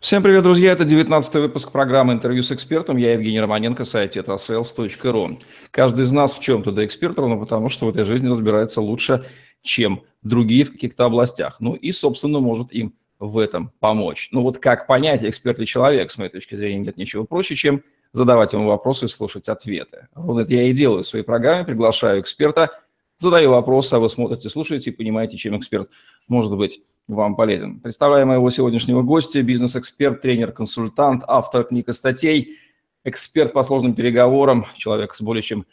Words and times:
Всем 0.00 0.22
привет, 0.22 0.42
друзья! 0.42 0.72
Это 0.72 0.84
19 0.84 1.34
выпуск 1.34 1.70
программы 1.70 2.14
«Интервью 2.14 2.42
с 2.42 2.50
экспертом». 2.50 2.96
Я 2.96 3.12
Евгений 3.12 3.40
Романенко, 3.40 3.84
сайт 3.84 4.16
tetrasales.ru. 4.16 5.40
Каждый 5.70 6.04
из 6.04 6.12
нас 6.12 6.32
в 6.32 6.40
чем-то 6.40 6.72
да 6.72 6.84
эксперт, 6.84 7.18
ровно 7.18 7.36
потому, 7.36 7.68
что 7.68 7.86
в 7.86 7.90
этой 7.90 8.04
жизни 8.04 8.28
разбирается 8.28 8.80
лучше, 8.80 9.24
чем 9.62 10.02
другие 10.22 10.64
в 10.64 10.72
каких-то 10.72 11.04
областях. 11.04 11.56
Ну 11.60 11.74
и, 11.74 11.92
собственно, 11.92 12.40
может 12.40 12.72
им 12.72 12.94
в 13.20 13.38
этом 13.38 13.70
помочь. 13.78 14.28
Ну 14.32 14.42
вот 14.42 14.58
как 14.58 14.88
понять, 14.88 15.24
эксперт 15.24 15.58
ли 15.58 15.66
человек, 15.66 16.10
с 16.10 16.18
моей 16.18 16.30
точки 16.30 16.56
зрения, 16.56 16.86
нет 16.86 16.96
ничего 16.96 17.24
проще, 17.24 17.54
чем 17.54 17.82
задавать 18.12 18.52
ему 18.52 18.66
вопросы 18.66 19.06
и 19.06 19.08
слушать 19.08 19.48
ответы. 19.48 20.08
Вот 20.14 20.40
это 20.40 20.52
я 20.52 20.64
и 20.64 20.72
делаю 20.72 21.04
в 21.04 21.06
своей 21.06 21.24
программе, 21.24 21.64
приглашаю 21.64 22.20
эксперта, 22.20 22.80
задаю 23.18 23.50
вопросы, 23.50 23.94
а 23.94 23.98
вы 23.98 24.08
смотрите, 24.08 24.48
слушаете 24.48 24.90
и 24.90 24.92
понимаете, 24.92 25.36
чем 25.36 25.56
эксперт 25.58 25.90
может 26.28 26.56
быть 26.56 26.80
вам 27.06 27.36
полезен. 27.36 27.80
Представляю 27.80 28.26
моего 28.26 28.48
сегодняшнего 28.50 29.02
гостя, 29.02 29.42
бизнес-эксперт, 29.42 30.20
тренер-консультант, 30.20 31.22
автор 31.26 31.64
книг 31.64 31.88
и 31.88 31.92
статей, 31.92 32.56
эксперт 33.04 33.52
по 33.52 33.62
сложным 33.62 33.94
переговорам, 33.94 34.66
человек 34.76 35.14
с 35.14 35.20
более 35.20 35.42
чем 35.42 35.66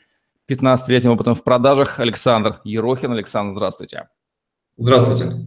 15-летним 0.49 1.11
опытом 1.11 1.35
в 1.35 1.43
продажах, 1.43 1.99
Александр 1.99 2.59
Ерохин. 2.63 3.11
Александр, 3.11 3.53
здравствуйте. 3.53 4.09
Здравствуйте. 4.77 5.45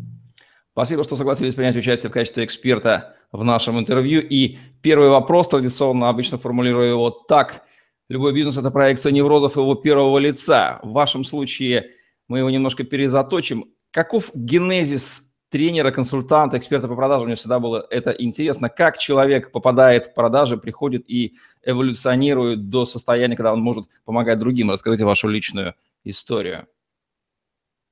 Спасибо, 0.73 1.05
что 1.05 1.16
согласились 1.16 1.55
принять 1.55 1.77
участие 1.77 2.11
в 2.11 2.13
качестве 2.13 2.45
эксперта 2.45 3.15
в 3.30 3.45
нашем 3.45 3.79
интервью. 3.79 4.21
И 4.23 4.59
первый 4.83 5.09
вопрос, 5.09 5.49
традиционно 5.49 6.09
обычно 6.09 6.38
формулирую 6.38 6.88
его 6.88 7.11
так. 7.11 7.63
Любой 8.09 8.35
бизнес– 8.35 8.57
это 8.59 8.71
проекция 8.71 9.13
неврозов 9.13 9.57
его 9.57 9.75
первого 9.75 10.19
лица. 10.19 10.79
В 10.83 10.93
вашем 10.93 11.25
случае 11.25 11.91
мы 12.29 12.39
его 12.39 12.51
немножко 12.51 12.85
перезаточим. 12.85 13.67
Каков 13.91 14.30
генезис 14.35 15.23
тренера, 15.49 15.91
консультанта, 15.91 16.59
эксперта 16.59 16.89
по 16.89 16.97
продажам, 16.97 17.27
мне 17.27 17.37
всегда 17.37 17.61
было 17.61 17.87
это 17.91 18.11
интересно, 18.11 18.69
как 18.69 18.99
человек 18.99 19.53
попадает 19.53 20.07
в 20.07 20.15
продажи, 20.15 20.57
приходит 20.57 21.09
и 21.09 21.37
эволюционирует 21.65 22.69
до 22.69 22.87
состояния, 22.87 23.37
когда 23.37 23.52
он 23.52 23.61
может 23.61 23.87
помогать 24.05 24.39
другим. 24.39 24.71
Расскажите 24.71 25.05
вашу 25.05 25.29
личную 25.29 25.74
историю. 26.02 26.66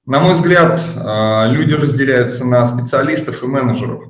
На 0.05 0.19
мой 0.19 0.35
взгляд, 0.35 0.83
а, 0.97 1.47
люди 1.49 1.75
разделяются 1.75 2.45
на 2.45 2.67
специалистов 2.67 3.43
и 3.43 3.47
менеджеров. 3.47 4.03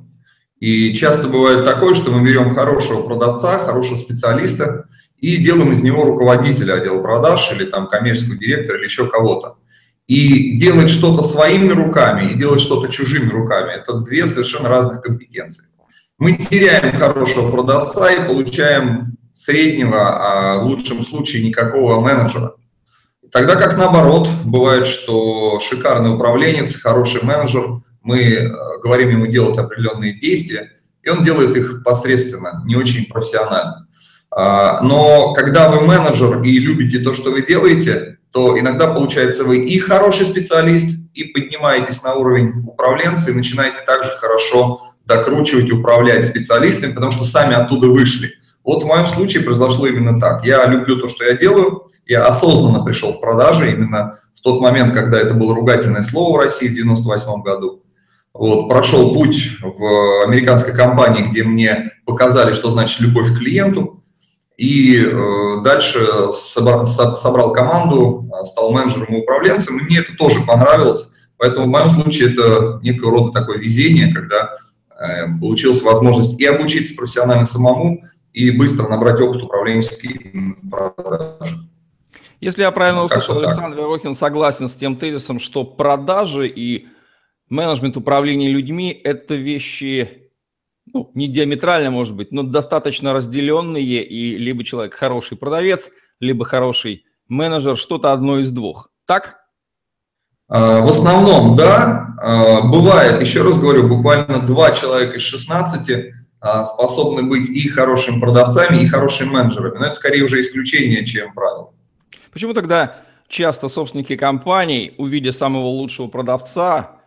И 0.59 0.93
часто 0.95 1.27
бывает 1.27 1.63
такое, 1.63 1.93
что 1.93 2.11
мы 2.11 2.25
берем 2.25 2.49
хорошего 2.49 3.03
продавца, 3.05 3.59
хорошего 3.59 3.97
специалиста 3.97 4.87
и 5.23 5.37
делаем 5.37 5.71
из 5.71 5.81
него 5.81 6.03
руководителя 6.03 6.73
отдела 6.73 7.01
продаж 7.01 7.49
или 7.53 7.63
там 7.63 7.87
коммерческого 7.87 8.37
директора 8.37 8.77
или 8.77 8.83
еще 8.83 9.07
кого-то. 9.07 9.55
И 10.05 10.57
делать 10.57 10.89
что-то 10.89 11.23
своими 11.23 11.71
руками 11.71 12.29
и 12.29 12.33
делать 12.33 12.59
что-то 12.59 12.91
чужими 12.91 13.29
руками– 13.29 13.71
это 13.73 13.93
две 13.99 14.27
совершенно 14.27 14.67
разных 14.67 15.01
компетенции. 15.01 15.63
Мы 16.17 16.33
теряем 16.33 16.93
хорошего 16.97 17.49
продавца 17.49 18.11
и 18.11 18.27
получаем 18.27 19.15
среднего, 19.33 20.09
а 20.09 20.61
в 20.61 20.65
лучшем 20.65 21.05
случае 21.05 21.47
никакого 21.47 22.01
менеджера. 22.01 22.55
Тогда 23.31 23.55
как 23.55 23.77
наоборот, 23.77 24.27
бывает, 24.43 24.85
что 24.85 25.61
шикарный 25.61 26.15
управленец, 26.15 26.75
хороший 26.75 27.23
менеджер, 27.23 27.81
мы 28.01 28.19
э, 28.19 28.51
говорим 28.83 29.09
ему 29.11 29.27
делать 29.27 29.57
определенные 29.57 30.19
действия, 30.19 30.73
и 31.01 31.07
он 31.07 31.23
делает 31.23 31.55
их 31.55 31.81
посредственно, 31.81 32.61
не 32.65 32.75
очень 32.75 33.05
профессионально. 33.05 33.87
А, 34.35 34.81
но 34.81 35.33
когда 35.33 35.69
вы 35.69 35.81
менеджер 35.81 36.41
и 36.41 36.57
любите 36.57 36.99
то, 36.99 37.13
что 37.13 37.31
вы 37.31 37.43
делаете, 37.43 38.17
то 38.31 38.59
иногда 38.59 38.87
получается 38.87 39.43
вы 39.43 39.59
и 39.59 39.77
хороший 39.77 40.25
специалист, 40.25 40.99
и 41.13 41.25
поднимаетесь 41.25 42.01
на 42.01 42.15
уровень 42.15 42.63
управленца, 42.65 43.29
и 43.29 43.35
начинаете 43.35 43.77
также 43.85 44.09
хорошо 44.09 44.81
докручивать, 45.05 45.71
управлять 45.71 46.25
специалистами, 46.25 46.93
потому 46.93 47.11
что 47.11 47.23
сами 47.23 47.53
оттуда 47.53 47.87
вышли. 47.87 48.31
Вот 48.63 48.81
в 48.81 48.87
моем 48.87 49.07
случае 49.07 49.43
произошло 49.43 49.85
именно 49.85 50.19
так. 50.19 50.45
Я 50.45 50.65
люблю 50.65 50.95
то, 50.97 51.07
что 51.09 51.25
я 51.25 51.33
делаю, 51.35 51.83
я 52.07 52.25
осознанно 52.25 52.83
пришел 52.83 53.13
в 53.13 53.21
продажи 53.21 53.71
именно 53.71 54.19
в 54.33 54.41
тот 54.41 54.61
момент, 54.61 54.93
когда 54.93 55.19
это 55.19 55.35
было 55.35 55.53
ругательное 55.53 56.01
слово 56.01 56.37
в 56.37 56.41
России 56.41 56.69
в 56.69 56.73
98 56.73 57.43
году. 57.43 57.83
Вот, 58.33 58.67
прошел 58.67 59.13
путь 59.13 59.57
в 59.61 60.23
американской 60.25 60.73
компании, 60.73 61.23
где 61.23 61.43
мне 61.43 61.91
показали, 62.05 62.53
что 62.53 62.71
значит 62.71 62.99
любовь 63.01 63.31
к 63.31 63.37
клиенту, 63.37 64.02
и 64.63 64.97
э, 64.97 65.61
дальше 65.61 65.99
собрал, 66.33 66.85
собрал 66.85 67.51
команду, 67.51 68.25
э, 68.31 68.45
стал 68.45 68.71
менеджером 68.71 69.13
и 69.13 69.21
управленцем, 69.21 69.77
и 69.77 69.83
мне 69.83 69.97
это 69.97 70.15
тоже 70.15 70.39
понравилось. 70.47 71.11
Поэтому 71.35 71.65
в 71.65 71.69
моем 71.69 71.89
случае 71.89 72.31
это 72.31 72.79
некого 72.81 73.11
рода 73.11 73.41
такое 73.41 73.57
везение, 73.57 74.13
когда 74.13 74.55
э, 74.97 75.25
получилась 75.41 75.81
возможность 75.81 76.39
и 76.39 76.45
обучиться 76.45 76.95
профессионально 76.95 77.43
самому, 77.43 78.05
и 78.31 78.51
быстро 78.51 78.87
набрать 78.87 79.19
опыт 79.19 79.43
управленческий 79.43 80.55
в 80.55 80.69
продажах. 80.69 81.59
Если 82.39 82.61
я 82.61 82.71
правильно 82.71 83.03
услышал, 83.03 83.37
Александр 83.39 83.77
Верохин 83.77 84.13
согласен 84.13 84.69
с 84.69 84.75
тем 84.75 84.95
тезисом, 84.95 85.41
что 85.41 85.65
продажи 85.65 86.47
и 86.47 86.87
менеджмент 87.49 87.97
управления 87.97 88.47
людьми– 88.47 88.97
это 89.03 89.35
вещи 89.35 90.22
ну, 90.91 91.11
не 91.13 91.27
диаметрально, 91.27 91.91
может 91.91 92.15
быть, 92.15 92.31
но 92.31 92.43
достаточно 92.43 93.13
разделенные, 93.13 94.03
и 94.03 94.37
либо 94.37 94.63
человек 94.63 94.93
хороший 94.93 95.37
продавец, 95.37 95.91
либо 96.19 96.45
хороший 96.45 97.05
менеджер, 97.27 97.77
что-то 97.77 98.11
одно 98.11 98.39
из 98.39 98.51
двух. 98.51 98.89
Так? 99.05 99.37
А, 100.47 100.81
в 100.81 100.89
основном, 100.89 101.55
да. 101.55 102.15
А, 102.21 102.61
бывает, 102.61 103.21
еще 103.21 103.43
раз 103.43 103.57
говорю, 103.57 103.87
буквально 103.87 104.39
два 104.39 104.71
человека 104.71 105.17
из 105.17 105.23
16 105.23 106.11
а, 106.39 106.65
способны 106.65 107.23
быть 107.23 107.49
и 107.49 107.67
хорошими 107.69 108.19
продавцами, 108.19 108.77
и 108.77 108.85
хорошими 108.85 109.29
менеджерами. 109.29 109.79
Но 109.79 109.85
это 109.85 109.95
скорее 109.95 110.23
уже 110.23 110.41
исключение, 110.41 111.05
чем 111.05 111.33
правило. 111.33 111.71
Почему 112.31 112.53
тогда 112.53 112.97
часто 113.27 113.69
собственники 113.69 114.15
компаний, 114.15 114.93
увидя 114.97 115.31
самого 115.31 115.67
лучшего 115.67 116.07
продавца, 116.07 116.99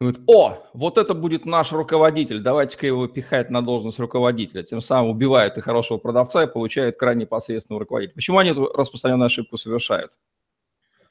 Говорит, 0.00 0.20
о, 0.26 0.58
вот 0.74 0.98
это 0.98 1.14
будет 1.14 1.46
наш 1.46 1.72
руководитель, 1.72 2.40
давайте-ка 2.40 2.86
его 2.86 3.06
пихать 3.06 3.50
на 3.50 3.62
должность 3.62 4.00
руководителя. 4.00 4.64
Тем 4.64 4.80
самым 4.80 5.10
убивают 5.10 5.56
и 5.56 5.60
хорошего 5.60 5.98
продавца 5.98 6.42
и 6.42 6.52
получают 6.52 6.98
крайне 6.98 7.26
посредственного 7.26 7.80
руководителя. 7.80 8.14
Почему 8.14 8.38
они 8.38 8.50
эту 8.50 8.66
распространенную 8.74 9.26
ошибку 9.26 9.56
совершают? 9.56 10.12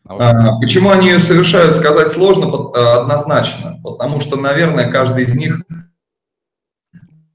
А, 0.05 0.59
почему 0.59 0.89
они 0.89 1.07
ее 1.07 1.19
совершают, 1.19 1.75
сказать 1.75 2.11
сложно 2.11 2.71
а, 2.75 3.01
однозначно. 3.01 3.79
Потому 3.81 4.19
что, 4.19 4.37
наверное, 4.37 4.91
каждый 4.91 5.23
из 5.23 5.35
них 5.35 5.61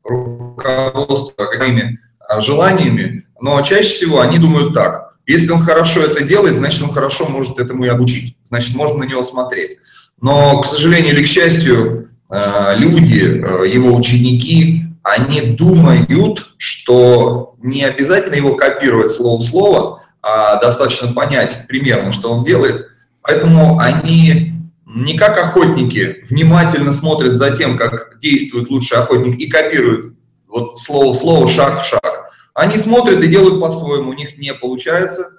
руководство 0.05 1.47
какими 1.47 1.99
а, 2.21 2.41
желаниями, 2.41 3.27
но 3.41 3.61
чаще 3.63 3.89
всего 3.89 4.21
они 4.21 4.39
думают 4.39 4.75
так. 4.75 5.17
Если 5.27 5.51
он 5.51 5.61
хорошо 5.61 6.01
это 6.01 6.25
делает, 6.25 6.57
значит, 6.57 6.83
он 6.83 6.91
хорошо 6.91 7.27
может 7.27 7.59
этому 7.59 7.85
и 7.85 7.89
обучить. 7.89 8.37
Значит, 8.45 8.75
можно 8.77 8.99
на 8.99 9.05
него 9.05 9.23
смотреть. 9.23 9.79
Но, 10.21 10.61
к 10.61 10.67
сожалению 10.67 11.15
или 11.15 11.25
к 11.25 11.29
счастью, 11.29 12.11
э, 12.31 12.75
люди, 12.77 13.21
э, 13.21 13.69
его 13.69 13.95
ученики, 13.95 14.85
они 15.03 15.41
думают, 15.41 16.51
что 16.59 17.55
не 17.59 17.85
обязательно 17.85 18.35
его 18.35 18.57
копировать 18.57 19.13
слово 19.13 19.41
в 19.41 19.45
слово, 19.45 20.03
а 20.23 20.61
достаточно 20.61 21.13
понять 21.13 21.67
примерно, 21.69 22.13
что 22.13 22.33
он 22.33 22.45
делает. 22.45 22.89
Поэтому 23.23 23.79
они 23.79 24.55
не 24.87 25.17
как 25.17 25.39
охотники 25.39 26.25
внимательно 26.29 26.93
смотрят 26.93 27.35
за 27.35 27.51
тем, 27.51 27.79
как 27.79 28.19
действует 28.21 28.71
лучший 28.71 28.99
охотник 28.99 29.39
и 29.39 29.47
копируют 29.47 30.15
вот 30.49 30.79
слово 30.81 31.13
в 31.13 31.17
слово, 31.17 31.49
шаг 31.49 31.83
в 31.83 31.87
шаг. 31.87 32.31
Они 32.55 32.77
смотрят 32.77 33.23
и 33.23 33.29
делают 33.29 33.61
по-своему, 33.61 34.11
у 34.11 34.15
них 34.15 34.37
не 34.39 34.53
получается– 34.53 35.31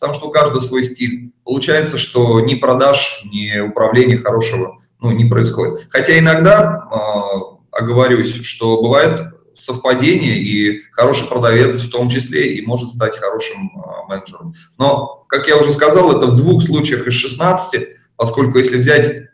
потому 0.00 0.14
что 0.14 0.28
у 0.28 0.32
каждого 0.32 0.60
свой 0.60 0.82
стиль. 0.82 1.32
Получается, 1.44 1.98
что 1.98 2.40
ни 2.40 2.54
продаж, 2.54 3.22
ни 3.30 3.60
управления 3.60 4.16
хорошего 4.16 4.80
ну, 4.98 5.10
не 5.12 5.26
происходит. 5.26 5.86
Хотя 5.90 6.18
иногда, 6.18 6.88
э, 6.90 7.56
оговорюсь, 7.70 8.42
что 8.42 8.82
бывает 8.82 9.20
совпадение, 9.54 10.38
и 10.38 10.82
хороший 10.92 11.28
продавец 11.28 11.80
в 11.80 11.90
том 11.90 12.08
числе 12.08 12.54
и 12.54 12.66
может 12.66 12.88
стать 12.88 13.18
хорошим 13.18 13.70
э, 13.74 14.08
менеджером. 14.08 14.54
Но, 14.78 15.24
как 15.28 15.46
я 15.48 15.58
уже 15.58 15.70
сказал, 15.70 16.16
это 16.16 16.28
в 16.28 16.36
двух 16.36 16.62
случаях 16.62 17.06
из 17.06 17.14
16, 17.14 17.88
поскольку 18.16 18.58
если 18.58 18.78
взять 18.78 19.28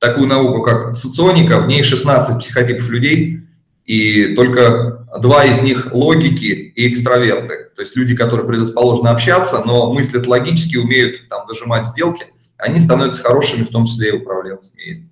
такую 0.00 0.26
науку, 0.26 0.62
как 0.62 0.96
соционика, 0.96 1.60
в 1.60 1.68
ней 1.68 1.84
16 1.84 2.40
психотипов 2.40 2.88
людей, 2.88 3.44
и 3.84 4.34
только 4.34 4.97
два 5.16 5.44
из 5.44 5.62
них 5.62 5.92
логики 5.92 6.72
и 6.74 6.92
экстраверты. 6.92 7.70
То 7.74 7.82
есть 7.82 7.96
люди, 7.96 8.14
которые 8.14 8.46
предрасположены 8.46 9.08
общаться, 9.08 9.62
но 9.64 9.92
мыслят 9.92 10.26
логически, 10.26 10.76
умеют 10.76 11.28
там 11.28 11.46
дожимать 11.46 11.86
сделки, 11.86 12.26
они 12.56 12.80
становятся 12.80 13.22
хорошими, 13.22 13.62
в 13.62 13.70
том 13.70 13.86
числе 13.86 14.10
и 14.10 14.12
управленцами, 14.12 14.82
и, 14.82 15.08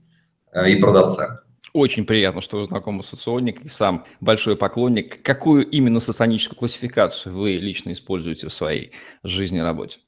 э, 0.52 0.70
и 0.70 0.76
продавцами. 0.76 1.38
Очень 1.72 2.06
приятно, 2.06 2.40
что 2.40 2.58
вы 2.58 2.64
знакомы 2.64 3.02
с 3.02 3.08
соционик 3.08 3.60
и 3.64 3.68
сам 3.68 4.04
большой 4.20 4.56
поклонник. 4.56 5.22
Какую 5.22 5.66
именно 5.66 6.00
соционическую 6.00 6.58
классификацию 6.58 7.36
вы 7.36 7.52
лично 7.52 7.92
используете 7.92 8.48
в 8.48 8.54
своей 8.54 8.92
жизни 9.22 9.58
и 9.58 9.62
работе? 9.62 9.98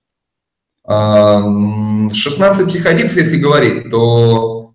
16 0.87 2.69
психотипов, 2.69 3.15
если 3.15 3.39
говорить, 3.39 3.91
то 3.91 4.73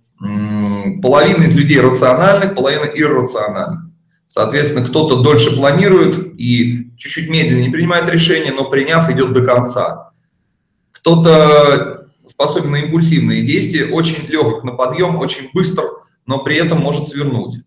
половина 1.02 1.44
из 1.44 1.56
людей 1.56 1.82
рациональных, 1.82 2.54
половина 2.54 2.86
иррациональных. 2.86 3.93
Соответственно, 4.34 4.84
кто-то 4.84 5.22
дольше 5.22 5.56
планирует 5.56 6.18
и 6.40 6.90
чуть-чуть 6.98 7.30
медленнее 7.30 7.70
принимает 7.70 8.10
решение, 8.10 8.52
но 8.52 8.68
приняв, 8.68 9.08
идет 9.12 9.32
до 9.32 9.46
конца. 9.46 10.10
Кто-то 10.92 12.08
способен 12.26 12.72
на 12.72 12.78
импульсивные 12.78 13.44
действия, 13.44 13.94
очень 13.94 14.28
легок 14.28 14.64
на 14.64 14.72
подъем, 14.72 15.18
очень 15.18 15.52
быстр, 15.54 15.84
но 16.26 16.44
при 16.44 16.56
этом 16.56 16.80
может 16.80 17.10
свернуть. 17.10 17.58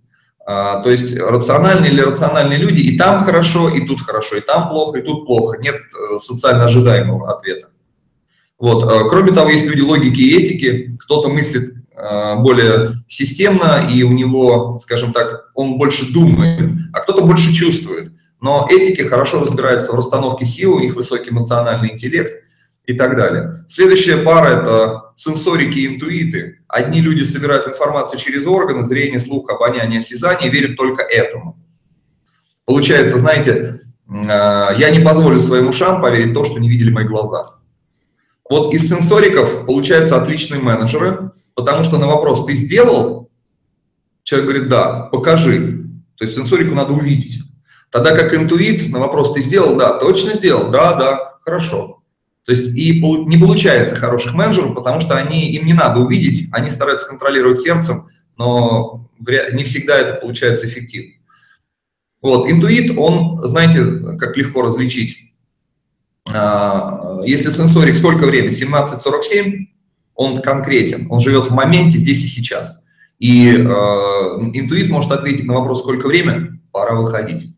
А, 0.45 0.81
то 0.83 0.91
есть 0.91 1.17
рациональные 1.17 1.93
или 1.93 2.01
рациональные 2.01 2.59
люди 2.59 2.81
и 2.81 2.99
там 2.99 3.21
хорошо, 3.21 3.69
и 3.69 3.87
тут 3.87 4.01
хорошо, 4.01 4.35
и 4.35 4.41
там 4.41 4.69
плохо, 4.69 4.99
и 4.99 5.03
тут 5.03 5.25
плохо. 5.25 5.59
Нет 5.59 5.77
э, 5.77 6.19
социально 6.19 6.65
ожидаемого 6.65 7.33
ответа. 7.33 7.69
Вот. 8.59 8.83
А, 8.91 9.09
кроме 9.09 9.31
того, 9.31 9.51
есть 9.51 9.67
люди 9.67 9.83
логики 9.83 10.21
и 10.21 10.37
этики. 10.37 10.97
Кто-то 10.99 11.29
мыслит 11.29 11.77
Э, 11.77 11.86
более 11.97 12.91
системно, 13.09 13.89
и 13.91 14.03
у 14.03 14.13
него, 14.13 14.79
скажем 14.79 15.13
так, 15.13 15.51
он 15.55 15.79
больше 15.79 16.13
думает, 16.13 16.71
а 16.93 17.01
кто-то 17.01 17.25
больше 17.25 17.55
чувствует. 17.55 18.13
Но 18.41 18.67
этики 18.71 19.03
хорошо 19.03 19.41
разбираются 19.41 19.93
в 19.93 19.95
расстановке 19.95 20.45
сил, 20.45 20.75
у 20.75 20.81
них 20.81 20.95
высокий 20.95 21.31
эмоциональный 21.31 21.93
интеллект 21.93 22.45
и 22.85 22.93
так 22.93 23.17
далее. 23.17 23.65
Следующая 23.69 24.19
пара– 24.19 24.49
это 24.61 25.13
сенсорики 25.17 25.79
и 25.79 25.87
интуиты. 25.95 26.59
Одни 26.69 27.01
люди 27.01 27.25
собирают 27.25 27.67
информацию 27.67 28.19
через 28.19 28.47
органы, 28.47 28.85
зрение, 28.85 29.19
слух, 29.19 29.51
обоняние, 29.51 30.01
осязание, 30.01 30.51
верят 30.51 30.77
только 30.77 31.03
этому. 31.03 31.57
Получается, 32.65 33.19
знаете, 33.19 33.81
э, 34.09 34.23
я 34.29 34.91
не 34.91 35.01
позволю 35.01 35.41
своим 35.41 35.69
ушам 35.69 36.03
поверить 36.03 36.35
то, 36.35 36.45
что 36.45 36.61
не 36.61 36.69
видели 36.69 36.91
мои 36.91 37.05
глаза. 37.05 37.55
Вот 38.49 38.73
из 38.75 38.89
сенсориков 38.89 39.67
получаются 39.67 40.21
отличные 40.21 40.61
менеджеры, 40.61 41.33
Потому 41.57 41.83
что 41.83 41.99
на 41.99 42.07
вопрос 42.07 42.47
«ты 42.47 42.55
сделал?» 42.55 43.31
человек 44.23 44.49
говорит 44.51 44.69
«да», 44.69 45.09
«покажи». 45.11 45.89
То 46.17 46.25
есть 46.25 46.37
сенсорику 46.37 46.75
надо 46.75 46.93
увидеть. 46.93 47.41
Тогда 47.91 48.15
как 48.15 48.35
интуит 48.35 48.89
на 48.91 49.01
вопрос 49.01 49.33
«ты 49.33 49.41
сделал?» 49.41 49.75
«Да». 49.75 49.95
«Точно 49.95 50.35
сделал?» 50.35 50.71
«Да, 50.71 50.95
да». 50.95 51.39
«Хорошо». 51.41 52.03
То 52.45 52.53
есть 52.53 52.77
и 52.77 53.01
не 53.01 53.39
получается 53.39 53.97
хороших 53.97 54.35
менеджеров, 54.35 54.75
потому 54.75 55.01
что 55.01 55.17
они, 55.17 55.51
им 55.51 55.67
не 55.67 55.73
надо 55.73 55.99
увидеть, 55.99 56.49
они 56.53 56.71
стараются 56.71 57.09
контролировать 57.09 57.59
сердцем, 57.59 58.09
но 58.37 59.11
не 59.53 59.65
всегда 59.65 59.97
это 59.97 60.21
получается 60.21 60.69
эффективно. 60.69 61.15
Вот, 62.23 62.49
интуит, 62.49 62.97
он, 62.97 63.41
знаете, 63.43 63.85
как 64.19 64.37
легко 64.37 64.63
различить. 64.63 65.33
А, 66.33 67.21
если 67.25 67.51
сенсорик 67.51 67.97
сколько 67.97 68.27
времени? 68.27 68.51
17.47, 68.51 69.67
он 70.17 70.43
конкретен, 70.43 71.07
он 71.11 71.21
живет 71.21 71.47
в 71.47 71.55
моменте 71.55 71.99
здесь 71.99 72.25
и 72.25 72.27
сейчас. 72.27 72.83
И 73.19 73.51
э, 73.51 73.63
интуит 73.63 74.91
может 74.91 75.13
ответить 75.13 75.45
на 75.45 75.55
вопрос, 75.55 75.81
сколько 75.81 76.09
время, 76.09 76.59
пора 76.73 76.95
выходить. 76.95 77.55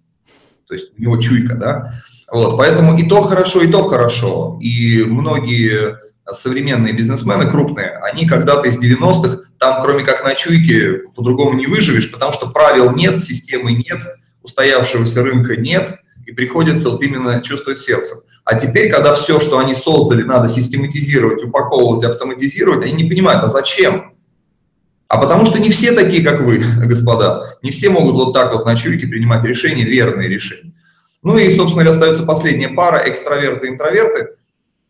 То 0.67 0.75
есть 0.75 0.91
у 0.99 1.03
него 1.03 1.17
чуйка, 1.17 1.55
да. 1.55 1.93
Вот, 2.31 2.59
поэтому 2.59 2.99
и 2.99 3.09
то 3.09 3.23
хорошо, 3.23 3.63
и 3.63 3.69
то 3.69 3.85
хорошо. 3.85 4.59
И 4.61 5.03
многие 5.05 5.99
современные 6.31 6.93
бизнесмены 6.93 7.49
крупные, 7.51 7.99
они 8.03 8.27
когда-то 8.27 8.69
из 8.69 8.83
90-х, 8.83 9.39
там 9.59 9.81
кроме 9.83 10.05
как 10.05 10.25
на 10.25 10.35
чуйке 10.35 10.99
по-другому 11.15 11.55
не 11.55 11.67
выживешь, 11.67 12.13
потому 12.13 12.33
что 12.33 12.51
правил 12.51 12.95
нет, 12.95 13.23
системы 13.23 13.73
нет, 13.73 14.01
устоявшегося 14.43 15.23
рынка 15.23 15.57
нет, 15.57 15.99
и 16.27 16.33
приходится 16.33 16.91
вот 16.91 17.03
именно 17.03 17.41
чувствовать 17.41 17.79
сердцем. 17.79 18.19
А 18.51 18.55
теперь, 18.55 18.91
когда 18.91 19.15
все, 19.15 19.41
что 19.41 19.59
они 19.59 19.75
создали, 19.75 20.23
надо 20.23 20.49
систематизировать, 20.49 21.43
упаковывать, 21.43 22.07
автоматизировать, 22.07 22.83
они 22.83 23.03
не 23.03 23.05
понимают, 23.05 23.45
а 23.45 23.49
зачем? 23.49 24.15
А 25.07 25.19
потому 25.19 25.45
что 25.45 25.61
не 25.61 25.69
все 25.69 25.93
такие, 25.93 26.25
как 26.25 26.41
вы, 26.41 26.57
господа. 26.87 27.59
Не 27.63 27.71
все 27.73 27.91
могут 27.91 28.15
вот 28.15 28.33
так 28.33 28.55
вот 28.55 28.65
на 28.65 28.75
чуйке 28.75 29.07
принимать 29.07 29.45
решения, 29.45 29.85
верные 29.85 30.31
решения. 30.31 30.73
Ну 31.23 31.37
и, 31.37 31.45
собственно 31.51 31.85
говоря, 31.85 31.91
остается 31.91 32.23
последняя 32.23 32.71
пара, 32.71 33.07
экстраверты 33.07 33.67
и 33.67 33.71
интроверты. 33.71 34.29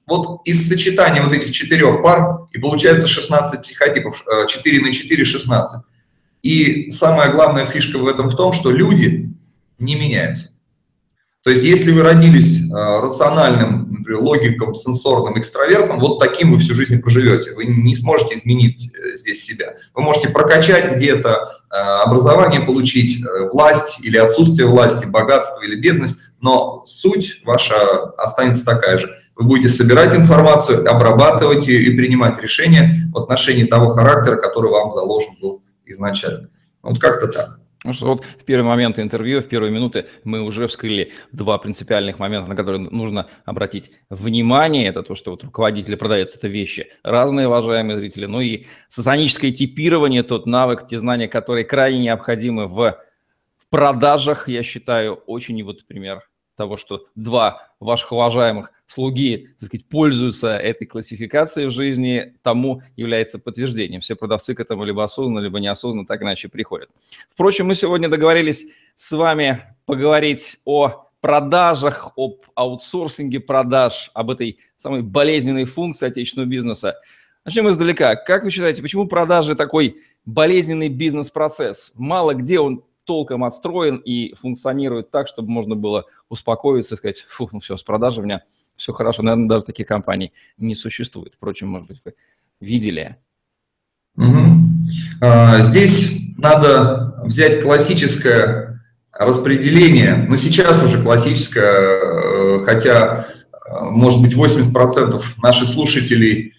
Вот 0.06 0.40
из 0.44 0.69
сочетания 0.69 1.20
вот 1.20 1.32
этих 1.32 1.50
четырех 1.50 2.00
пар 2.00 2.46
и 2.52 2.61
получается 2.61 3.08
16 3.08 3.61
психотипов, 3.61 4.25
4 4.46 4.78
э, 4.78 4.81
на 4.81 4.93
4– 4.93 5.25
16. 5.25 5.82
И 6.44 6.93
самая 6.93 7.32
главная 7.32 7.66
фишка 7.66 7.99
в 7.99 8.06
этом 8.06 8.28
в 8.28 8.37
том, 8.37 8.52
что 8.52 8.70
люди 8.70 9.32
не 9.81 9.96
меняются. 9.96 10.52
То 11.48 11.52
есть 11.52 11.64
если 11.64 11.92
вы 11.92 12.02
родились 12.02 12.70
э, 12.70 13.00
рациональным, 13.00 13.90
например, 13.90 14.20
логиком, 14.20 14.74
сенсорным 14.74 15.40
экстравертом, 15.40 15.98
вот 15.98 16.18
таким 16.18 16.52
вы 16.52 16.58
всю 16.58 16.74
жизнь 16.74 17.00
проживете. 17.00 17.54
Вы 17.54 17.64
не 17.64 17.96
сможете 17.96 18.34
изменить 18.34 18.92
э, 18.94 19.16
здесь 19.16 19.46
себя. 19.46 19.76
Вы 19.94 20.02
можете 20.02 20.28
прокачать 20.28 20.92
где-то, 20.92 21.48
э, 21.70 21.74
образование 21.74 22.60
получить, 22.60 23.24
э, 23.24 23.48
власть 23.50 24.00
или 24.02 24.18
отсутствие 24.18 24.68
власти, 24.68 25.06
богатство 25.06 25.62
или 25.62 25.74
бедность, 25.74 26.18
но 26.42 26.82
суть 26.84 27.40
ваша 27.46 27.78
останется 28.18 28.66
такая 28.66 28.98
же. 28.98 29.08
Вы 29.34 29.46
будете 29.46 29.70
собирать 29.70 30.14
информацию, 30.14 30.86
обрабатывать 30.86 31.66
ее 31.66 31.80
и 31.80 31.96
принимать 31.96 32.42
решения 32.42 33.10
в 33.10 33.16
отношении 33.16 33.64
того 33.64 33.88
характера, 33.88 34.36
который 34.36 34.70
вам 34.70 34.92
заложен 34.92 35.34
был 35.40 35.62
изначально. 35.86 36.50
Вот 36.82 37.00
как-то 37.00 37.26
так. 37.28 37.58
Ну 37.88 37.94
что 37.94 38.05
вот 38.08 38.23
в 38.23 38.44
первый 38.44 38.67
момент 38.67 38.99
интервью, 38.99 39.40
в 39.40 39.49
первые 39.49 39.73
минуты 39.73 40.08
мы 40.23 40.43
уже 40.43 40.69
вскрыли 40.69 41.12
два 41.32 41.56
принципиальных 41.56 42.19
момента, 42.19 42.46
на 42.46 42.55
которые 42.55 42.82
нужно 42.82 43.31
обратить 43.46 43.93
внимание. 44.11 44.88
Это 44.88 45.02
то, 45.02 45.14
что 45.14 45.31
вот 45.31 45.43
руководитель 45.43 45.94
и 45.94 45.96
продавец– 45.96 46.37
это 46.37 46.49
вещи 46.49 46.88
разные, 47.02 47.46
уважаемые 47.49 47.99
зрители. 47.99 48.26
Ну 48.26 48.43
и 48.43 48.67
сатаническое 48.88 49.52
типирование, 49.52 50.23
тот 50.23 50.44
навык, 50.44 50.87
те 50.87 50.99
знания, 50.99 51.29
которые 51.29 51.64
крайне 51.64 52.00
необходимы 52.00 52.67
в 52.67 52.99
продажах, 53.70 54.50
я 54.50 54.62
считаю, 54.62 55.14
очень 55.14 55.64
вот 55.64 55.87
пример 55.87 56.29
того, 56.58 56.76
что 56.76 57.06
два 57.14 57.70
ваших 57.81 58.12
уважаемых 58.12 58.72
слуги, 58.87 59.49
так 59.58 59.69
сказать, 59.69 59.87
пользуются 59.87 60.58
этой 60.58 60.87
классификацией 60.87 61.69
в 61.69 61.70
жизни, 61.70 62.34
тому 62.43 62.82
является 62.96 63.38
подтверждением. 63.38 64.00
Все 64.02 64.16
продавцы 64.16 64.55
к 64.55 64.60
этому 64.60 64.84
либо 64.84 65.05
осознанно, 65.05 65.38
либо 65.38 65.60
неосознанно 65.60 66.06
так 66.06 66.22
иначе 66.22 66.49
приходят. 66.49 66.90
Впрочем, 67.31 67.66
мы 67.66 67.75
сегодня 67.75 68.08
договорились 68.08 68.66
с 68.94 69.12
вами 69.12 69.62
поговорить 69.87 70.58
о 70.64 71.08
продажах, 71.20 72.12
об 72.16 72.43
аутсорсинге 72.55 73.40
продаж, 73.40 74.11
об 74.14 74.31
этой 74.31 74.58
самой 74.76 75.02
болезненной 75.02 75.64
функции 75.64 76.06
отечественного 76.06 76.49
бизнеса. 76.49 76.96
Начнем 77.44 77.70
издалека. 77.70 78.14
Как 78.16 78.44
вы 78.44 78.50
считаете, 78.50 78.82
почему 78.82 79.06
продажи 79.06 79.54
такой 79.54 79.96
болезненный 80.26 80.88
бизнес-процесс? 80.88 81.93
Мало 81.96 82.34
где 82.34 82.61
он 82.61 82.84
толком 83.08 83.43
отстроен 83.44 83.96
и 83.96 84.34
функционирует 84.34 85.10
так, 85.10 85.28
чтобы 85.28 85.49
можно 85.50 85.75
было 85.75 86.04
успокоиться 86.28 86.94
и 86.94 86.99
сказать, 86.99 87.25
фу, 87.26 87.49
ну 87.50 87.59
все, 87.59 87.78
с 87.78 87.82
продажей 87.82 88.21
у 88.21 88.26
меня 88.26 88.42
все 88.76 88.92
хорошо. 88.92 89.23
Наверное, 89.23 89.49
даже 89.49 89.64
таких 89.64 89.87
компаний 89.87 90.35
не 90.59 90.75
существует. 90.75 91.32
Впрочем, 91.32 91.68
может 91.68 91.88
быть, 91.88 92.02
вы 92.04 92.12
видели. 92.61 93.16
Угу. 94.18 95.23
Здесь 95.61 96.21
надо 96.37 97.23
взять 97.25 97.62
классическое 97.62 98.85
распределение, 99.18 100.26
но 100.28 100.37
сейчас 100.37 100.82
уже 100.82 101.02
классическое, 101.02 101.64
э, 101.64 102.59
хотя, 102.62 103.26
э, 103.52 103.80
может 103.90 104.21
быть, 104.21 104.35
80% 104.35 105.38
наших 105.38 105.71
слушателей 105.71 106.52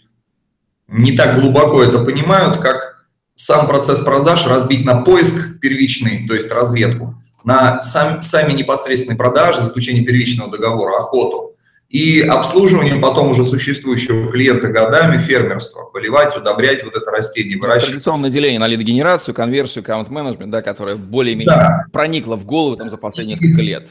не 0.88 1.12
так 1.12 1.40
глубоко 1.40 1.84
это 1.84 2.04
понимают, 2.04 2.58
как 2.58 2.99
сам 3.40 3.68
процесс 3.68 4.02
продаж 4.02 4.46
разбить 4.48 4.84
на 4.84 5.02
поиск 5.02 5.60
первичный, 5.62 6.28
то 6.28 6.36
есть 6.36 6.52
разведку, 6.52 7.16
на 7.46 7.82
сам, 7.82 8.22
сами 8.22 8.52
непосредственные 8.52 9.18
продажи, 9.18 9.62
заключение 9.62 10.04
первичного 10.04 10.52
договора, 10.52 10.98
охоту 10.98 11.56
и 11.88 12.20
обслуживание 12.20 12.98
потом 12.98 13.30
уже 13.30 13.46
существующего 13.46 14.30
клиента 14.30 14.68
годами, 14.68 15.18
фермерство, 15.20 15.84
поливать, 15.86 16.36
удобрять 16.36 16.84
вот 16.84 16.98
это 16.98 17.10
растение, 17.12 17.58
выращивать. 17.58 17.92
Традиционное 17.94 18.30
деление 18.30 18.60
на 18.60 18.68
лидогенерацию, 18.68 19.34
конверсию, 19.34 19.84
аккаунт-менеджмент, 19.84 20.52
да, 20.52 20.62
которое 20.62 20.98
более-менее 20.98 21.56
да. 21.56 21.86
проникло 21.94 22.36
в 22.36 22.46
голову 22.46 22.76
там, 22.76 22.90
за 22.90 22.98
последние 22.98 23.38
несколько 23.38 23.62
лет. 23.62 23.88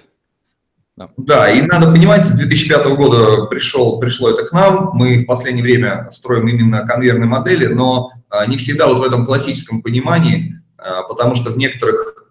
Да. 0.95 1.09
да, 1.17 1.51
и 1.51 1.63
надо 1.63 1.91
понимать, 1.91 2.27
с 2.27 2.33
2005 2.33 2.87
года 2.89 3.47
пришел, 3.47 3.99
пришло 3.99 4.29
это 4.29 4.45
к 4.45 4.53
нам, 4.53 4.91
мы 4.93 5.21
в 5.21 5.27
последнее 5.27 5.63
время 5.63 6.09
строим 6.11 6.49
именно 6.49 6.87
конвейерные 6.87 7.29
модели, 7.29 7.67
но 7.67 8.11
не 8.47 8.57
всегда 8.57 8.87
вот 8.87 9.01
в 9.01 9.03
этом 9.03 9.25
классическом 9.25 9.83
понимании, 9.83 10.61
а, 10.77 11.03
потому 11.03 11.35
что 11.35 11.51
в 11.51 11.59
некоторых, 11.59 12.31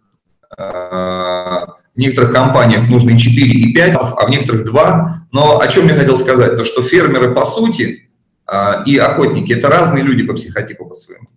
а, 0.58 1.75
в 1.96 2.00
некоторых 2.00 2.32
компаниях 2.32 2.88
нужно 2.88 3.12
и 3.12 3.18
4, 3.18 3.48
и 3.48 3.74
5, 3.74 3.98
а 3.98 4.25
в 4.25 4.30
некоторых 4.30 4.66
2. 4.66 5.27
Но 5.32 5.60
о 5.60 5.68
чем 5.68 5.88
я 5.88 5.96
хотел 5.96 6.18
сказать, 6.18 6.56
то 6.56 6.63
что 6.66 6.82
фермеры 6.82 7.34
по 7.34 7.46
сути 7.46 8.04
и 8.86 8.98
охотники– 8.98 9.51
это 9.54 9.68
разные 9.68 10.04
люди 10.04 10.24
по 10.24 10.34
психотипу 10.34 10.86
по 10.86 10.94
своему. 10.94 11.27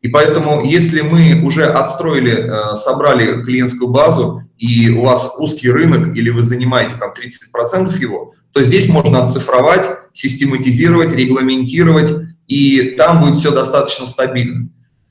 И 0.00 0.06
поэтому, 0.06 0.64
если 0.64 1.00
мы 1.00 1.42
уже 1.44 1.64
отстроили, 1.64 2.76
собрали 2.76 3.42
клиентскую 3.42 3.90
базу, 3.90 4.42
и 4.58 4.90
у 4.90 5.02
вас 5.02 5.34
узкий 5.38 5.70
рынок, 5.70 6.16
или 6.16 6.30
вы 6.30 6.44
занимаете 6.44 6.94
там 7.00 7.10
30% 7.10 7.98
его, 7.98 8.32
то 8.52 8.62
здесь 8.62 8.88
можно 8.88 9.24
оцифровать, 9.24 9.88
систематизировать, 10.12 11.12
регламентировать, 11.16 12.12
и 12.46 12.94
там 12.96 13.20
будет 13.20 13.36
все 13.36 13.50
достаточно 13.50 14.06
стабильно. 14.06 14.68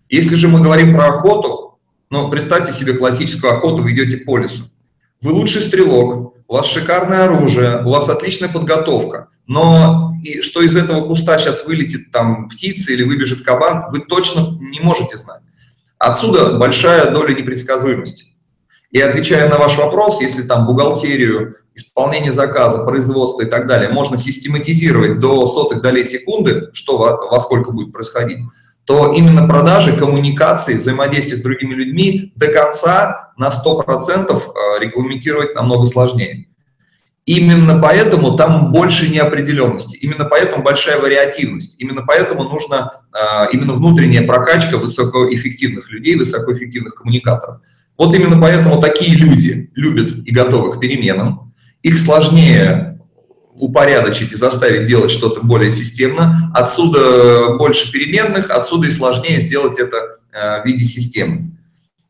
Если 0.10 0.36
же 0.36 0.48
мы 0.48 0.62
говорим 0.62 0.94
про 0.94 1.08
охоту, 1.08 1.80
Но 2.10 2.30
представьте 2.30 2.74
себе 2.74 2.94
классическую 2.94 3.54
охоту, 3.54 3.82
вы 3.82 3.94
идете 3.94 4.18
по 4.18 4.38
лесу. 4.38 4.64
Вы 5.22 5.32
лучший 5.32 5.62
стрелок, 5.62 6.36
у 6.46 6.54
вас 6.54 6.66
шикарное 6.66 7.24
оружие, 7.24 7.82
у 7.86 7.90
вас 7.90 8.10
отличная 8.10 8.50
подготовка. 8.50 9.30
Но 9.48 10.14
и 10.22 10.42
что 10.42 10.62
из 10.62 10.76
этого 10.76 11.08
куста 11.08 11.40
сейчас 11.40 11.66
вылетит 11.66 12.12
там 12.12 12.50
птица 12.50 12.92
или 12.92 13.04
выбежит 13.04 13.44
кабан, 13.44 13.86
вы 13.92 14.02
точно 14.02 14.58
не 14.60 14.82
можете 14.82 15.18
знать. 15.18 15.42
Отсюда 15.98 16.58
большая 16.58 17.12
доля 17.12 17.34
непредсказуемости. 17.34 18.26
И 18.92 19.00
отвечая 19.00 19.50
на 19.50 19.58
ваш 19.58 19.78
вопрос, 19.78 20.20
если 20.20 20.44
там 20.44 20.66
бухгалтерию, 20.66 21.56
исполнение 21.76 22.32
заказа, 22.32 22.84
производство 22.84 23.44
и 23.44 23.46
так 23.46 23.68
далее 23.68 23.90
можно 23.90 24.18
систематизировать 24.18 25.20
до 25.20 25.48
сотых 25.48 25.82
долей 25.82 26.04
секунды, 26.04 26.70
что 26.74 26.98
во, 26.98 27.18
во 27.30 27.40
сколько 27.40 27.72
будет 27.72 27.94
происходить, 27.94 28.40
то 28.86 29.14
именно 29.14 29.48
продажи, 29.48 29.96
коммуникации, 29.96 30.78
взаимодействие 30.78 31.38
с 31.38 31.42
другими 31.42 31.74
людьми 31.74 32.34
до 32.36 32.48
конца 32.48 33.32
на 33.38 33.50
100% 33.50 34.32
э, 34.32 34.84
регламентировать 34.84 35.56
намного 35.56 35.86
сложнее. 35.86 36.48
Именно 37.26 37.80
поэтому 37.80 38.36
там 38.36 38.72
больше 38.72 39.08
неопределенности, 39.10 39.96
именно 39.96 40.26
поэтому 40.26 40.64
большая 40.64 41.00
вариативность, 41.00 41.80
именно 41.80 42.02
поэтому 42.02 42.44
нужна 42.44 42.94
э, 43.14 43.52
именно 43.54 43.74
внутренняя 43.74 44.26
прокачка 44.26 44.78
высокоэффективных 44.78 45.92
людей, 45.92 46.16
высокоэффективных 46.16 46.96
коммуникаторов. 46.96 47.58
Вот 47.98 48.16
именно 48.16 48.42
поэтому 48.42 48.82
такие 48.82 49.16
люди 49.16 49.70
любят 49.76 50.14
и 50.26 50.34
готовы 50.34 50.74
к 50.74 50.80
переменам. 50.80 51.51
Их 51.84 52.00
сложнее 52.00 52.92
упорядочить 53.56 54.32
и 54.32 54.36
заставить 54.36 54.86
делать 54.86 55.12
что-то 55.12 55.42
более 55.42 55.72
системно. 55.72 56.52
Отсюда 56.54 57.56
больше 57.58 57.92
переменных, 57.92 58.50
отсюда 58.50 58.88
и 58.88 58.92
сложнее 58.92 59.40
сделать 59.40 59.78
это 59.78 59.98
э, 60.32 60.62
в 60.62 60.66
виде 60.66 60.84
системы. 60.84 61.52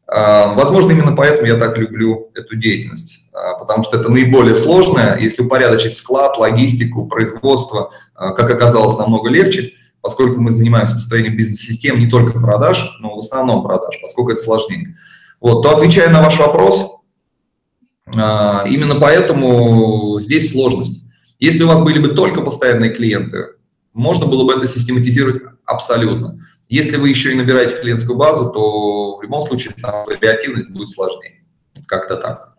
Э, 0.07 0.53
возможно, 0.55 0.91
именно 0.91 1.15
поэтому 1.15 1.47
я 1.47 1.55
так 1.55 1.77
люблю 1.77 2.29
эту 2.35 2.55
деятельность, 2.55 3.29
э, 3.33 3.37
потому 3.59 3.83
что 3.83 3.97
это 3.97 4.09
наиболее 4.09 4.55
сложное. 4.55 5.17
Если 5.17 5.41
упорядочить 5.41 5.95
склад, 5.95 6.37
логистику, 6.37 7.07
производство, 7.07 7.91
как 8.15 8.49
оказалось, 8.49 8.97
намного 8.97 9.29
легче, 9.29 9.73
поскольку 10.01 10.41
мы 10.41 10.51
занимаемся 10.51 10.95
построением 10.95 11.35
бизнес-систем 11.35 11.99
не 11.99 12.07
только 12.07 12.39
продаж, 12.39 12.97
но 13.01 13.15
в 13.15 13.19
основном 13.19 13.63
продаж, 13.63 13.99
поскольку 14.01 14.31
это 14.31 14.41
сложнее. 14.41 14.95
Вот, 15.39 15.63
то 15.63 15.75
отвечая 15.75 16.09
на 16.09 16.21
ваш 16.21 16.37
вопрос, 16.37 16.90
а, 16.90 16.90
именно 18.13 18.96
поэтому 19.00 20.20
здесь 20.20 20.51
сложность. 20.51 21.03
Если 21.39 21.63
у 21.63 21.68
вас 21.68 21.82
были 21.82 22.00
бы 22.00 22.10
только 22.10 22.41
постоянные 22.41 22.91
клиенты, 22.91 23.56
можно 23.94 24.25
было 24.27 24.46
бы 24.46 24.53
это 24.53 24.68
систематизировать 24.68 25.41
абсолютно. 25.65 26.39
Если 26.70 26.98
вы 26.98 27.10
еще 27.10 27.32
и 27.32 27.36
набираете 27.36 27.75
клиентскую 27.75 28.18
базу, 28.18 28.51
то 28.51 29.18
в 29.18 29.24
любом 29.24 29.41
случае 29.41 29.74
там 29.82 30.06
вариативность 30.06 30.70
будет 30.70 30.89
сложнее. 30.89 31.44
Как-то 31.88 32.15
так. 32.15 32.56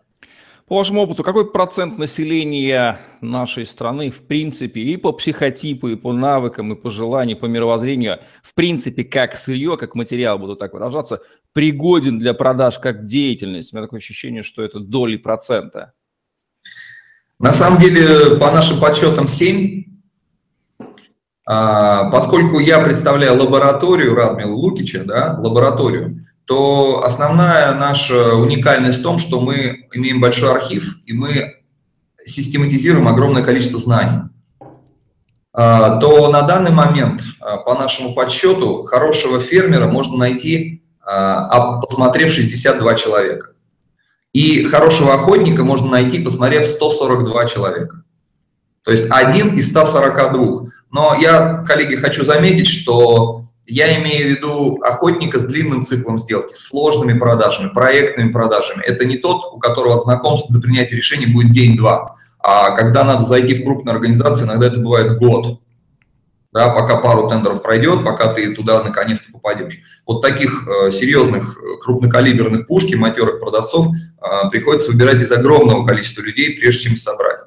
По 0.67 0.77
вашему 0.77 1.01
опыту, 1.01 1.23
какой 1.23 1.51
процент 1.51 1.97
населения 1.97 2.99
нашей 3.21 3.65
страны, 3.65 4.11
в 4.11 4.21
принципе, 4.21 4.81
и 4.81 4.97
по 4.97 5.11
психотипу, 5.11 5.89
и 5.89 5.95
по 5.95 6.13
навыкам, 6.13 6.73
и 6.73 6.75
по 6.75 6.89
желанию, 6.89 7.37
по 7.37 7.45
мировоззрению, 7.45 8.19
в 8.43 8.53
принципе, 8.53 9.03
как 9.03 9.37
сырье, 9.37 9.77
как 9.77 9.93
материал, 9.93 10.39
буду 10.39 10.55
так 10.55 10.73
выражаться, 10.73 11.21
пригоден 11.53 12.19
для 12.19 12.33
продаж 12.33 12.79
как 12.79 13.05
деятельность? 13.05 13.71
У 13.71 13.75
меня 13.75 13.85
такое 13.85 13.99
ощущение, 13.99 14.43
что 14.43 14.61
это 14.61 14.79
доли 14.79 15.17
процента. 15.17 15.93
На 17.39 17.53
самом 17.53 17.79
деле, 17.79 18.37
по 18.37 18.51
нашим 18.51 18.79
подсчетам, 18.79 19.27
7. 19.27 19.83
А, 21.45 22.09
поскольку 22.09 22.59
я 22.59 22.79
представляю 22.79 23.37
лабораторию 23.37 24.15
Радмила 24.15 24.53
Лукича, 24.53 25.03
да, 25.03 25.37
лабораторию, 25.39 26.21
то 26.45 27.03
основная 27.03 27.73
наша 27.75 28.35
уникальность 28.35 28.99
в 28.99 29.03
том, 29.03 29.19
что 29.19 29.39
мы 29.41 29.87
имеем 29.93 30.21
большой 30.21 30.51
архив, 30.51 30.99
и 31.05 31.13
мы 31.13 31.55
систематизируем 32.25 33.07
огромное 33.07 33.43
количество 33.43 33.79
знаний. 33.79 34.29
А, 35.51 35.97
то 35.99 36.31
на 36.31 36.41
данный 36.41 36.71
момент, 36.71 37.21
а, 37.39 37.57
по 37.57 37.75
нашему 37.75 38.15
подсчету, 38.15 38.81
хорошего 38.81 39.39
фермера 39.39 39.87
можно 39.87 40.17
найти, 40.17 40.82
посмотрев 41.03 42.31
62 42.31 42.95
человека. 42.95 43.49
И 44.33 44.63
хорошего 44.63 45.13
охотника 45.13 45.63
можно 45.63 45.89
найти, 45.89 46.19
посмотрев 46.19 46.67
142 46.67 47.45
человека. 47.45 48.03
То 48.83 48.91
есть 48.91 49.05
один 49.09 49.55
из 49.55 49.69
142. 49.69 50.69
Но 50.91 51.15
я, 51.19 51.63
коллеги, 51.67 51.95
хочу 51.95 52.23
заметить, 52.23 52.67
что 52.67 53.45
я 53.65 53.99
имею 54.01 54.27
в 54.27 54.37
виду 54.37 54.81
охотника 54.83 55.39
с 55.39 55.45
длинным 55.45 55.85
циклом 55.85 56.19
сделки, 56.19 56.53
сложными 56.55 57.17
продажами, 57.17 57.69
проектными 57.69 58.31
продажами. 58.31 58.83
Это 58.83 59.05
не 59.05 59.17
тот, 59.17 59.53
у 59.53 59.59
которого 59.59 59.95
от 59.95 60.03
знакомства 60.03 60.53
до 60.53 60.61
принятия 60.61 60.95
решения 60.95 61.27
будет 61.27 61.51
день-два. 61.51 62.15
А 62.39 62.71
когда 62.71 63.05
надо 63.05 63.23
зайти 63.23 63.55
в 63.55 63.63
крупную 63.63 63.95
организацию, 63.95 64.47
иногда 64.47 64.67
это 64.67 64.79
бывает 64.79 65.17
год. 65.17 65.61
Да, 66.53 66.69
пока 66.69 66.97
пару 66.97 67.27
тендеров 67.27 67.63
пройдет, 67.63 68.05
пока 68.05 68.31
ты 68.31 68.53
туда 68.53 68.83
наконец-то 68.83 69.31
попадешь. 69.31 69.79
Вот 70.05 70.21
таких 70.21 70.67
э, 70.67 70.91
серьезных 70.91 71.57
э, 71.57 71.81
крупнокалиберных 71.81 72.67
пушки, 72.67 72.93
матерых 72.93 73.39
продавцов 73.39 73.87
э, 73.87 74.49
приходится 74.51 74.91
выбирать 74.91 75.21
из 75.21 75.31
огромного 75.31 75.83
количества 75.83 76.21
людей, 76.21 76.51
прежде 76.51 76.89
чем 76.89 76.97
собрать. 76.97 77.39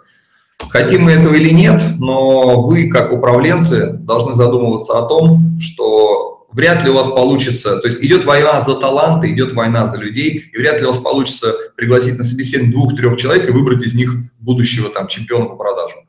Хотим 0.70 1.02
мы 1.02 1.12
этого 1.12 1.34
или 1.34 1.50
нет, 1.50 1.80
но 1.98 2.60
вы, 2.62 2.88
как 2.88 3.12
управленцы, 3.12 3.92
должны 3.92 4.34
задумываться 4.34 4.98
о 4.98 5.02
том, 5.02 5.58
что 5.60 6.46
вряд 6.50 6.82
ли 6.82 6.90
у 6.90 6.94
вас 6.94 7.08
получится, 7.08 7.76
то 7.76 7.86
есть 7.86 8.02
идет 8.02 8.24
война 8.24 8.60
за 8.60 8.74
таланты, 8.74 9.30
идет 9.30 9.52
война 9.52 9.86
за 9.86 9.98
людей, 9.98 10.50
и 10.52 10.56
вряд 10.58 10.80
ли 10.80 10.86
у 10.86 10.88
вас 10.88 10.98
получится 10.98 11.54
пригласить 11.76 12.18
на 12.18 12.24
собеседование 12.24 12.72
двух-трех 12.72 13.16
человек 13.18 13.48
и 13.48 13.52
выбрать 13.52 13.84
из 13.84 13.94
них 13.94 14.12
будущего 14.40 14.88
там 14.88 15.06
чемпиона 15.06 15.44
по 15.44 15.54
продажам. 15.54 16.00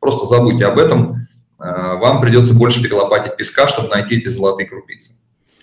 Просто 0.00 0.24
забудьте 0.24 0.64
об 0.64 0.78
этом, 0.78 1.25
вам 1.58 2.20
придется 2.20 2.54
больше 2.54 2.82
перелопатить 2.82 3.36
песка, 3.36 3.66
чтобы 3.68 3.88
найти 3.88 4.16
эти 4.16 4.28
золотые 4.28 4.68
крупицы. 4.68 5.14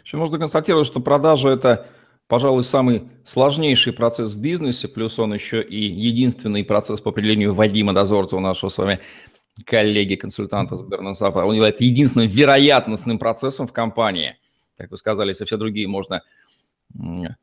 Еще 0.04 0.18
можно 0.18 0.38
констатировать, 0.40 0.88
что 0.88 1.00
продажа– 1.00 1.50
это 1.50 1.88
пожалуй, 2.28 2.64
самый 2.64 3.10
сложнейший 3.26 3.94
процесс 3.94 4.34
в 4.34 4.40
бизнесе, 4.40 4.88
плюс 4.88 5.20
он 5.20 5.34
еще 5.34 5.62
и 5.62 5.78
единственный 5.78 6.64
процесс 6.64 7.02
по 7.02 7.12
определению 7.12 7.54
Вадима 7.54 7.94
Дозорцева, 7.94 8.40
нашего 8.40 8.70
с 8.70 8.78
вами 8.78 9.00
коллеги-консультанта 9.66 10.76
Сбернасафа. 10.76 11.46
Он 11.46 11.54
является 11.54 11.84
единственным 11.84 12.28
вероятностным 12.28 13.20
процессом 13.20 13.68
в 13.68 13.74
компании. 13.74 14.36
Как 14.78 14.90
вы 14.90 14.98
сказали, 14.98 15.30
если 15.30 15.46
все 15.46 15.58
другие 15.58 15.88
можно 15.88 16.24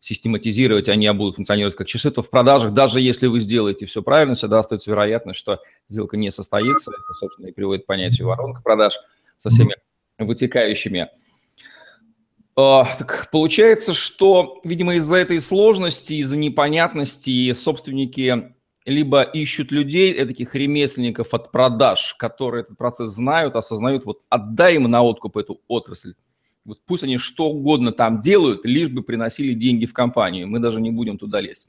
систематизировать, 0.00 0.88
они 0.88 1.11
будут 1.11 1.37
функционировать 1.37 1.75
как 1.75 1.87
часы, 1.87 2.11
то 2.11 2.23
в 2.23 2.30
продажах, 2.30 2.73
даже 2.73 3.00
если 3.00 3.26
вы 3.26 3.40
сделаете 3.40 3.87
все 3.87 4.02
правильно, 4.02 4.35
всегда 4.35 4.61
остается 4.61 4.90
вероятность, 4.90 5.40
что 5.40 5.61
сделка 5.88 6.16
не 6.16 6.30
состоится. 6.30 6.90
Это, 6.90 7.12
собственно, 7.19 7.47
и 7.47 7.52
приводит 7.52 7.85
к 7.85 7.87
понятию 7.87 8.28
воронка 8.28 8.62
продаж 8.62 8.95
со 9.38 9.50
всеми 9.50 9.75
вытекающими 10.19 11.09
а, 12.57 12.85
так 12.99 13.28
получается, 13.30 13.95
что, 13.95 14.61
видимо, 14.64 14.97
из-за 14.97 15.16
этой 15.16 15.40
сложности, 15.40 16.14
из-за 16.14 16.37
непонятности 16.37 17.52
собственники 17.52 18.52
либо 18.85 19.23
ищут 19.23 19.71
людей, 19.73 20.12
таких 20.25 20.54
ремесленников 20.54 21.33
от 21.33 21.52
продаж, 21.52 22.14
которые 22.19 22.62
этот 22.62 22.76
процесс 22.76 23.11
знают, 23.11 23.57
осознают, 23.57 24.04
вот 24.04 24.21
отдай 24.28 24.75
им 24.75 24.85
на 24.85 25.02
откуп 25.02 25.37
эту 25.37 25.61
отрасль. 25.69 26.14
Вот 26.64 26.80
пусть 26.86 27.02
они 27.04 27.16
что 27.16 27.46
угодно 27.46 27.92
там 27.92 28.20
делают, 28.20 28.64
лишь 28.64 28.88
бы 28.88 29.02
приносили 29.02 29.54
деньги 29.54 29.86
в 29.86 29.92
компанию, 29.92 30.48
мы 30.48 30.58
даже 30.58 30.80
не 30.80 30.90
будем 30.90 31.18
туда 31.18 31.40
лезть. 31.40 31.68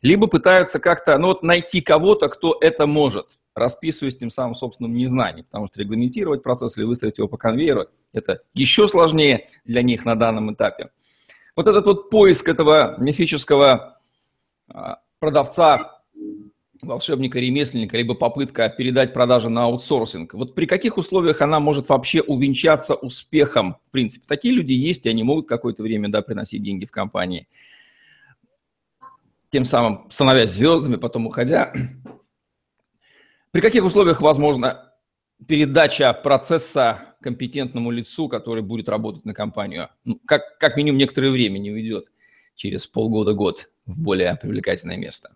Либо 0.00 0.28
пытаются 0.28 0.78
как-то, 0.78 1.18
ну 1.18 1.28
вот 1.28 1.42
найти 1.42 1.80
кого-то, 1.80 2.28
кто 2.28 2.56
это 2.60 2.86
может 2.86 3.38
расписываясь 3.58 4.16
тем 4.16 4.30
самым 4.30 4.54
собственным 4.54 4.94
незнанием, 4.94 5.44
потому 5.44 5.66
что 5.66 5.80
регламентировать 5.80 6.42
процесс 6.42 6.76
или 6.78 6.84
выстроить 6.84 7.18
его 7.18 7.28
по 7.28 7.36
конвейеру– 7.36 7.86
это 8.12 8.40
еще 8.54 8.88
сложнее 8.88 9.48
для 9.64 9.82
них 9.82 10.04
на 10.04 10.14
данном 10.14 10.52
этапе. 10.52 10.90
Вот 11.56 11.66
этот 11.66 11.84
вот 11.86 12.10
поиск 12.10 12.48
этого 12.48 12.94
мифического 12.98 14.00
а, 14.68 15.00
продавца, 15.18 15.97
волшебника, 16.82 17.38
ремесленника, 17.38 17.96
либо 17.96 18.14
попытка 18.14 18.68
передать 18.68 19.12
продажи 19.12 19.48
на 19.48 19.64
аутсорсинг. 19.64 20.34
Вот 20.34 20.54
при 20.54 20.66
каких 20.66 20.96
условиях 20.98 21.40
она 21.40 21.60
может 21.60 21.88
вообще 21.88 22.20
увенчаться 22.20 22.94
успехом? 22.94 23.76
В 23.88 23.90
принципе, 23.90 24.24
такие 24.26 24.54
люди 24.54 24.72
есть, 24.72 25.06
и 25.06 25.08
они 25.08 25.22
могут 25.22 25.48
какое-то 25.48 25.82
время 25.82 26.08
да, 26.08 26.22
приносить 26.22 26.62
деньги 26.62 26.84
в 26.84 26.90
компании. 26.90 27.48
Тем 29.50 29.64
самым 29.64 30.10
становясь 30.10 30.50
звездами, 30.50 30.96
потом 30.96 31.26
уходя. 31.26 31.72
При 33.50 33.60
каких 33.60 33.84
условиях 33.84 34.20
возможна 34.20 34.92
передача 35.46 36.12
процесса 36.12 37.16
компетентному 37.22 37.90
лицу, 37.90 38.28
который 38.28 38.62
будет 38.62 38.88
работать 38.88 39.24
на 39.24 39.34
компанию? 39.34 39.88
Ну, 40.04 40.20
как, 40.26 40.58
как 40.58 40.76
минимум 40.76 40.98
некоторое 40.98 41.30
время 41.30 41.58
не 41.58 41.70
уйдет 41.70 42.06
через 42.54 42.86
полгода-год 42.86 43.70
в 43.86 44.02
более 44.02 44.36
привлекательное 44.36 44.96
место. 44.96 45.30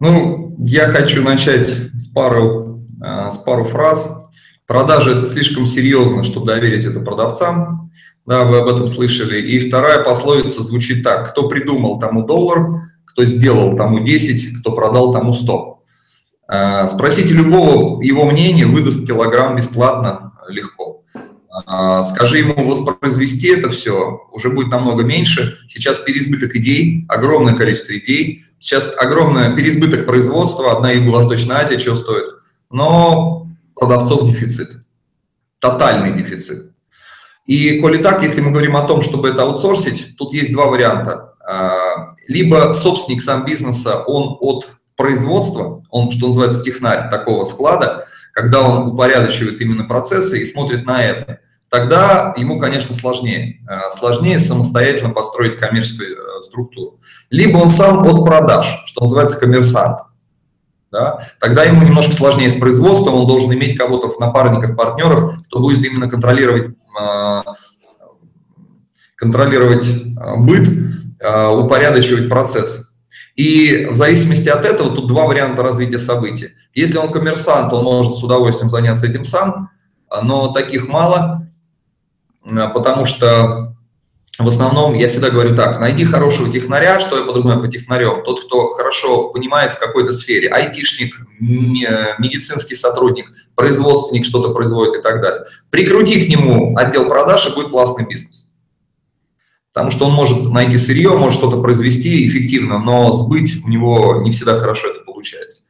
Ну, 0.00 0.56
я 0.58 0.86
хочу 0.86 1.22
начать 1.22 1.68
с 1.70 2.08
пару, 2.08 2.84
а, 3.00 3.30
с 3.30 3.38
пару 3.38 3.64
фраз. 3.64 4.30
Продажи– 4.66 5.10
это 5.16 5.26
слишком 5.26 5.66
серьезно, 5.66 6.24
чтобы 6.24 6.46
доверить 6.46 6.84
это 6.84 7.00
продавцам. 7.00 7.90
Да, 8.26 8.44
вы 8.44 8.58
об 8.58 8.68
этом 8.68 8.88
слышали. 8.88 9.40
И 9.40 9.68
вторая 9.68 10.02
пословица 10.02 10.62
звучит 10.62 11.02
так. 11.02 11.30
Кто 11.30 11.48
придумал, 11.48 11.98
тому 11.98 12.24
доллар, 12.24 12.90
кто 13.04 13.24
сделал, 13.24 13.76
тому 13.76 14.00
10, 14.00 14.60
кто 14.60 14.72
продал, 14.72 15.12
тому 15.12 15.34
100. 15.34 15.82
А, 16.48 16.88
спросите 16.88 17.34
любого 17.34 18.02
его 18.02 18.24
мнения, 18.24 18.66
выдаст 18.66 19.06
килограмм 19.06 19.56
бесплатно, 19.56 20.32
легко. 20.48 21.03
А, 21.66 22.02
скажи 22.04 22.38
ему 22.38 22.68
воспроизвести 22.68 23.48
это 23.48 23.68
все, 23.68 24.26
уже 24.32 24.50
будет 24.50 24.68
намного 24.68 25.04
меньше. 25.04 25.56
Сейчас 25.68 25.98
переизбыток 25.98 26.56
идей, 26.56 27.04
огромное 27.08 27.54
количество 27.54 27.96
идей. 27.96 28.44
Сейчас 28.58 28.92
огромный 28.98 29.54
переизбыток 29.54 30.06
производства, 30.06 30.72
одна 30.72 30.90
Юго-Восточная 30.90 31.58
Азия 31.58 31.78
стоит. 31.78 32.26
Но 32.70 33.46
продавцов 33.76 34.26
дефицит, 34.28 34.84
тотальный 35.60 36.16
дефицит. 36.16 36.72
И 37.46 37.78
коли 37.80 37.98
так, 37.98 38.22
если 38.22 38.40
мы 38.40 38.50
говорим 38.50 38.76
о 38.76 38.86
том, 38.86 39.02
чтобы 39.02 39.28
это 39.28 39.42
аутсорсить, 39.42 40.16
тут 40.16 40.32
есть 40.32 40.52
два 40.52 40.66
варианта. 40.66 41.34
А, 41.46 42.14
либо 42.26 42.72
собственник 42.72 43.22
сам 43.22 43.44
бизнеса, 43.44 44.02
он 44.02 44.38
от 44.40 44.72
производства, 44.96 45.82
он, 45.90 46.10
что 46.10 46.28
называется, 46.28 46.62
технарь 46.62 47.10
такого 47.10 47.44
склада, 47.44 48.06
когда 48.32 48.62
он 48.62 48.88
упорядочивает 48.88 49.60
именно 49.60 49.84
процессы 49.84 50.40
и 50.40 50.44
смотрит 50.44 50.86
на 50.86 51.02
это, 51.02 51.40
тогда 51.76 52.34
ему, 52.36 52.58
конечно, 52.58 52.94
сложнее. 52.94 53.60
А, 53.68 53.90
сложнее 53.90 54.38
самостоятельно 54.38 55.10
построить 55.10 55.58
коммерческую 55.58 56.16
э, 56.16 56.42
структуру. 56.42 57.00
Либо 57.30 57.58
он 57.58 57.68
сам 57.68 58.06
от 58.06 58.24
продаж, 58.24 58.82
что 58.86 59.02
называется 59.02 59.38
коммерсант. 59.38 59.98
Да? 60.92 61.28
Тогда 61.40 61.64
ему 61.64 61.82
немножко 61.82 62.12
сложнее 62.12 62.50
с 62.50 62.54
производством, 62.54 63.14
он 63.14 63.26
должен 63.26 63.52
иметь 63.54 63.76
кого-то 63.76 64.08
в 64.08 64.20
напарниках, 64.20 64.76
партнеров, 64.76 65.34
кто 65.46 65.60
будет 65.60 65.84
именно 65.84 66.08
контролировать 66.08 66.76
Э, 66.98 67.42
контролировать 69.16 69.86
э, 69.86 70.36
быт, 70.36 70.68
э, 71.20 71.46
упорядочивать 71.48 72.28
процесс. 72.28 72.98
И 73.36 73.86
в 73.90 73.96
зависимости 73.96 74.48
от 74.48 74.64
этого 74.64 74.94
тут 74.94 75.08
два 75.08 75.26
варианта 75.26 75.62
развития 75.62 75.98
событий. 75.98 76.50
Если 76.74 76.98
он 76.98 77.10
коммерсант, 77.10 77.72
он 77.72 77.84
может 77.84 78.16
с 78.16 78.22
удовольствием 78.22 78.70
заняться 78.70 79.06
этим 79.06 79.24
сам, 79.24 79.70
но 80.22 80.52
таких 80.52 80.88
мало, 80.88 81.43
потому 82.44 83.06
что 83.06 83.74
в 84.36 84.48
основном 84.48 84.94
я 84.94 85.06
всегда 85.08 85.30
говорю 85.30 85.54
так, 85.54 85.78
найди 85.78 86.04
хорошего 86.04 86.50
технаря, 86.50 86.98
что 86.98 87.18
я 87.18 87.24
подразумеваю 87.24 87.62
по 87.62 87.70
технарем, 87.70 88.24
тот, 88.24 88.44
кто 88.44 88.68
хорошо 88.70 89.28
понимает 89.28 89.70
в 89.70 89.78
какой-то 89.78 90.12
сфере, 90.12 90.48
айтишник, 90.48 91.24
медицинский 91.38 92.74
сотрудник, 92.74 93.30
производственник 93.54 94.24
что-то 94.24 94.52
производит 94.52 94.96
и 94.96 95.02
так 95.02 95.22
далее. 95.22 95.44
Прикрути 95.70 96.24
к 96.24 96.28
нему 96.28 96.76
отдел 96.76 97.08
продаж, 97.08 97.46
и 97.46 97.54
будет 97.54 97.68
классный 97.68 98.06
бизнес. 98.06 98.50
Потому 99.72 99.92
что 99.92 100.06
он 100.06 100.12
может 100.12 100.50
найти 100.50 100.78
сырье, 100.78 101.16
может 101.16 101.38
что-то 101.38 101.60
произвести 101.60 102.26
эффективно, 102.26 102.78
но 102.78 103.12
сбыть 103.12 103.64
у 103.64 103.68
него 103.68 104.20
не 104.22 104.32
всегда 104.32 104.58
хорошо 104.58 104.88
это 104.88 105.00
получается. 105.00 105.63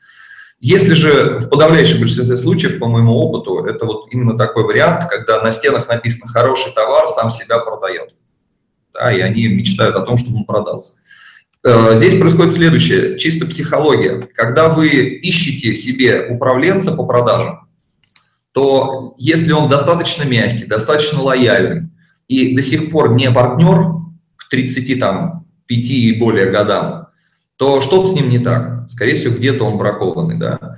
Если 0.67 0.95
же 0.95 1.41
в 1.41 1.51
подавляющем 1.51 2.01
большинстве 2.01 2.39
случаев, 2.39 2.79
по 2.79 2.89
моему 2.89 3.13
опыту, 3.13 3.67
это 3.67 3.85
вот 3.85 4.07
именно 4.11 4.39
такой 4.39 4.65
вариант, 4.65 5.05
когда 5.11 5.43
на 5.43 5.51
стенах 5.51 5.89
написано 5.91 6.27
«хороший 6.27 6.73
товар 6.73 7.07
сам 7.07 7.31
себя 7.31 7.59
продает» 7.59 8.15
да, 8.95 9.13
и 9.13 9.21
они 9.21 9.49
мечтают 9.49 9.95
о 9.95 10.01
том, 10.01 10.17
чтобы 10.17 10.39
он 10.39 10.45
продался. 10.47 11.01
Э, 11.67 11.99
здесь 11.99 12.19
происходит 12.19 12.55
следующее, 12.55 13.19
чисто 13.19 13.45
психология. 13.45 14.27
Когда 14.35 14.71
вы 14.71 14.89
ищете 14.89 15.75
себе 15.75 16.29
управленца 16.31 16.93
по 16.93 17.05
продажам, 17.05 17.69
то 18.55 19.15
если 19.19 19.53
он 19.53 19.69
достаточно 19.69 20.23
мягкий, 20.23 20.65
достаточно 20.65 21.21
лояльный 21.21 21.91
и 22.27 22.57
до 22.57 22.63
сих 22.63 22.91
пор 22.91 23.13
не 23.13 23.31
партнер 23.31 23.97
к 24.37 24.49
30 24.49 24.99
там, 24.99 25.47
5 25.67 25.91
и 25.91 26.13
более 26.19 26.47
годам, 26.51 27.04
то 27.65 27.81
что-то 27.81 28.09
с 28.09 28.13
ним 28.13 28.29
не 28.29 28.39
так. 28.39 28.85
Скорее 28.91 29.15
всего, 29.15 29.35
где-то 29.35 29.65
он 29.65 29.79
бракованный. 29.79 30.37
Да? 30.37 30.77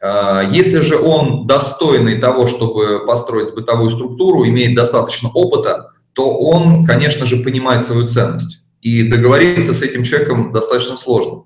Э, 0.00 0.48
если 0.50 0.80
же 0.80 0.96
он 0.96 1.46
достойный 1.46 2.18
того, 2.18 2.46
чтобы 2.46 3.04
построить 3.04 3.54
бытовую 3.54 3.90
структуру, 3.90 4.46
имеет 4.46 4.74
достаточно 4.74 5.28
опыта, 5.28 5.90
то 6.14 6.34
он, 6.34 6.86
конечно 6.86 7.26
же, 7.26 7.42
понимает 7.42 7.84
свою 7.84 8.06
ценность. 8.06 8.64
И 8.80 9.02
договориться 9.02 9.74
с 9.74 9.82
этим 9.82 10.04
человеком 10.04 10.52
достаточно 10.52 10.96
сложно. 10.96 11.42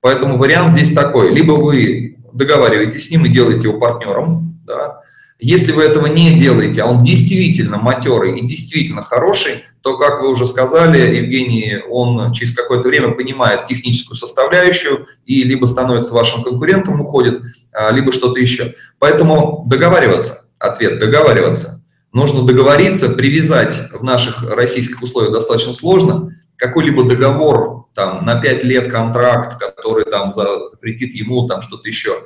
Поэтому 0.00 0.38
вариант 0.38 0.72
здесь 0.72 0.94
такой. 0.94 1.34
Либо 1.34 1.52
вы 1.52 2.16
договариваетесь 2.32 3.08
с 3.08 3.10
ним 3.10 3.26
и 3.26 3.28
делаете 3.28 3.68
его 3.68 3.78
партнером, 3.78 4.58
да, 4.66 5.02
если 5.44 5.72
вы 5.72 5.82
этого 5.82 6.06
не 6.06 6.38
делаете, 6.38 6.82
а 6.82 6.86
он 6.86 7.02
действительно 7.02 7.76
матерый 7.76 8.38
и 8.38 8.46
действительно 8.46 9.02
хороший, 9.02 9.64
то, 9.82 9.98
как 9.98 10.22
вы 10.22 10.30
уже 10.30 10.46
сказали, 10.46 11.16
Евгений, 11.16 11.82
он 11.90 12.32
через 12.32 12.56
какое-то 12.56 12.88
время 12.88 13.10
понимает 13.10 13.66
техническую 13.66 14.16
составляющую 14.16 15.06
и 15.26 15.42
либо 15.42 15.66
становится 15.66 16.14
вашим 16.14 16.42
конкурентом, 16.42 16.98
уходит, 16.98 17.42
а, 17.72 17.90
либо 17.90 18.10
что-то 18.10 18.40
еще. 18.40 18.72
Поэтому 18.98 19.66
договариваться, 19.68 20.46
ответ, 20.58 20.98
договариваться. 20.98 21.84
Нужно 22.14 22.46
договориться, 22.46 23.10
привязать 23.10 23.78
в 23.92 24.02
наших 24.02 24.50
российских 24.50 25.02
условиях 25.02 25.34
достаточно 25.34 25.74
сложно, 25.74 26.34
какой-либо 26.56 27.04
договор 27.04 27.84
там, 27.94 28.24
на 28.24 28.40
5 28.40 28.64
лет 28.64 28.90
контракт, 28.90 29.58
который 29.58 30.06
там 30.06 30.32
запретит 30.32 31.14
ему 31.14 31.46
там 31.46 31.60
что-то 31.60 31.86
еще, 31.86 32.22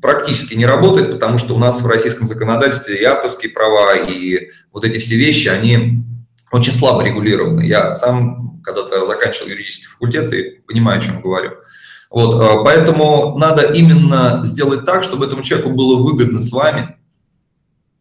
практически 0.00 0.54
не 0.54 0.66
работает, 0.66 1.12
потому 1.12 1.38
что 1.38 1.54
у 1.54 1.58
нас 1.58 1.80
в 1.80 1.86
российском 1.86 2.26
законодательстве 2.26 3.00
и 3.00 3.04
авторские 3.04 3.52
права, 3.52 3.94
и 3.96 4.50
вот 4.72 4.84
эти 4.84 4.98
все 4.98 5.16
вещи, 5.16 5.48
они 5.48 6.04
очень 6.52 6.74
слабо 6.74 7.02
регулированы. 7.02 7.62
Я 7.62 7.92
сам 7.92 8.60
когда-то 8.62 9.06
заканчивал 9.06 9.48
юридический 9.48 9.86
факультет 9.86 10.32
и 10.32 10.60
понимаю, 10.66 10.98
о 10.98 11.00
чем 11.02 11.20
говорю. 11.20 11.52
Вот, 12.10 12.42
э, 12.42 12.64
поэтому 12.64 13.36
надо 13.38 13.62
именно 13.62 14.42
сделать 14.44 14.84
так, 14.84 15.02
чтобы 15.04 15.26
этому 15.26 15.42
человеку 15.42 15.70
было 15.70 16.00
выгодно 16.00 16.40
с 16.40 16.52
вами, 16.52 16.97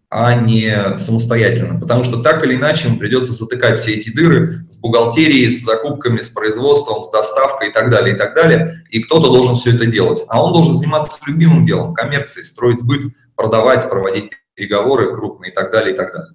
а 0.10 0.36
не 0.36 0.98
самостоятельно. 0.98 1.80
Потому 1.80 2.04
что 2.04 2.22
так 2.22 2.46
или 2.46 2.56
иначе 2.56 2.88
ему 2.88 2.98
придется 2.98 3.34
затыкать 3.34 3.78
все 3.78 3.94
эти 3.94 4.10
дыры 4.10 4.66
с 4.70 4.78
бухгалтерией, 4.78 5.50
с 5.50 5.64
закупками, 5.64 6.22
с 6.22 6.30
производством, 6.30 7.04
с 7.04 7.12
доставкой 7.12 7.70
и 7.70 7.74
так 7.74 7.90
далее, 7.90 8.16
и 8.16 8.18
так 8.18 8.34
далее. 8.34 8.84
И 8.90 9.02
кто-то 9.02 9.30
должен 9.30 9.56
все 9.56 9.76
это 9.76 9.86
делать. 9.86 10.24
А 10.30 10.44
он 10.44 10.54
должен 10.54 10.78
заниматься 10.78 11.20
любимым 11.28 11.66
делом, 11.66 11.94
коммерцией, 11.94 12.46
строить 12.46 12.80
сбыт, 12.80 13.14
продавать, 13.36 13.90
проводить 13.90 14.32
переговоры 14.56 15.14
крупные 15.14 15.52
и 15.52 15.54
так 15.54 15.72
далее, 15.72 15.94
и 15.94 15.98
так 15.98 16.14
далее. 16.14 16.34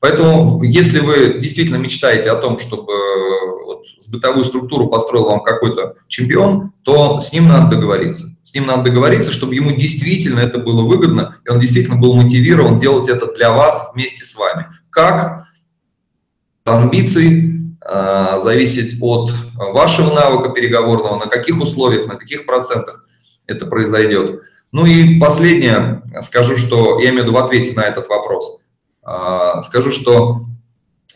Поэтому, 0.00 0.62
если 0.62 1.00
вы 1.00 1.38
действительно 1.40 1.76
мечтаете 1.76 2.30
о 2.30 2.36
том, 2.36 2.58
чтобы 2.58 2.92
вот, 3.64 3.84
бытовую 4.12 4.44
структуру 4.44 4.88
построил 4.88 5.24
вам 5.24 5.42
какой-то 5.42 5.94
чемпион, 6.08 6.72
то 6.82 7.22
с 7.22 7.32
ним 7.32 7.48
надо 7.48 7.76
договориться. 7.76 8.33
С 8.44 8.54
ним 8.54 8.66
надо 8.66 8.84
договориться, 8.84 9.32
чтобы 9.32 9.54
ему 9.54 9.72
действительно 9.72 10.38
это 10.38 10.58
было 10.58 10.82
выгодно, 10.82 11.36
и 11.44 11.50
он 11.50 11.58
действительно 11.58 11.96
был 11.96 12.14
мотивирован 12.14 12.78
делать 12.78 13.08
это 13.08 13.32
для 13.32 13.52
вас 13.52 13.90
вместе 13.94 14.24
с 14.24 14.36
вами. 14.36 14.66
Как? 14.90 15.46
Амбиций 16.64 17.74
э, 17.84 18.38
зависит 18.40 18.98
от 19.00 19.32
вашего 19.54 20.14
навыка 20.14 20.50
переговорного, 20.50 21.18
на 21.18 21.26
каких 21.26 21.60
условиях, 21.60 22.06
на 22.06 22.14
каких 22.14 22.46
процентах 22.46 23.06
это 23.46 23.66
произойдет. 23.66 24.42
Ну 24.70 24.86
и 24.86 25.18
последнее, 25.18 26.02
скажу, 26.22 26.56
что 26.56 27.00
я 27.00 27.10
имею 27.10 27.22
в 27.22 27.24
виду 27.24 27.32
в 27.32 27.38
ответе 27.38 27.74
на 27.74 27.82
этот 27.82 28.08
вопрос– 28.08 28.60
а, 29.04 29.62
скажу, 29.62 29.90
что 29.90 30.46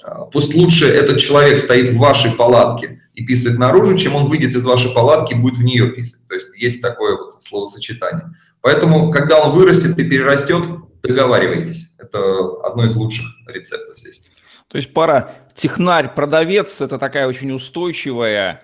а, 0.02 0.26
пусть 0.26 0.54
лучше 0.54 0.86
этот 0.88 1.18
человек 1.18 1.58
стоит 1.58 1.90
в 1.90 1.98
вашей 1.98 2.32
палатке 2.32 2.97
и 3.18 3.24
писает 3.24 3.58
наружу, 3.58 3.98
чем 3.98 4.14
он 4.14 4.26
выйдет 4.26 4.54
из 4.54 4.64
вашей 4.64 4.94
палатки 4.94 5.34
и 5.34 5.36
будет 5.36 5.56
в 5.56 5.64
нее 5.64 5.90
писать. 5.90 6.20
То 6.28 6.36
есть 6.36 6.46
есть 6.56 6.80
такое 6.80 7.16
вот 7.16 7.42
словосочетание. 7.42 8.32
Поэтому, 8.60 9.10
когда 9.10 9.42
он 9.42 9.50
вырастет 9.50 9.98
и 9.98 10.08
перерастет, 10.08 10.62
договаривайтесь. 11.02 11.96
Это 11.98 12.18
одно 12.64 12.84
из 12.84 12.94
лучших 12.94 13.26
рецептов 13.48 13.98
здесь. 13.98 14.22
То 14.68 14.76
есть 14.76 14.94
пара 14.94 15.34
технарь-продавец– 15.56 16.80
это 16.80 16.96
такая 16.96 17.26
очень 17.26 17.50
устойчивая 17.50 18.62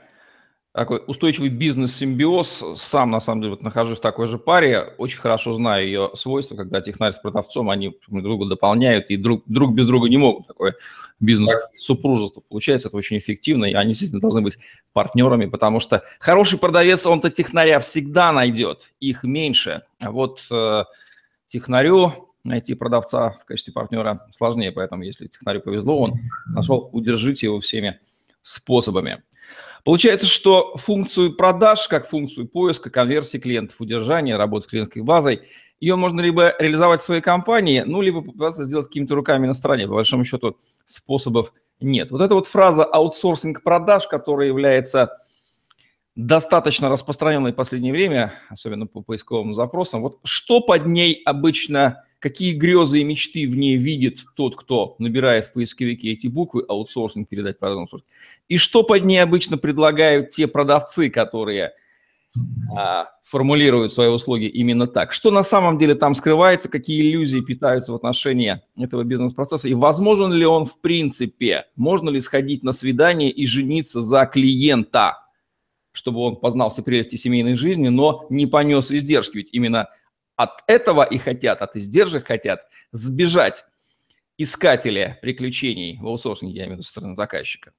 такой 0.74 1.00
устойчивый 1.06 1.50
бизнес-симбиоз. 1.50 2.64
Сам, 2.76 3.10
на 3.10 3.20
самом 3.20 3.42
деле, 3.42 3.50
вот 3.52 3.62
нахожусь 3.62 3.98
в 3.98 4.02
такой 4.02 4.26
же 4.26 4.38
паре, 4.38 4.92
очень 4.98 5.18
хорошо 5.18 5.54
знаю 5.54 5.87
ее 5.87 6.10
свойства, 6.14 6.56
когда 6.56 6.80
технарь 6.80 7.12
с 7.12 7.18
продавцом, 7.18 7.70
они 7.70 7.96
друг 8.08 8.22
друга 8.22 8.46
дополняют, 8.46 9.08
и 9.08 9.16
друг, 9.16 9.44
друг 9.46 9.72
без 9.72 9.87
друга 9.87 10.08
не 10.08 10.16
могут. 10.16 10.48
Такое 10.48 10.74
бизнес-супружество 11.20 12.40
получается, 12.40 12.88
это 12.88 12.96
очень 12.96 13.18
эффективно, 13.18 13.66
и 13.66 13.74
они 13.74 13.90
действительно 13.90 14.20
должны 14.20 14.40
быть 14.40 14.58
партнерами, 14.92 15.46
потому 15.46 15.78
что 15.78 16.02
хороший 16.18 16.58
продавец, 16.58 17.06
он-то 17.06 17.30
технаря 17.30 17.78
всегда 17.78 18.32
найдет, 18.32 18.92
их 18.98 19.22
меньше. 19.22 19.82
А 20.00 20.10
вот 20.10 20.44
э, 20.50 20.84
технарю 21.46 22.34
найти 22.42 22.74
продавца 22.74 23.30
в 23.30 23.44
качестве 23.44 23.72
партнера 23.72 24.26
сложнее, 24.32 24.72
поэтому 24.72 25.04
если 25.04 25.28
технарю 25.28 25.60
повезло, 25.60 26.00
он 26.00 26.14
нашел, 26.46 26.90
удержите 26.92 27.46
его 27.46 27.60
всеми 27.60 28.00
способами. 28.42 29.22
Получается, 29.85 30.27
что 30.27 30.77
функцию 30.77 31.35
продаж, 31.37 31.88
как 31.88 32.09
функцию 32.09 32.49
поиска, 32.49 32.88
конверсии 32.88 33.38
клиентов, 33.38 33.81
удержания, 33.81 34.37
работы 34.37 34.64
с 34.64 34.68
клиентской 34.68 35.03
базой, 35.03 35.42
ее 35.79 35.97
можно 35.97 36.23
либо 36.23 36.55
реализовать 36.59 37.03
в 37.03 37.05
своей 37.05 37.20
компании, 37.20 37.83
ну, 37.85 38.01
либо 38.01 38.23
попытаться 38.23 38.64
сделать 38.64 38.87
какими-то 38.87 39.14
руками 39.14 39.47
на 39.47 39.53
стороне. 39.53 39.87
По 39.87 39.94
большому 39.94 40.25
счету 40.25 40.57
способов 40.87 41.53
нет. 41.81 42.11
Вот 42.11 42.23
эта 42.23 42.35
вот 42.35 42.47
фраза 42.47 42.85
аутсорсинг 42.85 43.62
продаж, 43.62 44.07
которая 44.07 44.49
является 44.49 45.18
достаточно 46.14 46.88
распространенной 46.88 47.53
в 47.53 47.57
последнее 47.57 47.92
время, 47.92 48.33
особенно 48.49 48.87
по 48.87 49.03
поисковым 49.03 49.53
запросам, 49.53 50.01
вот 50.01 50.18
что 50.23 50.61
под 50.61 50.87
ней 50.87 51.20
обычно, 51.27 52.05
какие 52.24 52.54
грезы 52.54 53.00
и 53.00 53.04
мечты 53.04 53.46
в 53.46 53.54
ней 53.54 53.76
видит 53.76 54.20
тот, 54.34 54.56
кто 54.56 54.96
набирает 54.98 55.44
в 55.44 55.52
поисковике 55.52 56.10
эти 56.12 56.26
буквы, 56.26 56.64
аутсорсинг, 56.66 57.28
передать 57.28 57.58
продажам, 57.58 57.87
и 58.48 58.56
что 58.56 58.82
под 58.82 59.04
ней 59.04 59.18
обычно 59.18 59.58
предлагают 59.58 60.30
те 60.30 60.46
продавцы, 60.46 61.10
которые 61.10 61.72
а, 62.74 63.08
формулируют 63.22 63.92
свои 63.92 64.08
услуги 64.08 64.46
именно 64.46 64.87
так. 64.87 65.12
Что 65.12 65.30
на 65.30 65.42
самом 65.42 65.76
деле 65.76 65.94
там 65.94 66.14
скрывается, 66.14 66.70
какие 66.70 67.02
иллюзии 67.02 67.40
питаются 67.40 67.92
в 67.92 67.96
отношении 67.96 68.62
этого 68.78 69.04
бизнес-процесса, 69.04 69.68
и 69.68 69.74
возможен 69.74 70.32
ли 70.32 70.46
он 70.46 70.64
в 70.64 70.80
принципе, 70.80 71.66
можно 71.76 72.08
ли 72.08 72.20
сходить 72.20 72.62
на 72.62 72.72
свидание 72.72 73.30
и 73.30 73.44
жениться 73.44 74.00
за 74.00 74.24
клиента, 74.24 75.18
чтобы 75.92 76.20
он 76.20 76.37
познал 76.37 76.70
все 76.70 76.82
прелести 76.82 77.16
семейной 77.16 77.56
жизни, 77.56 77.88
но 77.88 78.24
не 78.30 78.46
понес 78.46 78.90
издержки, 78.90 79.37
ведь 79.37 79.50
именно 79.52 79.88
от 80.37 80.62
этого 80.66 81.03
и 81.03 81.18
хотят, 81.18 81.62
от 81.62 81.77
издержек 81.77 82.27
хотят 82.27 82.62
сбежать 82.92 83.64
искатели 84.37 85.18
приключений 85.23 85.99
в 86.01 86.07
аутсорсинге, 86.07 86.55
я 86.55 86.62
имею 86.64 86.77
в 86.77 86.79
виду, 86.79 86.83
стороны 86.83 87.14
заказчика. 87.14 87.73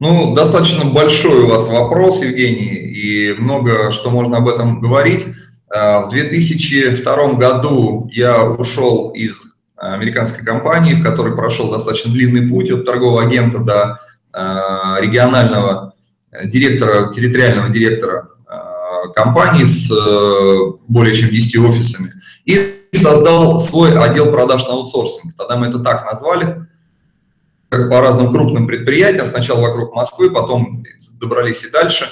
Ну, 0.00 0.34
достаточно 0.34 0.90
большой 0.90 1.44
у 1.44 1.46
вас 1.48 1.68
вопрос, 1.68 2.22
Евгений, 2.22 2.74
и 2.74 3.32
много 3.34 3.92
что 3.92 4.10
можно 4.10 4.38
об 4.38 4.48
этом 4.48 4.80
говорить. 4.80 5.24
А, 5.72 6.02
в 6.02 6.10
2002 6.10 7.34
году 7.34 8.08
я 8.12 8.44
ушел 8.44 9.10
из 9.10 9.54
американской 9.76 10.44
компании, 10.44 10.94
в 10.94 11.02
которой 11.02 11.34
прошел 11.34 11.70
достаточно 11.70 12.12
длинный 12.12 12.48
путь 12.48 12.70
от 12.70 12.84
торгового 12.84 13.22
агента 13.22 13.58
до 13.58 14.00
а, 14.32 15.00
регионального 15.00 15.94
директора, 16.44 17.12
территориального 17.12 17.68
директора 17.68 18.28
компании 19.12 19.64
с 19.64 19.90
э, 19.90 20.58
более 20.88 21.14
чем 21.14 21.30
10 21.30 21.58
офисами. 21.58 22.12
И 22.44 22.74
создал 22.92 23.60
свой 23.60 23.98
отдел 23.98 24.30
продаж 24.30 24.66
на 24.66 24.74
аутсорсинг. 24.74 25.34
Тогда 25.36 25.56
мы 25.56 25.66
это 25.66 25.78
так 25.78 26.04
назвали 26.06 26.66
по 27.68 28.00
разным 28.00 28.30
крупным 28.30 28.66
предприятиям, 28.66 29.26
сначала 29.26 29.60
вокруг 29.60 29.94
Москвы, 29.94 30.30
потом 30.30 30.84
добрались 31.20 31.64
и 31.64 31.70
дальше. 31.70 32.06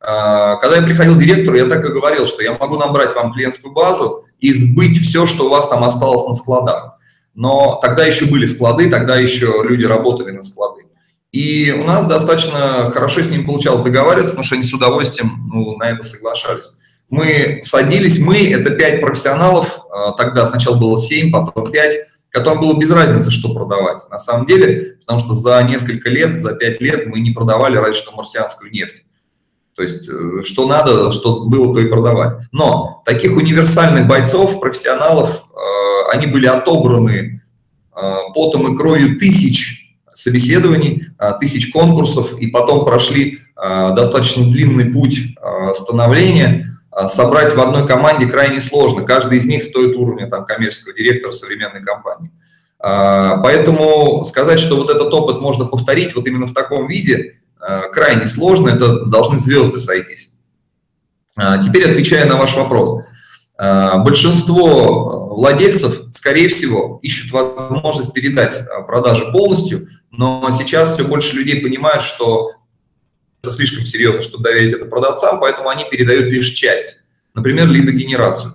А, 0.00 0.56
когда 0.56 0.76
я 0.76 0.82
приходил 0.82 1.16
директору, 1.16 1.56
я 1.56 1.66
так 1.66 1.84
и 1.84 1.92
говорил, 1.92 2.26
что 2.26 2.42
я 2.42 2.52
могу 2.52 2.76
набрать 2.76 3.14
вам 3.14 3.32
клиентскую 3.32 3.72
базу 3.72 4.24
и 4.40 4.52
сбыть 4.52 4.98
все, 4.98 5.26
что 5.26 5.46
у 5.46 5.48
вас 5.48 5.68
там 5.68 5.84
осталось 5.84 6.26
на 6.28 6.34
складах. 6.34 6.98
Но 7.34 7.78
тогда 7.82 8.04
еще 8.04 8.26
были 8.26 8.46
склады, 8.46 8.90
тогда 8.90 9.16
еще 9.16 9.62
люди 9.64 9.84
работали 9.84 10.30
на 10.30 10.42
склады. 10.42 10.75
И 11.36 11.70
у 11.70 11.84
нас 11.84 12.06
достаточно 12.06 12.90
хорошо 12.90 13.20
с 13.20 13.30
ним 13.30 13.44
получалось 13.44 13.82
договариваться, 13.82 14.30
потому 14.30 14.44
что 14.44 14.54
они 14.54 14.64
с 14.64 14.72
удовольствием 14.72 15.50
ну, 15.52 15.76
на 15.76 15.90
это 15.90 16.02
соглашались. 16.02 16.78
Мы 17.10 17.60
садились, 17.62 18.18
мы, 18.18 18.50
это 18.50 18.70
пять 18.70 19.02
профессионалов, 19.02 19.80
а, 19.92 20.12
тогда 20.12 20.46
сначала 20.46 20.78
было 20.78 20.98
семь, 20.98 21.30
потом 21.30 21.70
пять, 21.70 21.94
которым 22.30 22.62
было 22.62 22.78
без 22.78 22.90
разницы, 22.90 23.30
что 23.30 23.52
продавать. 23.52 24.08
На 24.10 24.18
самом 24.18 24.46
деле, 24.46 24.96
потому 25.00 25.20
что 25.20 25.34
за 25.34 25.62
несколько 25.64 26.08
лет, 26.08 26.38
за 26.38 26.54
пять 26.54 26.80
лет 26.80 27.06
мы 27.06 27.20
не 27.20 27.32
продавали 27.32 27.76
разве 27.76 27.92
что 27.92 28.12
марсианскую 28.12 28.72
нефть. 28.72 29.04
То 29.74 29.82
есть, 29.82 30.08
э, 30.08 30.42
что 30.42 30.66
надо, 30.66 31.12
что 31.12 31.44
было, 31.44 31.74
то 31.74 31.82
и 31.82 31.90
продавали. 31.90 32.38
Но 32.50 33.02
таких 33.04 33.36
универсальных 33.36 34.08
бойцов, 34.08 34.58
профессионалов, 34.58 35.44
э, 35.52 36.14
они 36.14 36.28
были 36.28 36.46
отобраны 36.46 37.42
э, 37.94 38.00
потом 38.34 38.72
и 38.72 38.74
кровью 38.74 39.18
тысяч 39.18 39.85
собеседований, 40.16 41.06
тысяч 41.40 41.70
конкурсов, 41.72 42.38
и 42.40 42.46
потом 42.48 42.84
прошли 42.84 43.40
достаточно 43.56 44.44
длинный 44.44 44.92
путь 44.92 45.36
становления. 45.74 46.78
Собрать 47.08 47.54
в 47.54 47.60
одной 47.60 47.86
команде 47.86 48.26
крайне 48.26 48.60
сложно. 48.60 49.02
Каждый 49.02 49.38
из 49.38 49.46
них 49.46 49.62
стоит 49.62 49.94
уровня 49.96 50.28
там, 50.28 50.44
коммерческого 50.44 50.94
директора 50.94 51.32
современной 51.32 51.82
компании. 51.82 52.32
А, 52.78 53.38
поэтому 53.38 54.24
сказать, 54.24 54.60
что 54.60 54.76
вот 54.76 54.90
этот 54.90 55.12
опыт 55.12 55.40
можно 55.40 55.64
повторить 55.64 56.14
вот 56.14 56.26
именно 56.26 56.46
в 56.46 56.54
таком 56.54 56.86
виде, 56.86 57.36
а, 57.58 57.88
крайне 57.88 58.26
сложно, 58.26 58.68
это 58.68 59.06
должны 59.06 59.38
звезды 59.38 59.78
сойтись. 59.78 60.30
А, 61.36 61.58
теперь 61.58 61.90
отвечая 61.90 62.26
на 62.26 62.36
ваш 62.36 62.54
вопрос. 62.56 63.02
Большинство 63.58 65.34
владельцев, 65.34 66.02
скорее 66.10 66.48
всего, 66.48 66.98
ищут 67.02 67.32
возможность 67.32 68.12
передать 68.12 68.60
продажи 68.86 69.30
полностью, 69.32 69.88
но 70.10 70.50
сейчас 70.50 70.94
все 70.94 71.04
больше 71.04 71.36
людей 71.36 71.62
понимают, 71.62 72.02
что 72.02 72.52
это 73.42 73.54
слишком 73.54 73.86
серьезно, 73.86 74.22
чтобы 74.22 74.44
доверить 74.44 74.74
это 74.74 74.86
продавцам, 74.86 75.40
поэтому 75.40 75.68
они 75.68 75.84
передают 75.84 76.26
лишь 76.26 76.48
часть, 76.48 77.02
например, 77.34 77.68
лидогенерацию. 77.68 78.54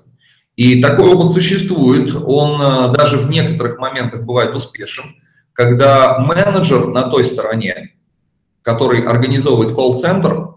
И 0.56 0.82
такой 0.82 1.14
опыт 1.14 1.32
существует, 1.32 2.14
он 2.14 2.62
э, 2.62 2.94
даже 2.94 3.18
в 3.18 3.30
некоторых 3.30 3.80
моментах 3.80 4.24
бывает 4.24 4.54
успешен, 4.54 5.16
когда 5.54 6.20
менеджер 6.20 6.88
на 6.88 7.04
той 7.04 7.24
стороне, 7.24 7.96
который 8.62 9.02
организовывает 9.02 9.74
колл-центр, 9.74 10.56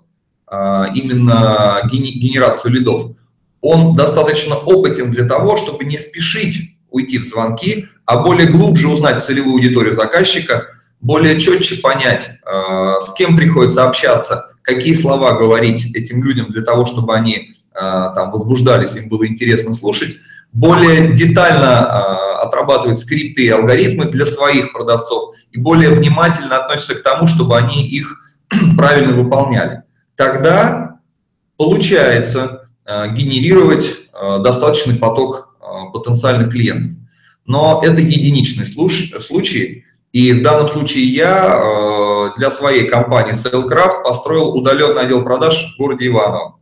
э, 0.51 0.85
именно 0.95 1.81
генерацию 1.91 2.73
лидов, 2.73 3.13
он 3.65 3.97
достаточно 3.97 4.57
опытен 4.57 5.11
для 5.11 5.27
того, 5.27 5.57
чтобы 5.57 5.85
не 5.85 5.97
спешить 5.97 6.77
уйти 6.91 7.19
в 7.19 7.25
звонки, 7.25 7.89
а 8.05 8.19
более 8.19 8.47
глубже 8.47 8.89
узнать 8.89 9.25
целевую 9.25 9.55
аудиторию 9.55 9.95
заказчика, 9.95 10.67
более 11.01 11.41
четче 11.41 11.77
понять, 11.77 12.29
э, 12.45 12.95
с 13.01 13.15
кем 13.15 13.39
приходится 13.39 13.85
общаться, 13.87 14.51
какие 14.61 14.93
слова 14.93 15.33
говорить 15.33 15.97
этим 15.97 16.23
людям 16.23 16.53
для 16.53 16.61
того, 16.61 16.85
чтобы 16.85 17.15
они 17.15 17.55
а, 17.75 18.11
там 18.11 18.31
возбуждались, 18.31 18.97
им 18.97 19.09
было 19.09 19.27
интересно 19.27 19.75
слушать, 19.75 20.17
более 20.53 21.13
детально 21.13 21.87
а, 21.87 22.43
отрабатывать 22.43 22.99
скрипты 22.99 23.45
и 23.45 23.49
алгоритмы 23.51 24.05
для 24.05 24.25
своих 24.25 24.73
продавцов 24.73 25.35
и 25.53 25.59
более 25.59 25.91
внимательно 25.91 26.57
относятся 26.57 26.95
к 26.95 27.03
тому, 27.03 27.27
чтобы 27.27 27.59
они 27.59 27.87
их 27.87 28.17
правильно 28.77 29.13
выполняли. 29.15 29.83
Тогда 30.17 31.01
получается 31.59 32.64
генерировать 32.87 34.09
достаточный 34.13 34.97
поток 34.97 35.57
потенциальных 35.93 36.51
клиентов. 36.51 36.93
Но 37.47 37.81
это 37.85 38.01
единичный 38.01 38.67
случай, 38.67 39.85
и 40.13 40.33
в 40.33 40.43
данном 40.43 40.69
случае 40.69 41.05
я 41.05 42.33
для 42.39 42.51
своей 42.51 42.89
компании 42.89 43.35
Sailcraft 43.35 44.03
построил 44.05 44.57
удаленный 44.57 45.03
отдел 45.03 45.23
продаж 45.25 45.75
в 45.75 45.79
городе 45.79 46.07
Иваново. 46.09 46.59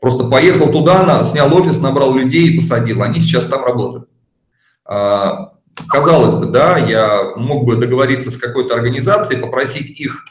Просто 0.00 0.24
поехал 0.24 0.70
туда, 0.70 1.24
снял 1.24 1.54
офис, 1.54 1.80
набрал 1.80 2.14
людей 2.14 2.48
и 2.48 2.56
посадил. 2.56 3.02
Они 3.02 3.20
сейчас 3.20 3.46
там 3.46 3.64
работают. 3.64 4.08
Казалось 5.88 6.34
бы, 6.34 6.46
да, 6.46 6.78
я 6.78 7.32
мог 7.36 7.64
бы 7.66 7.76
договориться 7.76 8.30
с 8.30 8.36
какой-то 8.36 8.74
организацией, 8.74 9.40
попросить 9.40 9.90
их 9.98 10.24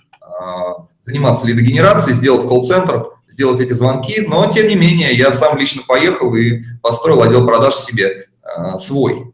заниматься 0.99 1.45
лидогенерацией, 1.45 2.15
сделать 2.15 2.47
колл-центр, 2.47 3.09
сделать 3.35 3.59
эти 3.59 3.73
звонки, 3.73 4.21
но 4.21 4.49
тем 4.49 4.69
не 4.69 4.75
менее 4.75 5.13
я 5.13 5.33
сам 5.33 5.57
лично 5.57 5.83
поехал 5.85 6.33
и 6.35 6.63
построил 6.81 7.21
отдел 7.21 7.45
продаж 7.45 7.75
себе 7.75 8.27
а, 8.41 8.77
свой. 8.77 9.33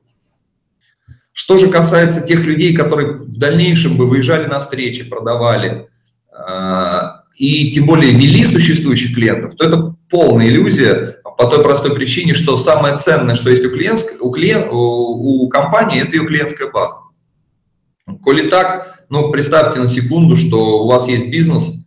Что 1.31 1.57
же 1.57 1.69
касается 1.69 2.25
тех 2.25 2.39
людей, 2.39 2.75
которые 2.75 3.19
в 3.19 3.37
дальнейшем 3.37 3.97
бы 3.97 4.09
выезжали 4.09 4.47
на 4.47 4.59
встречи, 4.59 5.07
продавали, 5.07 5.87
и 7.37 7.69
тем 7.69 7.85
более 7.85 8.11
вели 8.11 8.43
существующих 8.43 9.15
клиентов, 9.15 9.55
то 9.55 9.65
это 9.65 9.95
полная 10.09 10.47
иллюзия 10.47 11.17
по 11.37 11.45
той 11.45 11.63
простой 11.63 11.95
причине, 11.95 12.33
что 12.33 12.57
самое 12.57 12.97
ценное, 12.97 13.35
что 13.35 13.49
есть 13.49 13.63
у, 13.63 13.69
клиент, 13.69 14.03
у, 14.19 14.31
клиент, 14.31 14.67
у, 14.71 15.43
у 15.43 15.49
компании, 15.49 16.01
это 16.01 16.17
ее 16.17 16.25
клиентская 16.25 16.69
база. 16.69 16.97
Коли 18.23 18.49
так, 18.49 19.05
ну, 19.09 19.31
представьте 19.31 19.79
на 19.79 19.87
секунду, 19.87 20.35
что 20.35 20.83
у 20.83 20.87
вас 20.87 21.07
есть 21.07 21.29
бизнес, 21.29 21.80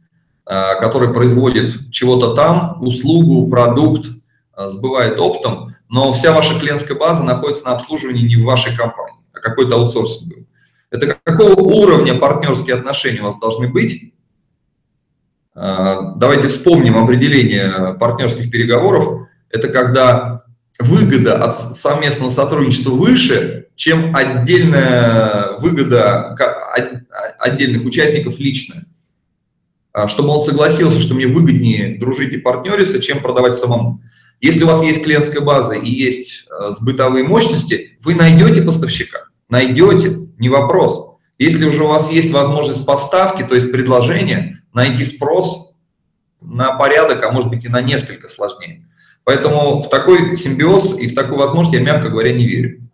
который 0.46 1.12
производит 1.12 1.90
чего-то 1.90 2.34
там, 2.34 2.82
услугу, 2.82 3.48
продукт, 3.48 4.10
а, 4.56 4.68
сбывает 4.68 5.20
оптом, 5.20 5.74
но 5.88 6.12
вся 6.12 6.32
ваша 6.32 6.58
клиентская 6.58 6.96
база 6.96 7.24
находится 7.24 7.64
на 7.66 7.72
обслуживании 7.72 8.22
не 8.22 8.36
в 8.36 8.44
вашей 8.44 8.76
компании, 8.76 9.20
а 9.32 9.40
какой-то 9.40 9.74
аутсорсинговой. 9.76 10.46
Это 10.90 11.18
какого 11.24 11.60
уровня 11.60 12.14
партнерские 12.14 12.76
отношения 12.76 13.20
у 13.20 13.24
вас 13.24 13.38
должны 13.40 13.68
быть, 13.68 14.12
а, 15.54 16.14
давайте 16.14 16.48
вспомним 16.48 16.96
определение 17.02 17.94
партнерских 17.98 18.50
переговоров. 18.50 19.28
Это 19.50 19.68
когда 19.68 20.44
выгода 20.78 21.42
от 21.42 21.56
совместного 21.56 22.30
сотрудничества 22.30 22.90
выше, 22.90 23.68
чем 23.74 24.14
отдельная 24.14 25.56
выгода 25.58 26.36
отдельных 27.38 27.84
участников 27.84 28.38
личная. 28.38 28.84
А, 29.94 30.08
чтобы 30.08 30.30
он 30.30 30.40
согласился, 30.40 30.98
что 30.98 31.14
мне 31.14 31.28
выгоднее 31.28 31.96
дружить 31.98 32.34
и 32.34 32.38
партнериться, 32.38 33.00
чем 33.00 33.20
продавать 33.20 33.56
самому. 33.56 34.02
Если 34.40 34.64
у 34.64 34.66
вас 34.66 34.82
есть 34.82 35.04
клиентская 35.04 35.40
база 35.40 35.74
и 35.74 35.88
есть 35.88 36.48
э, 36.50 36.72
сбытовые 36.72 37.24
мощности, 37.24 37.96
вы 38.04 38.16
найдете 38.16 38.62
поставщика, 38.62 39.26
найдете, 39.48 40.18
не 40.36 40.48
вопрос. 40.48 41.12
Если 41.38 41.64
уже 41.64 41.84
у 41.84 41.86
вас 41.86 42.10
есть 42.10 42.32
возможность 42.32 42.84
поставки, 42.84 43.42
то 43.44 43.54
есть 43.54 43.70
предложение, 43.70 44.62
найти 44.72 45.04
спрос 45.04 45.70
на 46.40 46.76
порядок, 46.76 47.22
а 47.22 47.30
может 47.30 47.48
быть 47.48 47.64
и 47.64 47.68
на 47.68 47.80
несколько 47.80 48.28
сложнее. 48.28 48.88
Поэтому 49.22 49.80
в 49.80 49.88
такой 49.88 50.36
симбиоз 50.36 50.98
и 50.98 51.06
в 51.06 51.14
такую 51.14 51.38
возможность 51.38 51.78
я, 51.78 51.80
мягко 51.80 52.08
говоря, 52.08 52.32
не 52.32 52.46
верю. 52.46 52.90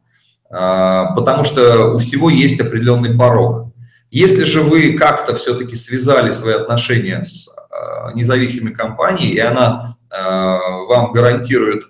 А, 0.50 1.14
потому 1.14 1.44
что 1.44 1.94
у 1.94 1.96
всего 1.96 2.28
есть 2.28 2.60
определенный 2.60 3.16
порог. 3.16 3.69
Если 4.10 4.44
же 4.44 4.62
вы 4.62 4.94
как-то 4.94 5.36
все-таки 5.36 5.76
связали 5.76 6.32
свои 6.32 6.54
отношения 6.54 7.24
с 7.24 7.48
а, 7.70 8.12
независимой 8.12 8.72
компанией, 8.72 9.34
и 9.34 9.38
она 9.38 9.96
а, 10.10 10.58
вам 10.88 11.12
гарантирует 11.12 11.84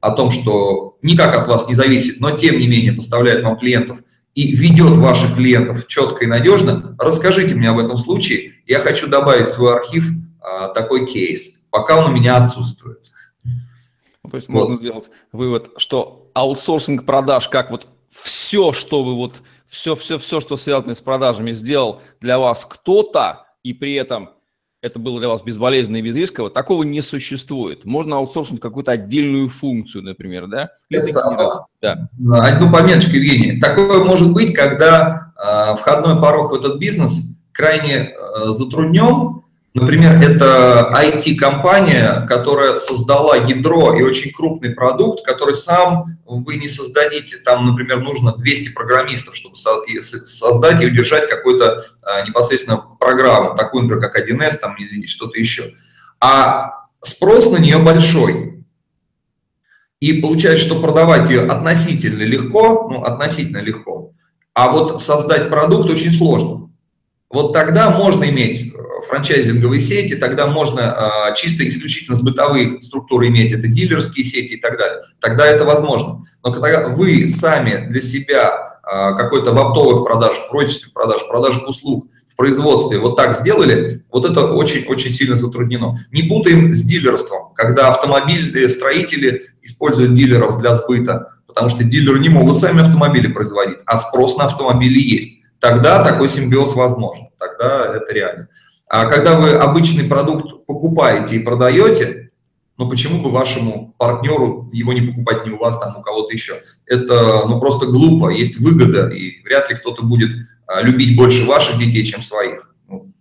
о 0.00 0.10
том, 0.10 0.32
что 0.32 0.98
никак 1.02 1.36
от 1.36 1.46
вас 1.46 1.68
не 1.68 1.74
зависит, 1.74 2.20
но 2.20 2.32
тем 2.32 2.58
не 2.58 2.66
менее 2.66 2.92
поставляет 2.92 3.44
вам 3.44 3.56
клиентов 3.56 3.98
и 4.34 4.52
ведет 4.52 4.96
ваших 4.96 5.36
клиентов 5.36 5.86
четко 5.86 6.24
и 6.24 6.26
надежно, 6.26 6.96
расскажите 6.98 7.54
мне 7.54 7.70
об 7.70 7.78
этом 7.78 7.96
случае. 7.96 8.54
Я 8.66 8.80
хочу 8.80 9.08
добавить 9.08 9.46
в 9.46 9.52
свой 9.52 9.74
архив 9.74 10.06
такой 10.74 11.06
кейс, 11.06 11.66
пока 11.70 11.98
он 11.98 12.10
у 12.10 12.14
меня 12.14 12.38
отсутствует. 12.38 13.02
Ну, 13.44 14.30
то 14.30 14.36
есть 14.36 14.48
вот. 14.48 14.68
можно 14.68 14.76
сделать 14.76 15.10
вывод, 15.32 15.70
что 15.76 16.30
аутсорсинг 16.34 17.04
продаж, 17.04 17.48
как 17.48 17.70
вот 17.70 17.86
все, 18.10 18.72
что 18.72 19.04
вы 19.04 19.14
вот, 19.14 19.34
все, 19.72 19.96
все, 19.96 20.18
все, 20.18 20.40
что 20.40 20.56
связано 20.56 20.92
с 20.92 21.00
продажами, 21.00 21.50
сделал 21.52 22.02
для 22.20 22.38
вас 22.38 22.66
кто-то, 22.66 23.46
и 23.62 23.72
при 23.72 23.94
этом 23.94 24.28
это 24.82 24.98
было 24.98 25.18
для 25.18 25.30
вас 25.30 25.40
безболезненно 25.40 25.96
и 25.96 26.02
безрисково, 26.02 26.50
такого 26.50 26.82
не 26.82 27.00
существует. 27.00 27.86
Можно 27.86 28.16
аутсорсинг 28.16 28.60
какую-то 28.60 28.92
отдельную 28.92 29.48
функцию, 29.48 30.04
например, 30.04 30.46
да? 30.46 30.72
да. 31.80 32.08
Одну 32.44 32.70
пометочку, 32.70 33.16
Евгений. 33.16 33.60
Такое 33.60 34.04
может 34.04 34.34
быть, 34.34 34.52
когда 34.54 35.32
э, 35.42 35.74
входной 35.76 36.20
порог 36.20 36.52
в 36.52 36.54
этот 36.54 36.78
бизнес 36.78 37.40
крайне 37.52 38.10
э, 38.10 38.48
затруднен, 38.48 39.41
Например, 39.74 40.20
это 40.20 40.92
IT-компания, 40.94 42.26
которая 42.28 42.76
создала 42.76 43.36
ядро 43.36 43.94
и 43.94 44.02
очень 44.02 44.30
крупный 44.30 44.70
продукт, 44.70 45.24
который 45.24 45.54
сам 45.54 46.18
вы 46.26 46.56
не 46.56 46.68
создадите. 46.68 47.38
Там, 47.38 47.66
например, 47.66 48.00
нужно 48.00 48.36
200 48.36 48.74
программистов, 48.74 49.34
чтобы 49.34 49.56
создать 49.56 50.82
и 50.82 50.86
удержать 50.86 51.26
какую-то 51.26 51.82
а, 52.02 52.20
непосредственно 52.26 52.84
программу, 53.00 53.56
такую, 53.56 53.84
например, 53.84 54.10
как 54.10 54.28
1С 54.28 54.58
там, 54.58 54.76
или 54.76 55.06
что-то 55.06 55.38
еще. 55.38 55.72
А 56.20 56.84
спрос 57.00 57.50
на 57.50 57.56
нее 57.56 57.78
большой. 57.78 58.66
И 60.00 60.20
получается, 60.20 60.66
что 60.66 60.82
продавать 60.82 61.30
ее 61.30 61.42
относительно 61.42 62.22
легко, 62.24 62.88
ну, 62.90 63.04
относительно 63.04 63.58
легко, 63.58 64.12
а 64.52 64.70
вот 64.70 65.00
создать 65.00 65.48
продукт 65.48 65.88
очень 65.88 66.12
сложно. 66.12 66.71
Вот 67.32 67.52
тогда 67.54 67.90
можно 67.90 68.24
иметь 68.24 68.74
франчайзинговые 69.08 69.80
сети, 69.80 70.14
тогда 70.14 70.46
можно 70.46 70.92
а, 70.92 71.32
чисто 71.32 71.66
исключительно 71.68 72.16
с 72.16 72.22
бытовые 72.22 72.80
структуры 72.82 73.28
иметь, 73.28 73.52
это 73.52 73.68
дилерские 73.68 74.24
сети 74.24 74.54
и 74.54 74.60
так 74.60 74.78
далее. 74.78 75.02
Тогда 75.18 75.46
это 75.46 75.64
возможно. 75.64 76.24
Но 76.44 76.52
когда 76.52 76.88
вы 76.88 77.28
сами 77.28 77.88
для 77.90 78.00
себя 78.00 78.78
а, 78.82 79.14
какой-то 79.14 79.52
в 79.52 79.58
оптовых 79.58 80.04
продажах, 80.04 80.48
в 80.48 80.52
розничных 80.52 80.92
продажах, 80.92 81.28
продажах 81.28 81.66
услуг, 81.68 82.06
в 82.28 82.36
производстве 82.36 82.98
вот 82.98 83.16
так 83.16 83.36
сделали, 83.36 84.04
вот 84.10 84.28
это 84.28 84.52
очень-очень 84.52 85.10
сильно 85.10 85.36
затруднено. 85.36 85.98
Не 86.12 86.22
путаем 86.22 86.74
с 86.74 86.82
дилерством, 86.82 87.52
когда 87.54 87.88
автомобильные 87.88 88.68
строители 88.68 89.50
используют 89.62 90.14
дилеров 90.14 90.60
для 90.60 90.74
сбыта, 90.74 91.28
потому 91.46 91.68
что 91.68 91.84
дилеры 91.84 92.18
не 92.18 92.28
могут 92.28 92.58
сами 92.58 92.82
автомобили 92.82 93.26
производить, 93.26 93.78
а 93.84 93.98
спрос 93.98 94.36
на 94.36 94.44
автомобили 94.44 94.98
есть. 94.98 95.41
Тогда 95.62 96.02
такой 96.02 96.28
симбиоз 96.28 96.74
возможен, 96.74 97.28
тогда 97.38 97.94
это 97.94 98.12
реально. 98.12 98.48
А 98.88 99.06
когда 99.06 99.38
вы 99.38 99.50
обычный 99.50 100.02
продукт 100.02 100.66
покупаете 100.66 101.36
и 101.36 101.42
продаете, 101.44 102.32
ну 102.76 102.90
почему 102.90 103.22
бы 103.22 103.30
вашему 103.30 103.94
партнеру 103.96 104.68
его 104.72 104.92
не 104.92 105.02
покупать 105.02 105.46
не 105.46 105.52
у 105.52 105.58
вас, 105.58 105.78
там 105.78 105.96
у 105.96 106.02
кого-то 106.02 106.32
еще? 106.32 106.54
Это 106.84 107.44
ну 107.46 107.60
просто 107.60 107.86
глупо, 107.86 108.30
есть 108.30 108.58
выгода, 108.58 109.06
и 109.10 109.40
вряд 109.44 109.70
ли 109.70 109.76
кто-то 109.76 110.04
будет 110.04 110.30
а, 110.66 110.82
любить 110.82 111.16
больше 111.16 111.46
ваших 111.46 111.78
детей, 111.78 112.04
чем 112.04 112.22
своих. 112.22 112.74
Ну, 112.88 113.12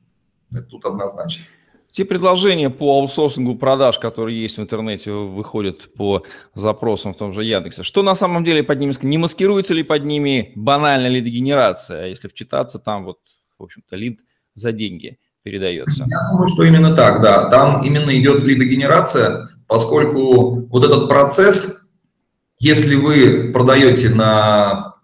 это 0.52 0.64
тут 0.64 0.84
однозначно. 0.86 1.46
Те 1.92 2.06
предложения 2.06 2.70
по 2.70 3.00
аутсорсингу 3.00 3.56
продаж, 3.56 4.00
которые 4.00 4.42
есть 4.42 4.58
в 4.58 4.62
интернете, 4.62 5.12
выходят 5.12 5.94
по 5.94 6.24
запросам 6.56 7.14
в 7.14 7.18
том 7.18 7.34
же 7.34 7.44
Яндексе. 7.44 7.84
Что 7.84 8.02
на 8.02 8.16
самом 8.16 8.46
деле 8.46 8.64
под 8.64 8.80
ними? 8.80 8.94
Не 9.02 9.18
маскируется 9.18 9.74
ли 9.74 9.84
под 9.84 10.06
ними 10.06 10.54
банальная 10.56 11.10
лидогенерация? 11.10 12.08
Если 12.08 12.30
вчитаться, 12.30 12.80
там 12.80 13.04
вот, 13.04 13.18
в 13.60 13.64
общем-то, 13.64 13.98
лид 13.98 14.22
за 14.56 14.72
деньги 14.72 15.18
передается. 15.44 16.06
Я 16.08 16.32
думаю, 16.32 16.48
что 16.48 16.64
именно 16.64 16.96
так, 16.96 17.22
да. 17.22 17.50
Там 17.50 17.82
именно 17.84 18.18
идет 18.18 18.42
лидогенерация, 18.44 19.50
поскольку 19.68 20.68
вот 20.68 20.86
этот 20.86 21.10
процесс, 21.10 21.92
если 22.58 22.96
вы 22.96 23.52
продаете 23.52 24.10
на, 24.10 24.96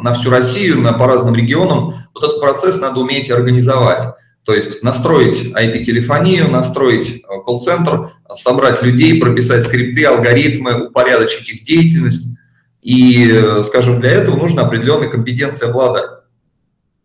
на 0.00 0.12
всю 0.14 0.30
Россию, 0.30 0.80
на, 0.80 0.92
по 0.92 1.06
разным 1.06 1.36
регионам, 1.36 1.94
вот 2.14 2.24
этот 2.24 2.40
процесс 2.40 2.80
надо 2.80 3.00
уметь 3.00 3.30
организовать. 3.30 4.02
То 4.44 4.54
есть 4.54 4.82
настроить 4.82 5.52
IP-телефонию, 5.54 6.50
настроить 6.50 7.22
э, 7.22 7.40
колл-центр, 7.44 8.10
собрать 8.34 8.82
людей, 8.82 9.20
прописать 9.20 9.62
скрипты, 9.64 10.04
алгоритмы, 10.04 10.88
упорядочить 10.88 11.48
их 11.48 11.64
деятельность. 11.64 12.36
И, 12.80 13.30
э, 13.30 13.62
скажем, 13.64 14.00
для 14.00 14.10
этого 14.10 14.36
нужно 14.36 14.62
определенные 14.62 15.08
компетенции 15.08 15.68
обладать. 15.68 16.10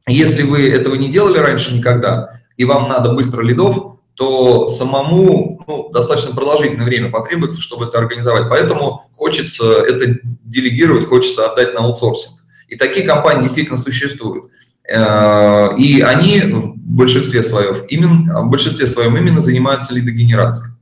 Если 0.08 0.41
вы 0.41 0.67
этого 0.69 0.95
не 0.95 1.10
делали 1.10 1.38
раньше 1.38 1.76
никогда, 1.76 2.41
и 2.56 2.65
вам 2.65 2.89
надо 2.89 3.13
быстро 3.13 3.43
лидов, 3.43 3.97
то 4.15 4.67
самому 4.67 5.63
ну, 5.67 5.89
достаточно 5.89 6.34
продолжительное 6.34 6.88
время 6.88 7.12
потребуется, 7.12 7.62
чтобы 7.62 7.86
это 7.86 8.00
организовать. 8.00 8.50
Поэтому 8.50 9.04
хочется 9.13 9.84
это 9.84 10.17
делегировать, 10.43 11.06
хочется 11.06 11.45
отдать 11.52 11.76
на 11.76 11.82
аутсорсинг. 11.82 12.34
И 12.67 12.76
такие 12.76 13.06
компании 13.06 13.43
действительно 13.43 13.78
существуют. 13.78 14.52
Э, 14.89 15.76
и 15.78 16.02
они 16.02 16.39
в 16.41 16.78
большинстве 16.78 17.43
своем 17.43 17.76
именно, 17.89 18.41
в 18.41 18.50
большинстве 18.50 18.88
своем 18.88 19.17
именно 19.17 19.41
занимаются 19.41 19.93
лидогенерацией. 19.93 20.76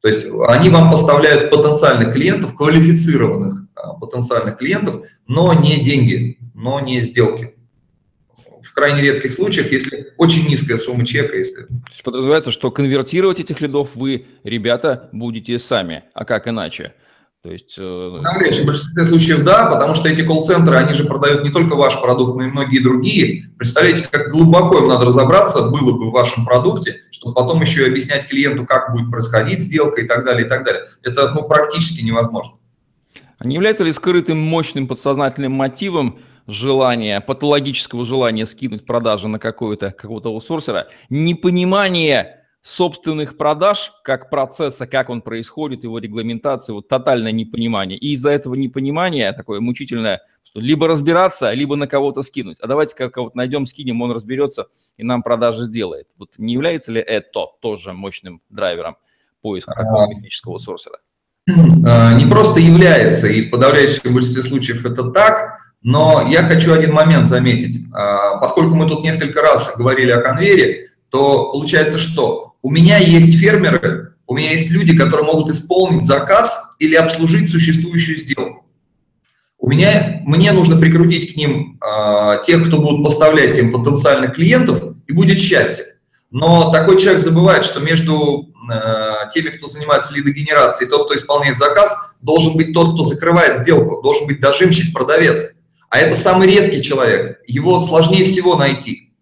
То 0.00 0.08
есть 0.08 0.26
они 0.48 0.68
вам 0.68 0.90
поставляют 0.90 1.50
потенциальных 1.50 2.12
клиентов, 2.12 2.54
квалифицированных 2.54 3.54
а, 3.74 3.94
потенциальных 3.94 4.58
клиентов, 4.58 5.02
но 5.26 5.54
не 5.54 5.80
деньги, 5.80 6.38
но 6.52 6.80
не 6.80 7.00
сделки 7.00 7.54
в 8.64 8.72
крайне 8.74 9.02
редких 9.02 9.32
случаях, 9.32 9.70
если 9.72 10.12
очень 10.16 10.48
низкая 10.48 10.78
сумма 10.78 11.06
чека. 11.06 11.36
Если... 11.36 11.62
То 11.62 11.68
есть 11.90 12.02
подразумевается, 12.02 12.50
что 12.50 12.70
конвертировать 12.70 13.38
этих 13.38 13.60
лидов 13.60 13.90
вы, 13.94 14.26
ребята, 14.42 15.08
будете 15.12 15.58
сами, 15.58 16.04
а 16.12 16.24
как 16.24 16.48
иначе? 16.48 16.94
То 17.44 17.50
есть... 17.50 17.74
Э... 17.76 17.82
В 17.82 18.66
большинстве 18.66 19.04
случаев 19.04 19.44
да, 19.44 19.66
потому 19.66 19.94
что 19.94 20.08
эти 20.08 20.22
колл-центры, 20.22 20.76
они 20.76 20.94
же 20.94 21.04
продают 21.04 21.44
не 21.44 21.50
только 21.50 21.76
ваш 21.76 22.00
продукт, 22.00 22.36
но 22.36 22.44
и 22.44 22.46
многие 22.46 22.78
другие. 22.78 23.44
Представляете, 23.58 24.08
как 24.10 24.30
глубоко 24.30 24.78
им 24.78 24.88
надо 24.88 25.04
разобраться 25.04 25.68
было 25.68 25.92
бы 25.92 26.08
в 26.08 26.12
вашем 26.12 26.46
продукте, 26.46 27.02
чтобы 27.10 27.34
потом 27.34 27.60
еще 27.60 27.82
и 27.82 27.90
объяснять 27.90 28.26
клиенту, 28.26 28.64
как 28.64 28.94
будет 28.94 29.10
происходить 29.10 29.60
сделка 29.60 30.00
и 30.00 30.08
так 30.08 30.24
далее, 30.24 30.46
и 30.46 30.48
так 30.48 30.64
далее. 30.64 30.84
Это 31.02 31.32
ну, 31.34 31.42
практически 31.42 32.02
невозможно. 32.02 32.54
А 33.36 33.46
не 33.46 33.56
является 33.56 33.84
ли 33.84 33.92
скрытым 33.92 34.38
мощным 34.38 34.88
подсознательным 34.88 35.52
мотивом 35.52 36.20
желания, 36.46 37.20
патологического 37.20 38.06
желания 38.06 38.46
скинуть 38.46 38.86
продажи 38.86 39.28
на 39.28 39.38
какого-то 39.38 39.90
какого-то 39.90 40.30
аутсорсера, 40.30 40.88
непонимание 41.10 42.43
собственных 42.64 43.36
продаж, 43.36 43.92
как 44.02 44.30
процесса, 44.30 44.86
как 44.86 45.10
он 45.10 45.20
происходит, 45.20 45.84
его 45.84 45.98
регламентации, 45.98 46.72
вот 46.72 46.88
тотальное 46.88 47.30
непонимание. 47.30 47.98
И 47.98 48.14
из-за 48.14 48.30
этого 48.30 48.54
непонимания 48.54 49.30
такое 49.34 49.60
мучительное, 49.60 50.22
что 50.42 50.60
либо 50.60 50.88
разбираться, 50.88 51.52
либо 51.52 51.76
на 51.76 51.86
кого-то 51.86 52.22
скинуть. 52.22 52.58
А 52.60 52.66
давайте 52.66 52.94
кого-то 52.96 53.36
найдем, 53.36 53.66
скинем, 53.66 54.00
он 54.00 54.12
разберется 54.12 54.68
и 54.96 55.04
нам 55.04 55.22
продажи 55.22 55.64
сделает. 55.64 56.08
Вот 56.18 56.30
не 56.38 56.54
является 56.54 56.90
ли 56.90 57.02
это 57.02 57.48
тоже 57.60 57.92
мощным 57.92 58.40
драйвером 58.48 58.96
поиска 59.42 59.74
такого 59.74 60.08
технического 60.08 60.56
сорсера? 60.56 61.00
А, 61.86 62.14
не 62.14 62.24
просто 62.24 62.60
является, 62.60 63.26
и 63.26 63.42
в 63.42 63.50
подавляющем 63.50 64.14
большинстве 64.14 64.42
случаев 64.42 64.86
это 64.86 65.10
так, 65.10 65.58
но 65.82 66.26
я 66.30 66.42
хочу 66.42 66.72
один 66.72 66.94
момент 66.94 67.28
заметить. 67.28 67.78
А, 67.92 68.38
поскольку 68.38 68.74
мы 68.74 68.88
тут 68.88 69.04
несколько 69.04 69.42
раз 69.42 69.76
говорили 69.76 70.12
о 70.12 70.22
конвейере, 70.22 70.88
то 71.10 71.52
получается 71.52 71.98
что? 71.98 72.53
У 72.64 72.70
меня 72.70 72.96
есть 72.96 73.38
фермеры, 73.38 74.14
у 74.26 74.34
меня 74.34 74.52
есть 74.52 74.70
люди, 74.70 74.96
которые 74.96 75.26
могут 75.26 75.50
исполнить 75.50 76.06
заказ 76.06 76.74
или 76.78 76.94
обслужить 76.94 77.50
существующую 77.50 78.16
сделку. 78.16 78.64
У 79.58 79.68
меня, 79.68 80.22
мне 80.24 80.50
нужно 80.52 80.80
прикрутить 80.80 81.34
к 81.34 81.36
ним 81.36 81.78
э, 81.78 82.38
тех, 82.42 82.66
кто 82.66 82.78
будут 82.78 83.04
поставлять 83.04 83.58
им 83.58 83.70
потенциальных 83.70 84.32
клиентов, 84.32 84.82
и 85.06 85.12
будет 85.12 85.38
счастье. 85.40 85.84
Но 86.30 86.72
такой 86.72 86.98
человек 86.98 87.20
забывает, 87.20 87.66
что 87.66 87.80
между 87.80 88.48
э, 88.72 89.28
теми, 89.34 89.48
кто 89.48 89.68
занимается 89.68 90.14
лидогенерацией, 90.14 90.88
тот, 90.88 91.04
кто 91.04 91.16
исполняет 91.16 91.58
заказ, 91.58 91.94
должен 92.22 92.56
быть 92.56 92.72
тот, 92.72 92.94
кто 92.94 93.04
закрывает 93.04 93.58
сделку, 93.58 94.00
должен 94.00 94.26
быть 94.26 94.40
дожимщик, 94.40 94.94
продавец. 94.94 95.50
А 95.90 95.98
это 95.98 96.16
самый 96.16 96.48
редкий 96.48 96.82
человек, 96.82 97.40
его 97.46 97.78
сложнее 97.78 98.24
всего 98.24 98.56
найти. 98.56 99.12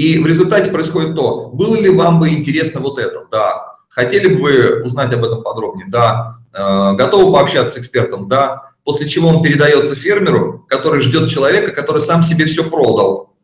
И 0.00 0.18
в 0.18 0.26
результате 0.26 0.70
происходит 0.70 1.14
то, 1.14 1.50
было 1.52 1.76
ли 1.76 1.90
вам 1.90 2.20
бы 2.20 2.30
интересно 2.30 2.80
вот 2.80 2.98
это? 2.98 3.26
Да. 3.30 3.76
Хотели 3.90 4.34
бы 4.34 4.40
вы 4.40 4.82
узнать 4.82 5.12
об 5.12 5.22
этом 5.22 5.42
подробнее? 5.42 5.88
Да. 5.90 6.38
Э, 6.54 6.94
готовы 6.94 7.30
пообщаться 7.30 7.74
с 7.74 7.78
экспертом? 7.82 8.26
Да. 8.26 8.70
После 8.82 9.06
чего 9.06 9.28
он 9.28 9.42
передается 9.42 9.94
фермеру, 9.94 10.64
который 10.68 11.02
ждет 11.02 11.28
человека, 11.28 11.72
который 11.72 12.00
сам 12.00 12.22
себе 12.22 12.46
все 12.46 12.64
продал. 12.64 13.34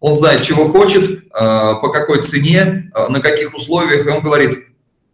Он 0.00 0.16
знает, 0.16 0.42
чего 0.42 0.66
хочет, 0.66 1.08
э, 1.08 1.20
по 1.32 1.92
какой 1.92 2.22
цене, 2.22 2.90
э, 2.92 3.06
на 3.08 3.20
каких 3.20 3.54
условиях, 3.54 4.04
и 4.04 4.10
он 4.10 4.20
говорит, 4.20 4.58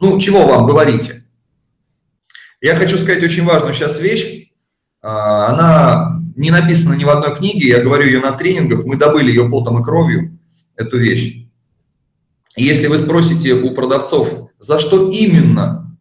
ну, 0.01 0.19
чего 0.19 0.47
вам 0.47 0.65
говорите? 0.65 1.25
Я 2.63 2.75
хочу 2.75 2.97
сказать 2.97 3.23
очень 3.23 3.45
важную 3.45 3.75
сейчас 3.75 4.01
вещь. 4.01 4.51
Она 5.03 6.23
не 6.37 6.51
написана 6.51 6.95
ни 6.95 7.05
в 7.05 7.11
одной 7.11 7.37
книге, 7.37 7.69
я 7.69 7.83
говорю 7.83 8.07
ее 8.07 8.21
на 8.21 8.33
тренингах, 8.33 8.87
мы 8.87 8.97
добыли 8.97 9.29
ее 9.29 9.47
потом 9.51 9.83
и 9.83 9.85
кровью, 9.85 10.37
эту 10.77 10.99
вещь. 10.99 11.47
Если 12.57 12.87
вы 12.87 12.99
спросите 12.99 13.55
у 13.55 13.75
продавцов, 13.75 14.51
за 14.59 14.79
что 14.79 15.11
именно 15.11 15.99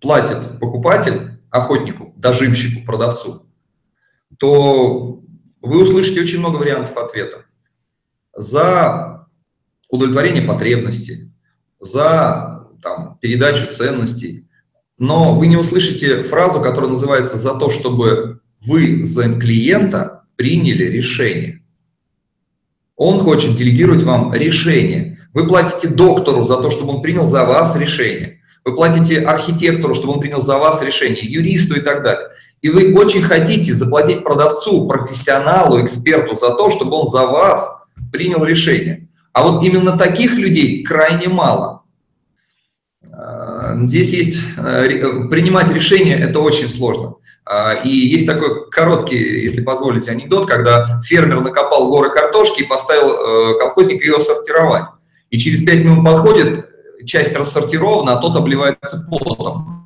платит 0.00 0.58
покупатель 0.60 1.40
охотнику, 1.50 2.12
дожимщику, 2.16 2.84
продавцу, 2.84 3.46
то 4.38 5.22
вы 5.62 5.82
услышите 5.82 6.20
очень 6.20 6.40
много 6.40 6.56
вариантов 6.56 6.96
ответа. 6.96 7.46
За 8.34 9.26
удовлетворение 9.88 10.42
потребностей, 10.42 11.32
за 11.80 12.68
там, 12.82 13.18
передачу 13.20 13.72
ценностей. 13.72 14.48
Но 14.98 15.34
вы 15.34 15.46
не 15.46 15.56
услышите 15.56 16.22
фразу, 16.22 16.60
которая 16.60 16.90
называется 16.90 17.36
«за 17.36 17.54
то, 17.54 17.70
чтобы 17.70 18.40
вы 18.60 19.04
за 19.04 19.34
клиента 19.34 20.24
приняли 20.36 20.84
решение». 20.84 21.65
Он 22.96 23.18
хочет 23.18 23.56
делегировать 23.56 24.02
вам 24.02 24.32
решение. 24.32 25.18
Вы 25.32 25.46
платите 25.46 25.88
доктору 25.88 26.44
за 26.44 26.56
то, 26.56 26.70
чтобы 26.70 26.94
он 26.94 27.02
принял 27.02 27.26
за 27.26 27.44
вас 27.44 27.76
решение. 27.76 28.40
Вы 28.64 28.74
платите 28.74 29.20
архитектору, 29.20 29.94
чтобы 29.94 30.14
он 30.14 30.20
принял 30.20 30.42
за 30.42 30.58
вас 30.58 30.82
решение, 30.82 31.24
юристу 31.24 31.76
и 31.76 31.80
так 31.80 32.02
далее. 32.02 32.28
И 32.62 32.70
вы 32.70 32.94
очень 32.94 33.22
хотите 33.22 33.74
заплатить 33.74 34.24
продавцу, 34.24 34.88
профессионалу, 34.88 35.80
эксперту 35.84 36.34
за 36.34 36.50
то, 36.50 36.70
чтобы 36.70 36.96
он 36.96 37.08
за 37.08 37.26
вас 37.26 37.68
принял 38.12 38.44
решение. 38.44 39.08
А 39.32 39.46
вот 39.46 39.62
именно 39.62 39.96
таких 39.98 40.32
людей 40.32 40.82
крайне 40.82 41.28
мало. 41.28 41.82
Здесь 43.84 44.14
есть 44.14 44.38
э, 44.56 45.28
принимать 45.30 45.72
решение, 45.72 46.18
это 46.18 46.40
очень 46.40 46.68
сложно. 46.68 47.16
А, 47.48 47.74
и 47.74 47.88
есть 47.88 48.26
такой 48.26 48.68
короткий, 48.70 49.16
если 49.16 49.62
позволите, 49.62 50.10
анекдот, 50.10 50.48
когда 50.48 51.00
фермер 51.04 51.40
накопал 51.40 51.88
горы 51.88 52.10
картошки 52.10 52.62
и 52.62 52.66
поставил 52.66 53.08
э, 53.08 53.58
колхозника 53.58 54.04
ее 54.04 54.20
сортировать. 54.20 54.86
И 55.30 55.38
через 55.38 55.64
пять 55.64 55.84
минут 55.84 56.04
подходит, 56.04 56.66
часть 57.06 57.36
рассортирована, 57.36 58.14
а 58.14 58.16
тот 58.16 58.36
обливается 58.36 59.06
потом. 59.08 59.76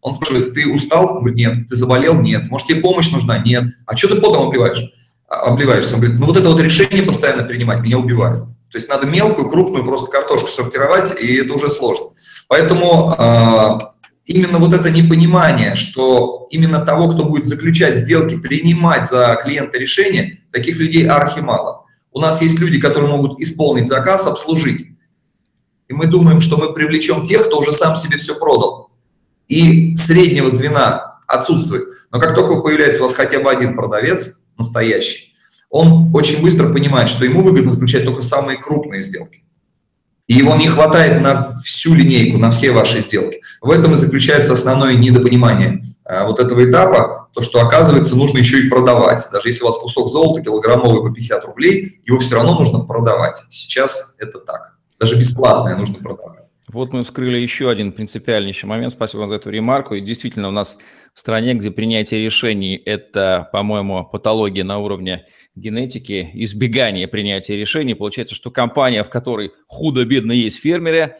Он 0.00 0.14
спрашивает, 0.14 0.54
ты 0.54 0.66
устал? 0.70 1.20
Говорит, 1.20 1.36
нет. 1.36 1.68
Ты 1.68 1.76
заболел? 1.76 2.14
Нет. 2.14 2.50
Может, 2.50 2.68
тебе 2.68 2.80
помощь 2.80 3.10
нужна? 3.10 3.38
Нет. 3.38 3.64
А 3.86 3.96
что 3.96 4.14
ты 4.14 4.20
потом 4.20 4.48
обливаешь? 4.48 4.90
А, 5.28 5.46
обливаешься. 5.46 5.94
Он 5.94 6.00
говорит, 6.00 6.20
ну 6.20 6.26
вот 6.26 6.36
это 6.36 6.48
вот 6.48 6.60
решение 6.60 7.02
постоянно 7.02 7.42
принимать 7.44 7.80
меня 7.80 7.98
убивает. 7.98 8.42
То 8.70 8.78
есть 8.78 8.88
надо 8.88 9.06
мелкую, 9.06 9.50
крупную 9.50 9.84
просто 9.84 10.10
картошку 10.10 10.48
сортировать, 10.48 11.20
и 11.20 11.36
это 11.36 11.52
уже 11.54 11.70
сложно. 11.70 12.06
Поэтому 12.48 13.14
а, 13.16 13.93
именно 14.26 14.58
вот 14.58 14.72
это 14.72 14.90
непонимание, 14.90 15.74
что 15.74 16.46
именно 16.50 16.80
того, 16.80 17.08
кто 17.08 17.24
будет 17.24 17.46
заключать 17.46 17.98
сделки, 17.98 18.36
принимать 18.36 19.08
за 19.08 19.38
клиента 19.44 19.78
решения, 19.78 20.40
таких 20.50 20.78
людей 20.78 21.06
архи 21.06 21.40
мало. 21.40 21.84
У 22.12 22.20
нас 22.20 22.40
есть 22.40 22.58
люди, 22.58 22.80
которые 22.80 23.10
могут 23.10 23.40
исполнить 23.40 23.88
заказ, 23.88 24.26
обслужить. 24.26 24.86
И 25.88 25.92
мы 25.92 26.06
думаем, 26.06 26.40
что 26.40 26.56
мы 26.56 26.72
привлечем 26.72 27.26
тех, 27.26 27.46
кто 27.46 27.58
уже 27.58 27.72
сам 27.72 27.96
себе 27.96 28.16
все 28.16 28.38
продал. 28.38 28.90
И 29.48 29.94
среднего 29.96 30.50
звена 30.50 31.20
отсутствует. 31.26 31.88
Но 32.10 32.20
как 32.20 32.34
только 32.34 32.60
появляется 32.60 33.02
у 33.02 33.06
вас 33.06 33.14
хотя 33.14 33.40
бы 33.40 33.50
один 33.50 33.76
продавец, 33.76 34.38
настоящий, 34.56 35.34
он 35.68 36.14
очень 36.14 36.40
быстро 36.40 36.72
понимает, 36.72 37.08
что 37.08 37.24
ему 37.24 37.42
выгодно 37.42 37.72
заключать 37.72 38.04
только 38.04 38.22
самые 38.22 38.58
крупные 38.58 39.02
сделки. 39.02 39.43
И 40.26 40.34
его 40.34 40.54
не 40.56 40.68
хватает 40.68 41.20
на 41.20 41.52
всю 41.62 41.94
линейку, 41.94 42.38
на 42.38 42.50
все 42.50 42.70
ваши 42.70 43.00
сделки. 43.00 43.40
В 43.60 43.70
этом 43.70 43.92
и 43.92 43.96
заключается 43.96 44.54
основное 44.54 44.94
недопонимание 44.94 45.84
а, 46.04 46.24
вот 46.24 46.40
этого 46.40 46.68
этапа, 46.68 47.28
то, 47.34 47.42
что, 47.42 47.60
оказывается, 47.60 48.16
нужно 48.16 48.38
еще 48.38 48.64
и 48.64 48.70
продавать. 48.70 49.26
Даже 49.32 49.48
если 49.48 49.62
у 49.62 49.66
вас 49.66 49.78
кусок 49.78 50.08
золота 50.10 50.42
килограммовый 50.42 51.02
по 51.02 51.12
50 51.12 51.44
рублей, 51.44 52.00
его 52.04 52.18
все 52.20 52.36
равно 52.36 52.54
нужно 52.54 52.80
продавать. 52.80 53.42
Сейчас 53.50 54.16
это 54.18 54.38
так. 54.38 54.76
Даже 54.98 55.16
бесплатное 55.16 55.76
нужно 55.76 55.96
продавать. 55.96 56.44
Вот 56.68 56.92
мы 56.92 57.04
вскрыли 57.04 57.38
еще 57.38 57.70
один 57.70 57.92
принципиальнейший 57.92 58.68
момент. 58.68 58.92
Спасибо 58.92 59.20
вам 59.20 59.28
за 59.28 59.36
эту 59.36 59.50
ремарку. 59.50 59.94
И 59.94 60.00
действительно, 60.00 60.48
у 60.48 60.50
нас 60.50 60.76
в 61.12 61.20
стране, 61.20 61.54
где 61.54 61.70
принятие 61.70 62.24
решений– 62.24 62.76
это, 62.84 63.48
по-моему, 63.52 64.04
патология 64.04 64.64
на 64.64 64.78
уровне 64.78 65.26
генетики, 65.56 66.30
избегания 66.34 67.06
принятия 67.06 67.56
решений. 67.56 67.94
Получается, 67.94 68.34
что 68.34 68.50
компания, 68.50 69.04
в 69.04 69.10
которой 69.10 69.52
худо-бедно 69.66 70.32
есть 70.32 70.60
фермеры, 70.60 71.16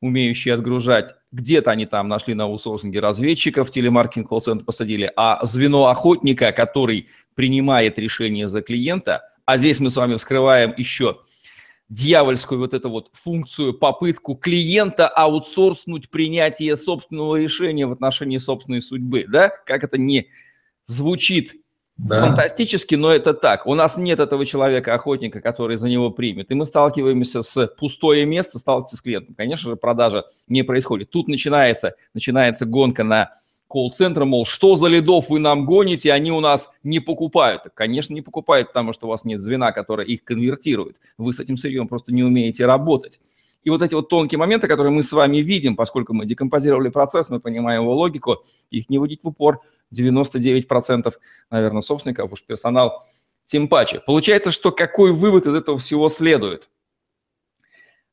умеющие 0.00 0.54
отгружать, 0.54 1.14
где-то 1.30 1.70
они 1.70 1.86
там 1.86 2.08
нашли 2.08 2.34
на 2.34 2.44
аутсорсинге 2.44 3.00
разведчиков, 3.00 3.70
телемаркетинг 3.70 4.28
колл-центр 4.28 4.64
посадили, 4.64 5.10
а 5.16 5.44
звено 5.46 5.86
охотника, 5.86 6.52
который 6.52 7.08
принимает 7.34 7.98
решение 7.98 8.48
за 8.48 8.62
клиента, 8.62 9.22
а 9.44 9.56
здесь 9.56 9.80
мы 9.80 9.90
с 9.90 9.96
вами 9.96 10.16
вскрываем 10.16 10.74
еще 10.76 11.20
дьявольскую 11.88 12.58
вот 12.58 12.74
эту 12.74 12.88
вот 12.90 13.10
функцию, 13.12 13.74
попытку 13.74 14.34
клиента 14.34 15.06
аутсорснуть 15.08 16.10
принятие 16.10 16.76
собственного 16.76 17.36
решения 17.36 17.86
в 17.86 17.92
отношении 17.92 18.38
собственной 18.38 18.80
судьбы, 18.80 19.26
да, 19.28 19.50
как 19.66 19.84
это 19.84 19.98
не 19.98 20.28
звучит 20.84 21.54
да. 21.98 22.26
Фантастически, 22.26 22.94
но 22.94 23.12
это 23.12 23.34
так. 23.34 23.66
У 23.66 23.74
нас 23.74 23.96
нет 23.96 24.18
этого 24.18 24.46
человека-охотника, 24.46 25.40
который 25.40 25.76
за 25.76 25.88
него 25.88 26.10
примет. 26.10 26.50
И 26.50 26.54
мы 26.54 26.66
сталкиваемся 26.66 27.42
с 27.42 27.66
пустое 27.78 28.24
место, 28.24 28.58
сталкиваемся 28.58 28.96
с 28.96 29.02
клиентом. 29.02 29.34
Конечно 29.34 29.70
же, 29.70 29.76
продажа 29.76 30.24
не 30.48 30.62
происходит. 30.62 31.10
Тут 31.10 31.28
начинается, 31.28 31.94
начинается 32.14 32.66
гонка 32.66 33.04
на 33.04 33.30
колл-центр, 33.68 34.24
мол, 34.24 34.44
что 34.44 34.76
за 34.76 34.86
лидов 34.86 35.30
вы 35.30 35.38
нам 35.38 35.64
гоните, 35.64 36.12
они 36.12 36.30
у 36.30 36.40
нас 36.40 36.72
не 36.82 37.00
покупают. 37.00 37.62
Конечно, 37.74 38.12
не 38.12 38.20
покупают, 38.20 38.68
потому 38.68 38.92
что 38.92 39.06
у 39.06 39.10
вас 39.10 39.24
нет 39.24 39.40
звена, 39.40 39.72
которое 39.72 40.06
их 40.06 40.24
конвертирует. 40.24 40.96
Вы 41.16 41.32
с 41.32 41.40
этим 41.40 41.56
сырьем 41.56 41.88
просто 41.88 42.12
не 42.12 42.22
умеете 42.22 42.66
работать. 42.66 43.20
И 43.64 43.70
вот 43.70 43.80
эти 43.80 43.94
вот 43.94 44.08
тонкие 44.08 44.38
моменты, 44.38 44.66
которые 44.66 44.92
мы 44.92 45.02
с 45.02 45.12
вами 45.12 45.38
видим, 45.38 45.76
поскольку 45.76 46.14
мы 46.14 46.26
декомпозировали 46.26 46.88
процесс, 46.88 47.30
мы 47.30 47.38
понимаем 47.38 47.82
его 47.82 47.94
логику, 47.94 48.42
их 48.70 48.90
не 48.90 48.98
вводить 48.98 49.22
в 49.22 49.28
упор 49.28 49.60
99%, 49.92 51.12
наверное, 51.50 51.82
собственников, 51.82 52.32
уж 52.32 52.42
персонал 52.42 53.04
тем 53.44 53.68
паче. 53.68 54.00
Получается, 54.00 54.50
что 54.50 54.72
какой 54.72 55.12
вывод 55.12 55.46
из 55.46 55.54
этого 55.54 55.78
всего 55.78 56.08
следует? 56.08 56.68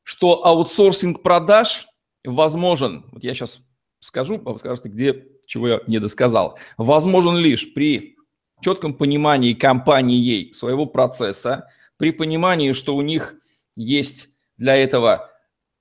Что 0.02 0.44
аутсорсинг 0.44 1.22
продаж 1.22 1.86
возможен, 2.24 3.06
вот 3.12 3.24
я 3.24 3.34
сейчас 3.34 3.62
скажу, 4.00 4.40
а 4.44 4.52
вы 4.52 4.58
скажете, 4.58 4.88
где, 4.88 5.26
чего 5.46 5.68
я 5.68 5.80
не 5.86 5.98
досказал, 5.98 6.58
возможен 6.76 7.36
лишь 7.36 7.72
при 7.72 8.16
четком 8.60 8.94
понимании 8.94 9.54
компанией 9.54 10.52
своего 10.52 10.86
процесса, 10.86 11.68
при 11.96 12.12
понимании, 12.12 12.72
что 12.72 12.96
у 12.96 13.02
них 13.02 13.34
есть 13.76 14.28
для 14.56 14.76
этого 14.76 15.29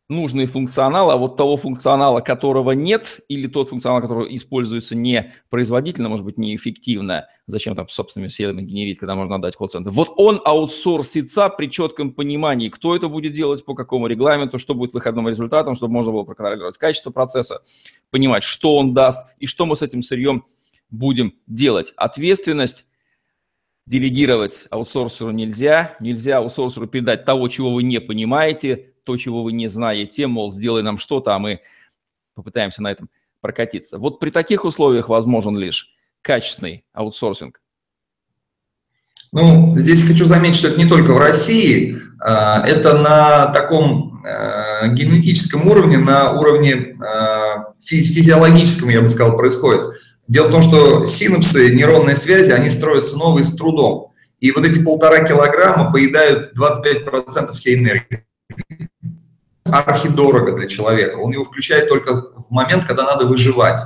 нужный 0.09 0.47
функционал, 0.47 1.11
а 1.11 1.17
вот 1.17 1.37
того 1.37 1.55
функционала, 1.55 2.19
которого 2.21 2.71
нет, 2.71 3.19
или 3.29 3.47
тот 3.47 3.69
функционал, 3.69 4.01
который 4.01 4.35
используется 4.35 4.95
не 4.95 5.31
производительно, 5.49 6.09
может 6.09 6.25
быть, 6.25 6.37
неэффективно, 6.39 7.27
зачем 7.45 7.75
там 7.75 7.87
собственными 7.87 8.27
силами 8.27 8.63
генерить, 8.63 8.97
когда 8.97 9.13
можно 9.13 9.35
отдать 9.35 9.55
колл-центр. 9.55 9.91
Вот 9.91 10.11
он 10.17 10.41
аутсорсится 10.43 11.49
при 11.49 11.67
четком 11.67 12.11
понимании, 12.11 12.69
кто 12.69 12.95
это 12.95 13.07
будет 13.07 13.33
делать, 13.33 13.63
по 13.63 13.75
какому 13.75 14.07
регламенту, 14.07 14.57
что 14.57 14.73
будет 14.73 14.93
выходным 14.93 15.29
результатом, 15.29 15.75
чтобы 15.75 15.93
можно 15.93 16.11
было 16.11 16.23
проконтролировать 16.23 16.77
качество 16.79 17.11
процесса, 17.11 17.61
понимать, 18.09 18.43
что 18.43 18.77
он 18.77 18.95
даст 18.95 19.27
и 19.37 19.45
что 19.45 19.67
мы 19.67 19.75
с 19.75 19.83
этим 19.83 20.01
сырьем 20.01 20.43
будем 20.89 21.35
делать. 21.45 21.93
Ответственность 21.95 22.87
делегировать 23.85 24.67
аутсорсеру 24.71 25.31
нельзя. 25.31 25.95
Нельзя 25.99 26.37
аутсорсеру 26.37 26.87
передать 26.87 27.25
того, 27.25 27.47
чего 27.47 27.73
вы 27.73 27.83
не 27.83 27.99
понимаете, 27.99 28.93
то, 29.09 29.17
чего 29.17 29.41
вы 29.41 29.53
не 29.53 29.67
знаете, 29.67 30.27
мол, 30.27 30.51
сделай 30.51 30.83
нам 30.83 30.99
что-то, 30.99 31.33
а 31.33 31.39
мы 31.39 31.61
попытаемся 32.35 32.83
на 32.83 32.91
этом 32.91 33.09
прокатиться. 33.41 33.97
Вот 33.97 34.19
при 34.19 34.29
таких 34.29 34.65
условиях 34.65 35.09
возможен 35.09 35.57
лишь 35.57 35.89
качественный 36.21 36.85
аутсорсинг. 36.93 37.59
Ну, 39.31 39.75
здесь 39.79 40.05
хочу 40.05 40.25
заметить, 40.25 40.57
что 40.57 40.67
это 40.67 40.77
не 40.77 40.87
только 40.87 41.13
в 41.13 41.17
России, 41.17 41.99
а, 42.19 42.63
это 42.67 42.99
на 42.99 43.47
таком 43.47 44.23
э, 44.23 44.93
генетическом 44.93 45.67
уровне, 45.67 45.97
на 45.97 46.33
уровне 46.33 46.95
физиологическом, 47.81 48.89
я 48.89 49.01
бы 49.01 49.07
сказал, 49.07 49.37
происходит. 49.37 49.87
Дело 50.27 50.49
в 50.49 50.51
том, 50.51 50.61
что 50.61 51.07
синапсы, 51.07 51.73
нейронные 51.73 52.15
связи, 52.15 52.51
они 52.51 52.69
строятся 52.69 53.17
новые 53.17 53.43
с 53.43 53.55
трудом. 53.55 54.11
И 54.39 54.51
вот 54.51 54.67
эти 54.67 54.77
полтора 54.83 55.23
килограмма 55.23 55.91
поедают 55.91 56.53
25% 56.55 57.53
всей 57.53 57.79
энергии. 57.79 58.27
Архидорого 59.71 60.57
для 60.57 60.67
человека. 60.67 61.17
Он 61.17 61.31
его 61.31 61.45
включает 61.45 61.89
только 61.89 62.13
в 62.13 62.51
момент, 62.51 62.85
когда 62.85 63.03
надо 63.03 63.25
выживать. 63.25 63.79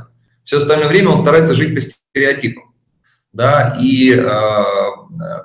Все 0.43 0.57
остальное 0.57 0.87
время 0.87 1.09
он 1.09 1.21
старается 1.21 1.55
жить 1.55 1.73
по 1.73 1.81
стереотипам. 1.81 2.73
Да, 3.31 3.75
и 3.81 4.13
э, 4.13 4.63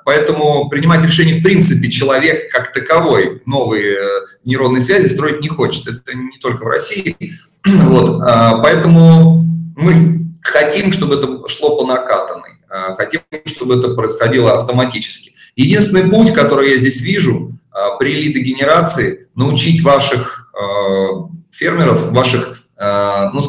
поэтому 0.05 0.69
принимать 0.69 1.03
решение 1.03 1.39
в 1.39 1.43
принципе 1.43 1.89
человек 1.89 2.51
как 2.51 2.71
таковой 2.71 3.41
новые 3.47 3.95
э, 3.95 4.07
нейронные 4.45 4.81
связи 4.81 5.07
строить 5.07 5.41
не 5.41 5.47
хочет. 5.47 5.87
Это 5.87 6.15
не 6.15 6.37
только 6.39 6.63
в 6.63 6.67
России. 6.67 7.15
Вот, 7.65 8.21
э, 8.21 8.51
поэтому 8.63 9.43
мы 9.75 10.27
хотим, 10.41 10.91
чтобы 10.91 11.15
это 11.15 11.47
шло 11.49 11.77
по 11.77 11.85
накатанной, 11.85 12.51
э, 12.69 12.93
хотим, 12.95 13.21
чтобы 13.45 13.77
это 13.77 13.95
происходило 13.95 14.55
автоматически. 14.55 15.33
Единственный 15.55 16.09
путь, 16.09 16.33
который 16.33 16.71
я 16.71 16.77
здесь 16.77 17.01
вижу 17.01 17.53
при 17.99 18.23
лидогенерации, 18.23 19.27
научить 19.35 19.83
ваших 19.83 20.51
э, 20.53 21.07
фермеров, 21.51 22.11
ваших, 22.11 22.63
ну, 22.77 23.43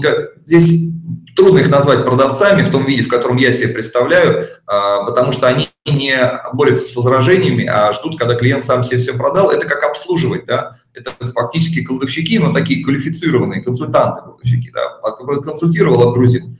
здесь 0.44 0.92
трудно 1.36 1.60
их 1.60 1.70
назвать 1.70 2.04
продавцами 2.04 2.62
в 2.62 2.70
том 2.72 2.84
виде, 2.84 3.02
в 3.02 3.08
котором 3.08 3.36
я 3.36 3.52
себе 3.52 3.68
представляю, 3.68 4.48
потому 4.66 5.30
что 5.30 5.46
они 5.46 5.68
не 5.86 6.16
борются 6.52 6.90
с 6.90 6.96
возражениями, 6.96 7.64
а 7.64 7.92
ждут, 7.92 8.18
когда 8.18 8.34
клиент 8.34 8.64
сам 8.64 8.82
себе 8.82 8.98
все 8.98 9.14
продал. 9.14 9.50
Это 9.50 9.68
как 9.68 9.84
обслуживать, 9.84 10.46
да? 10.46 10.72
Это 10.92 11.12
фактически 11.32 11.84
кладовщики, 11.84 12.38
но 12.38 12.52
такие 12.52 12.82
квалифицированные 12.82 13.62
консультанты-кладовщики, 13.62 14.72
да? 14.72 14.98
Консультировал, 15.42 16.08
отгрузил 16.08 16.56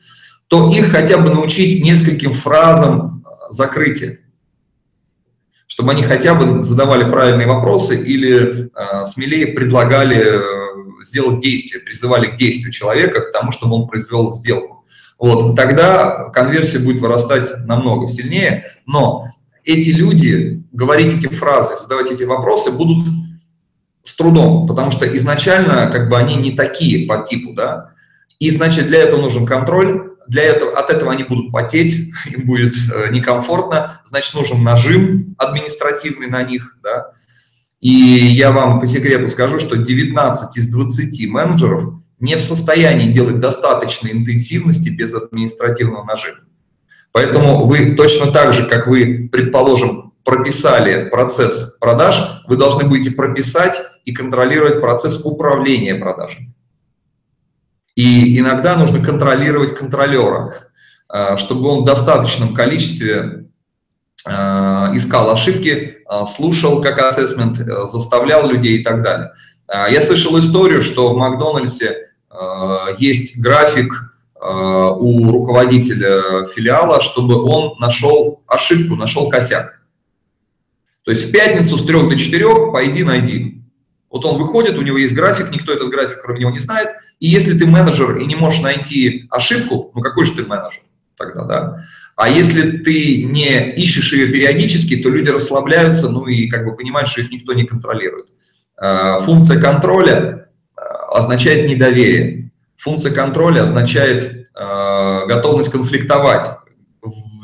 то 0.50 0.68
их 0.68 0.90
хотя 0.90 1.16
бы 1.16 1.30
научить 1.30 1.82
нескольким 1.82 2.32
фразам 2.32 3.24
э, 3.24 3.30
закрытия, 3.50 4.18
чтобы 5.70 5.92
они 5.92 6.02
хотя 6.02 6.34
бы 6.34 6.64
задавали 6.64 7.10
правильные 7.10 7.46
вопросы 7.46 7.96
или 7.96 8.68
э, 8.74 9.06
смелее 9.06 9.46
предлагали 9.46 10.18
э, 10.18 11.04
сделать 11.04 11.40
действие, 11.40 11.80
призывали 11.80 12.26
к 12.26 12.36
действию 12.36 12.72
человека, 12.72 13.20
к 13.20 13.30
тому, 13.30 13.52
чтобы 13.52 13.76
он 13.76 13.86
произвел 13.86 14.32
сделку. 14.32 14.84
Вот, 15.16 15.54
тогда 15.54 16.28
конверсия 16.30 16.80
будет 16.80 17.00
вырастать 17.00 17.50
намного 17.66 18.08
сильнее, 18.08 18.64
но 18.84 19.26
эти 19.64 19.90
люди, 19.90 20.64
говорить 20.72 21.16
эти 21.16 21.28
фразы, 21.32 21.80
задавать 21.80 22.10
эти 22.10 22.24
вопросы 22.24 22.72
будут 22.72 23.06
с 24.02 24.16
трудом, 24.16 24.66
потому 24.66 24.90
что 24.90 25.06
изначально 25.16 25.88
как 25.92 26.08
бы 26.08 26.16
они 26.16 26.34
не 26.34 26.50
такие 26.50 27.06
по 27.06 27.18
типу, 27.18 27.52
да, 27.52 27.92
и 28.40 28.50
значит 28.50 28.88
для 28.88 28.98
этого 28.98 29.20
нужен 29.20 29.46
контроль, 29.46 30.09
для 30.28 30.44
этого, 30.44 30.78
от 30.78 30.90
этого 30.90 31.12
они 31.12 31.24
будут 31.24 31.52
потеть, 31.52 32.12
им 32.30 32.46
будет 32.46 32.74
э, 32.74 33.12
некомфортно, 33.12 34.02
значит, 34.06 34.34
нужен 34.34 34.62
нажим 34.62 35.34
административный 35.38 36.28
на 36.28 36.42
них, 36.42 36.76
да. 36.82 37.12
И 37.80 37.90
я 37.90 38.52
вам 38.52 38.80
по 38.80 38.86
секрету 38.86 39.28
скажу, 39.28 39.58
что 39.58 39.76
19 39.76 40.56
из 40.56 40.68
20 40.68 41.30
менеджеров 41.30 41.94
не 42.18 42.36
в 42.36 42.40
состоянии 42.40 43.10
делать 43.10 43.40
достаточной 43.40 44.12
интенсивности 44.12 44.90
без 44.90 45.14
административного 45.14 46.04
нажима. 46.04 46.40
Поэтому 47.12 47.64
вы 47.64 47.94
точно 47.94 48.30
так 48.30 48.52
же, 48.52 48.66
как 48.66 48.86
вы, 48.86 49.28
предположим, 49.32 50.12
прописали 50.24 51.08
процесс 51.08 51.78
продаж, 51.80 52.42
вы 52.46 52.56
должны 52.56 52.84
будете 52.84 53.10
прописать 53.10 53.80
и 54.04 54.12
контролировать 54.12 54.80
процесс 54.80 55.20
управления 55.24 55.94
продажами. 55.94 56.52
И 58.00 58.38
иногда 58.38 58.76
нужно 58.76 59.04
контролировать 59.04 59.74
контролера, 59.74 60.54
э, 61.12 61.36
чтобы 61.36 61.68
он 61.68 61.82
в 61.82 61.84
достаточном 61.84 62.54
количестве 62.54 63.44
э, 64.26 64.30
искал 64.94 65.30
ошибки, 65.30 65.98
э, 66.08 66.24
слушал 66.24 66.80
как 66.80 66.98
ассессмент, 66.98 67.58
заставлял 67.58 68.48
людей 68.48 68.78
и 68.78 68.82
так 68.82 69.02
далее. 69.02 69.32
Я 69.68 70.00
слышал 70.00 70.36
историю, 70.38 70.82
что 70.82 71.12
в 71.12 71.16
Макдональдсе 71.16 72.08
есть 72.98 73.38
график 73.38 73.92
у 74.42 75.30
руководителя 75.30 76.44
филиала, 76.46 77.00
чтобы 77.00 77.40
он 77.44 77.78
нашел 77.78 78.42
ошибку, 78.48 78.96
нашел 78.96 79.28
косяк. 79.28 79.80
То 81.04 81.12
есть 81.12 81.28
в 81.28 81.30
пятницу 81.30 81.76
с 81.76 81.84
3 81.84 82.08
до 82.10 82.18
4 82.18 82.72
пойди 82.72 83.04
найди. 83.04 83.59
Вот 84.10 84.24
он 84.24 84.38
выходит, 84.38 84.76
у 84.76 84.82
него 84.82 84.98
есть 84.98 85.14
график, 85.14 85.50
никто 85.52 85.72
этот 85.72 85.88
график 85.88 86.20
кроме 86.22 86.40
него 86.40 86.50
не 86.50 86.58
знает– 86.58 86.88
и 87.20 87.28
если 87.28 87.56
ты 87.56 87.66
менеджер 87.66 88.16
и 88.16 88.24
не 88.24 88.34
можешь 88.34 88.62
найти 88.62 89.26
ошибку, 89.30 89.92
ну 89.94 90.00
какой 90.00 90.24
же 90.24 90.32
ты 90.32 90.46
менеджер 90.46 90.82
тогда, 91.16 91.44
да? 91.44 91.84
А 92.16 92.28
если 92.28 92.78
ты 92.78 93.24
не 93.24 93.72
ищешь 93.72 94.12
ее 94.14 94.28
периодически, 94.28 94.96
то 94.96 95.10
люди 95.10 95.28
расслабляются, 95.28 96.08
ну 96.08 96.26
и 96.26 96.48
как 96.48 96.64
бы 96.64 96.74
понимают, 96.74 97.08
что 97.08 97.20
их 97.20 97.30
никто 97.30 97.52
не 97.52 97.64
контролирует. 97.64 98.26
А, 98.76 99.18
функция 99.20 99.60
контроля 99.60 100.48
а, 100.76 101.18
означает 101.18 101.68
недоверие. 101.68 102.50
Функция 102.76 103.12
контроля 103.12 103.62
означает 103.62 104.48
а, 104.54 105.26
готовность 105.26 105.70
конфликтовать, 105.70 106.46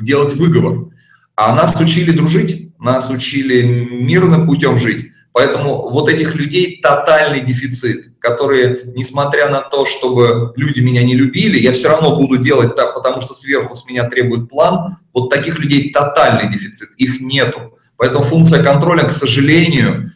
делать 0.02 0.34
выговор. 0.34 0.88
А 1.36 1.54
нас 1.54 1.78
учили 1.78 2.12
дружить, 2.12 2.74
нас 2.78 3.10
учили 3.10 3.62
мирным 3.62 4.46
путем 4.46 4.78
жить. 4.78 5.10
Поэтому 5.36 5.90
вот 5.90 6.08
этих 6.08 6.34
людей 6.34 6.80
тотальный 6.82 7.40
дефицит, 7.40 8.18
которые, 8.20 8.90
несмотря 8.96 9.50
на 9.50 9.60
то, 9.60 9.84
чтобы 9.84 10.54
люди 10.56 10.80
меня 10.80 11.02
не 11.02 11.14
любили, 11.14 11.58
я 11.58 11.72
все 11.72 11.90
равно 11.90 12.16
буду 12.16 12.38
делать 12.38 12.74
так, 12.74 12.94
потому 12.94 13.20
что 13.20 13.34
сверху 13.34 13.76
с 13.76 13.84
меня 13.84 14.08
требует 14.08 14.48
план. 14.48 14.96
Вот 15.12 15.28
таких 15.28 15.58
людей 15.58 15.92
тотальный 15.92 16.50
дефицит, 16.50 16.88
их 16.96 17.20
нету. 17.20 17.74
Поэтому 17.98 18.24
функция 18.24 18.62
контроля, 18.62 19.02
к 19.04 19.12
сожалению, 19.12 20.10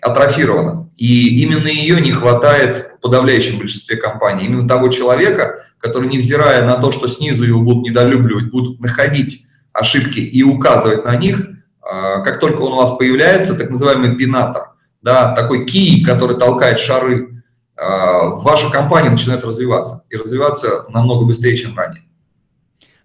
атрофирована. 0.00 0.88
И 0.96 1.42
именно 1.42 1.66
ее 1.66 2.00
не 2.00 2.12
хватает 2.12 2.92
в 2.98 3.00
подавляющем 3.00 3.58
большинстве 3.58 3.96
компаний. 3.96 4.44
Именно 4.44 4.68
того 4.68 4.86
человека, 4.86 5.56
который, 5.78 6.08
невзирая 6.08 6.64
на 6.64 6.76
то, 6.76 6.92
что 6.92 7.08
снизу 7.08 7.42
его 7.42 7.60
будут 7.60 7.88
недолюбливать, 7.88 8.52
будут 8.52 8.78
находить 8.78 9.46
ошибки 9.72 10.20
и 10.20 10.44
указывать 10.44 11.04
на 11.04 11.16
них– 11.16 11.44
как 11.88 12.38
только 12.38 12.60
он 12.62 12.72
у 12.74 12.76
вас 12.76 12.96
появляется, 12.98 13.56
так 13.56 13.70
называемый 13.70 14.14
пинатор, 14.16 14.72
да, 15.00 15.34
такой 15.34 15.64
кий, 15.64 16.04
который 16.04 16.36
толкает 16.36 16.78
шары, 16.78 17.42
а, 17.76 18.26
ваша 18.30 18.70
компания 18.70 19.10
начинает 19.10 19.44
развиваться. 19.44 20.04
И 20.10 20.16
развиваться 20.16 20.86
намного 20.88 21.24
быстрее, 21.24 21.56
чем 21.56 21.76
ранее. 21.76 22.02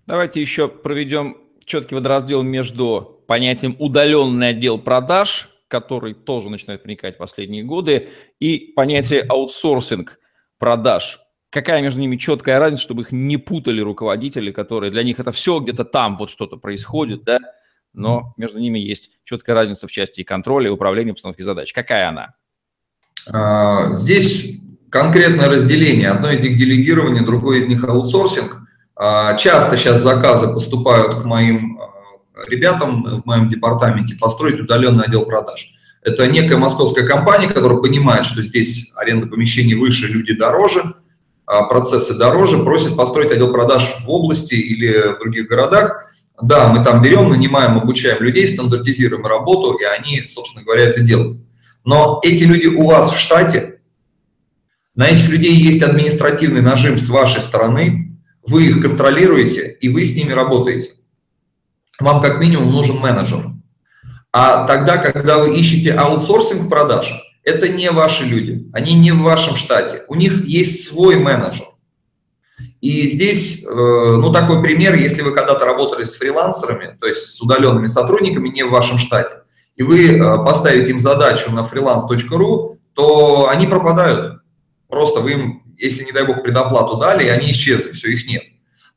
Давайте 0.07 0.41
еще 0.41 0.67
проведем 0.67 1.37
четкий 1.63 1.95
водораздел 1.95 2.41
между 2.41 3.23
понятием 3.27 3.75
удаленный 3.79 4.49
отдел 4.49 4.79
продаж, 4.79 5.49
который 5.67 6.13
тоже 6.13 6.49
начинает 6.49 6.83
проникать 6.83 7.15
в 7.15 7.19
последние 7.19 7.63
годы, 7.63 8.09
и 8.39 8.73
понятие 8.75 9.21
аутсорсинг 9.21 10.19
продаж. 10.57 11.19
Какая 11.49 11.81
между 11.81 11.99
ними 11.99 12.17
четкая 12.17 12.59
разница, 12.59 12.83
чтобы 12.83 13.03
их 13.03 13.11
не 13.11 13.37
путали 13.37 13.79
руководители, 13.79 14.51
которые 14.51 14.91
для 14.91 15.03
них 15.03 15.19
это 15.19 15.31
все 15.31 15.59
где-то 15.59 15.85
там 15.85 16.17
вот 16.17 16.31
что-то 16.31 16.57
происходит, 16.57 17.23
да, 17.23 17.39
но 17.93 18.33
между 18.37 18.59
ними 18.59 18.79
есть 18.79 19.11
четкая 19.23 19.55
разница 19.55 19.87
в 19.87 19.91
части 19.91 20.23
контроля, 20.23 20.67
и 20.67 20.71
управления 20.71 21.13
постановки 21.13 21.41
задач. 21.41 21.73
Какая 21.73 22.09
она? 22.09 22.33
А, 23.31 23.93
здесь 23.95 24.59
конкретное 24.89 25.49
разделение. 25.49 26.09
Одно 26.09 26.29
из 26.31 26.39
них 26.41 26.57
делегирование, 26.57 27.23
другое 27.23 27.59
из 27.59 27.67
них 27.67 27.83
аутсорсинг. 27.83 28.59
А, 28.95 29.35
часто 29.35 29.77
сейчас 29.77 30.01
заказы 30.01 30.53
поступают 30.53 31.15
к 31.15 31.25
моим 31.25 31.79
а, 31.79 31.89
ребятам 32.47 33.21
в 33.21 33.25
моем 33.25 33.47
департаменте 33.47 34.15
построить 34.15 34.59
удаленный 34.59 35.05
отдел 35.05 35.25
продаж. 35.25 35.73
Это 36.01 36.27
некая 36.27 36.57
московская 36.57 37.07
компания, 37.07 37.47
которая 37.47 37.79
понимает, 37.79 38.25
что 38.25 38.41
здесь 38.41 38.91
аренда 38.95 39.27
помещений 39.27 39.75
выше, 39.75 40.07
люди 40.07 40.33
дороже, 40.33 40.95
процессы 41.45 42.13
дороже, 42.15 42.57
просит 42.65 42.97
построить 42.97 43.31
отдел 43.31 43.53
продаж 43.53 43.95
в 44.01 44.09
области 44.09 44.53
или 44.53 45.15
в 45.15 45.19
других 45.19 45.47
городах. 45.47 46.11
Да, 46.41 46.69
мы 46.69 46.83
там 46.83 47.01
берем, 47.01 47.29
нанимаем, 47.29 47.77
обучаем 47.77 48.23
людей, 48.23 48.47
стандартизируем 48.47 49.25
работу, 49.25 49.73
и 49.73 49.83
они, 49.83 50.25
собственно 50.27 50.65
говоря, 50.65 50.83
это 50.83 51.01
делают. 51.01 51.41
Но 51.85 52.19
эти 52.23 52.43
люди 52.43 52.67
у 52.67 52.87
вас 52.87 53.11
в 53.11 53.19
штате, 53.19 53.79
на 54.95 55.07
этих 55.07 55.29
людей 55.29 55.53
есть 55.53 55.81
административный 55.81 56.61
нажим 56.61 56.97
с 56.97 57.09
вашей 57.09 57.41
стороны, 57.41 58.19
вы 58.45 58.67
их 58.67 58.81
контролируете, 58.81 59.77
и 59.79 59.89
вы 59.89 60.05
с 60.05 60.15
ними 60.15 60.31
работаете. 60.31 60.91
Вам 61.99 62.21
как 62.21 62.39
минимум 62.39 62.71
нужен 62.71 62.97
менеджер. 62.97 63.51
А 64.31 64.65
тогда, 64.65 64.97
когда 64.97 65.37
вы 65.37 65.55
ищете 65.57 65.93
аутсорсинг 65.93 66.67
продаж, 66.67 67.13
это 67.43 67.69
не 67.69 67.91
ваши 67.91 68.23
люди, 68.23 68.69
они 68.73 68.95
не 68.95 69.11
в 69.11 69.19
вашем 69.19 69.55
штате, 69.55 70.03
у 70.07 70.15
них 70.15 70.45
есть 70.45 70.87
свой 70.87 71.17
менеджер. 71.17 71.65
И 72.83 73.07
здесь, 73.07 73.63
э, 73.63 73.65
ну, 73.65 74.29
такой 74.33 74.61
пример, 74.61 74.95
если 74.95 75.21
вы 75.21 75.31
когда-то 75.31 75.63
работали 75.63 76.03
с 76.03 76.17
фрилансерами, 76.17 76.97
то 76.99 77.07
есть 77.07 77.21
с 77.21 77.41
удаленными 77.41 77.87
сотрудниками 77.87 78.49
не 78.49 78.63
в 78.63 78.71
вашем 78.71 78.97
штате, 78.97 79.35
и 79.77 79.83
вы 79.83 80.17
э, 80.17 80.45
поставите 80.45 80.91
им 80.91 80.99
задачу 80.99 81.49
на 81.53 81.61
freelance.ru 81.61 82.75
то 82.93 83.47
они 83.49 83.67
пропадают. 83.67 84.41
Просто 84.89 85.21
вы 85.21 85.31
им, 85.31 85.63
если, 85.77 86.03
не 86.03 86.11
дай 86.11 86.25
бог, 86.25 86.43
предоплату 86.43 86.97
дали, 86.97 87.23
и 87.23 87.29
они 87.29 87.51
исчезли, 87.51 87.93
все, 87.93 88.09
их 88.09 88.27
нет. 88.27 88.43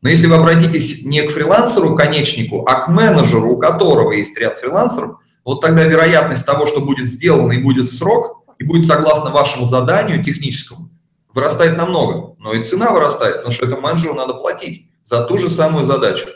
Но 0.03 0.09
если 0.09 0.27
вы 0.27 0.35
обратитесь 0.35 1.05
не 1.05 1.23
к 1.23 1.31
фрилансеру, 1.31 1.95
конечнику, 1.95 2.65
а 2.67 2.81
к 2.81 2.89
менеджеру, 2.89 3.53
у 3.53 3.57
которого 3.57 4.11
есть 4.11 4.37
ряд 4.37 4.59
фрилансеров, 4.59 5.19
вот 5.45 5.61
тогда 5.61 5.85
вероятность 5.85 6.45
того, 6.45 6.67
что 6.67 6.81
будет 6.81 7.07
сделано 7.07 7.53
и 7.53 7.63
будет 7.63 7.89
срок, 7.89 8.43
и 8.59 8.65
будет 8.65 8.85
согласно 8.89 9.31
вашему 9.31 9.65
заданию 9.65 10.25
техническому, 10.25 10.91
вырастает 11.37 11.77
намного. 11.77 12.35
Но 12.39 12.55
и 12.55 12.63
цена 12.63 12.91
вырастает, 12.91 13.37
потому 13.37 13.53
что 13.53 13.67
это 13.67 13.77
менеджеру 13.77 14.15
надо 14.15 14.35
платить 14.35 14.91
за 15.03 15.23
ту 15.25 15.39
же 15.39 15.49
самую 15.49 15.85
задачу. 15.85 16.27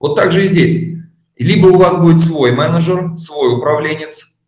Вот 0.00 0.16
так 0.16 0.32
же 0.32 0.44
и 0.44 0.48
здесь. 0.48 0.96
Либо 1.36 1.66
у 1.66 1.76
вас 1.76 1.96
будет 1.96 2.20
свой 2.20 2.50
менеджер, 2.52 3.16
свой 3.16 3.54
управленец, 3.54 4.38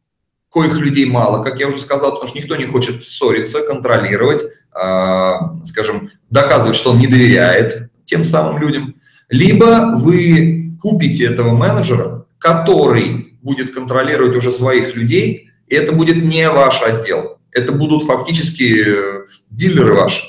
коих 0.51 0.75
людей 0.75 1.07
мало, 1.07 1.45
как 1.45 1.61
я 1.61 1.69
уже 1.69 1.79
сказал, 1.79 2.13
потому 2.13 2.29
что 2.29 2.39
никто 2.39 2.57
не 2.57 2.65
хочет 2.65 3.03
ссориться, 3.03 3.61
контролировать, 3.61 4.43
э, 4.43 5.33
скажем, 5.65 6.11
доказывать, 6.31 6.77
что 6.77 6.91
он 6.91 6.99
не 6.99 7.07
доверяет 7.07 7.91
тем 8.07 8.25
самым 8.25 8.59
людям. 8.59 8.97
Либо 9.29 9.93
вы 9.95 10.77
купите 10.81 11.27
этого 11.27 11.55
менеджера, 11.55 12.27
который 12.39 13.39
будет 13.43 13.73
контролировать 13.73 14.37
уже 14.37 14.51
своих 14.51 14.97
людей, 14.97 15.51
и 15.69 15.75
это 15.75 15.93
будет 15.93 16.25
не 16.25 16.49
ваш 16.49 16.83
отдел. 16.83 17.40
Это 17.53 17.73
будут 17.73 18.05
фактически 18.05 18.85
э, 18.87 19.27
дилеры 19.51 19.95
ваши, 19.95 20.23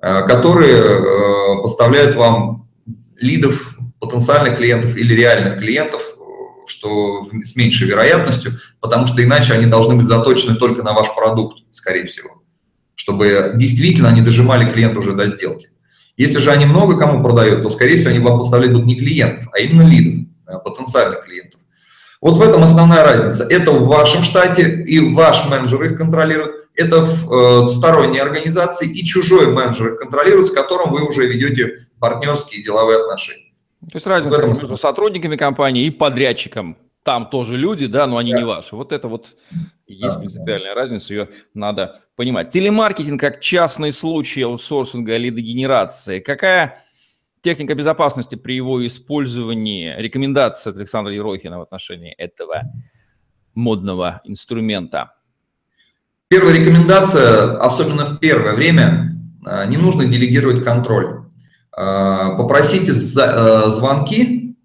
э, 0.00 0.26
которые 0.26 0.78
э, 0.78 1.62
поставляют 1.62 2.16
вам 2.16 2.68
лидов, 3.16 3.76
потенциальных 4.00 4.56
клиентов 4.56 4.96
или 4.96 5.14
реальных 5.14 5.58
клиентов, 5.58 6.02
что 6.66 7.26
с 7.44 7.54
меньшей 7.56 7.88
вероятностью, 7.88 8.58
потому 8.80 9.06
что 9.06 9.22
иначе 9.22 9.52
они 9.52 9.66
должны 9.66 9.94
быть 9.94 10.06
заточены 10.06 10.56
только 10.56 10.82
на 10.82 10.92
ваш 10.92 11.14
продукт, 11.14 11.58
скорее 11.70 12.06
всего, 12.06 12.42
чтобы 12.94 13.52
действительно 13.54 14.08
они 14.08 14.22
дожимали 14.22 14.70
клиента 14.70 14.98
уже 14.98 15.12
до 15.12 15.28
сделки. 15.28 15.68
Если 16.16 16.40
же 16.40 16.50
они 16.50 16.66
много 16.66 16.98
кому 16.98 17.22
продают, 17.22 17.62
то, 17.62 17.70
скорее 17.70 17.96
всего, 17.96 18.10
они 18.10 18.18
вам 18.18 18.38
поставляют 18.38 18.74
будут 18.74 18.86
не 18.86 18.96
клиентов, 18.96 19.48
а 19.52 19.60
именно 19.60 19.86
лидов, 19.88 20.28
потенциальных 20.64 21.24
клиентов. 21.24 21.60
Вот 22.22 22.36
в 22.36 22.42
этом 22.42 22.62
основная 22.62 23.02
разница. 23.02 23.44
Это 23.44 23.72
в 23.72 23.86
вашем 23.88 24.22
штате, 24.22 24.84
и 24.86 25.00
ваш 25.00 25.44
менеджер 25.48 25.82
их 25.82 25.96
контролирует. 25.96 26.61
Это 26.74 27.04
э, 27.04 27.66
сторонней 27.68 28.20
организации, 28.20 28.90
и 28.90 29.04
чужой 29.04 29.52
менеджер 29.52 29.94
их 29.94 30.00
контролирует, 30.00 30.48
с 30.48 30.50
которым 30.50 30.92
вы 30.92 31.06
уже 31.06 31.26
ведете 31.26 31.86
партнерские 31.98 32.62
деловые 32.62 33.00
отношения. 33.00 33.52
То 33.90 33.96
есть 33.96 34.06
разница 34.06 34.36
вот 34.36 34.46
между 34.46 34.76
сотрудниками 34.76 35.36
компании 35.36 35.84
и 35.84 35.90
подрядчиком. 35.90 36.76
Там 37.02 37.28
тоже 37.28 37.56
люди, 37.56 37.86
да, 37.86 38.06
но 38.06 38.16
они 38.16 38.32
да. 38.32 38.38
не 38.38 38.44
ваши. 38.44 38.76
Вот 38.76 38.92
это 38.92 39.08
вот 39.08 39.34
есть 39.86 40.14
да, 40.14 40.20
принципиальная 40.20 40.74
да. 40.74 40.80
разница, 40.80 41.12
ее 41.12 41.28
надо 41.52 42.00
понимать. 42.14 42.50
Телемаркетинг 42.50 43.20
как 43.20 43.40
частный 43.40 43.92
случай 43.92 44.42
аутсорсинга 44.42 45.16
лидогенерации. 45.16 46.20
Какая 46.20 46.82
техника 47.40 47.74
безопасности 47.74 48.36
при 48.36 48.54
его 48.54 48.86
использовании, 48.86 49.94
рекомендация 49.98 50.70
от 50.70 50.78
Александра 50.78 51.12
Ерохина 51.12 51.58
в 51.58 51.62
отношении 51.62 52.12
этого 52.12 52.62
модного 53.54 54.20
инструмента? 54.24 55.10
Первая 56.32 56.54
рекомендация, 56.54 57.58
особенно 57.58 58.06
в 58.06 58.18
первое 58.18 58.54
время, 58.54 59.18
а, 59.44 59.66
не 59.66 59.76
нужно 59.76 60.06
делегировать 60.06 60.64
контроль. 60.64 61.24
А, 61.76 62.30
попросите 62.36 62.90
э, 62.90 63.64
звонки, 63.66 64.56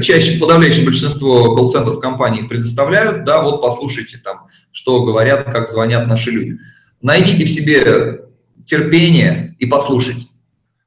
чаще 0.00 0.40
подавляющее 0.40 0.86
большинство 0.86 1.54
колл-центров 1.54 2.00
компаний 2.00 2.38
их 2.38 2.48
предоставляют, 2.48 3.24
да, 3.24 3.42
вот 3.42 3.60
послушайте 3.60 4.16
там, 4.16 4.46
что 4.72 5.04
говорят, 5.04 5.44
как 5.52 5.68
звонят 5.68 6.06
наши 6.06 6.30
люди. 6.30 6.56
Найдите 7.02 7.44
в 7.44 7.50
себе 7.50 8.22
терпение 8.64 9.56
и 9.58 9.66
послушайте. 9.66 10.28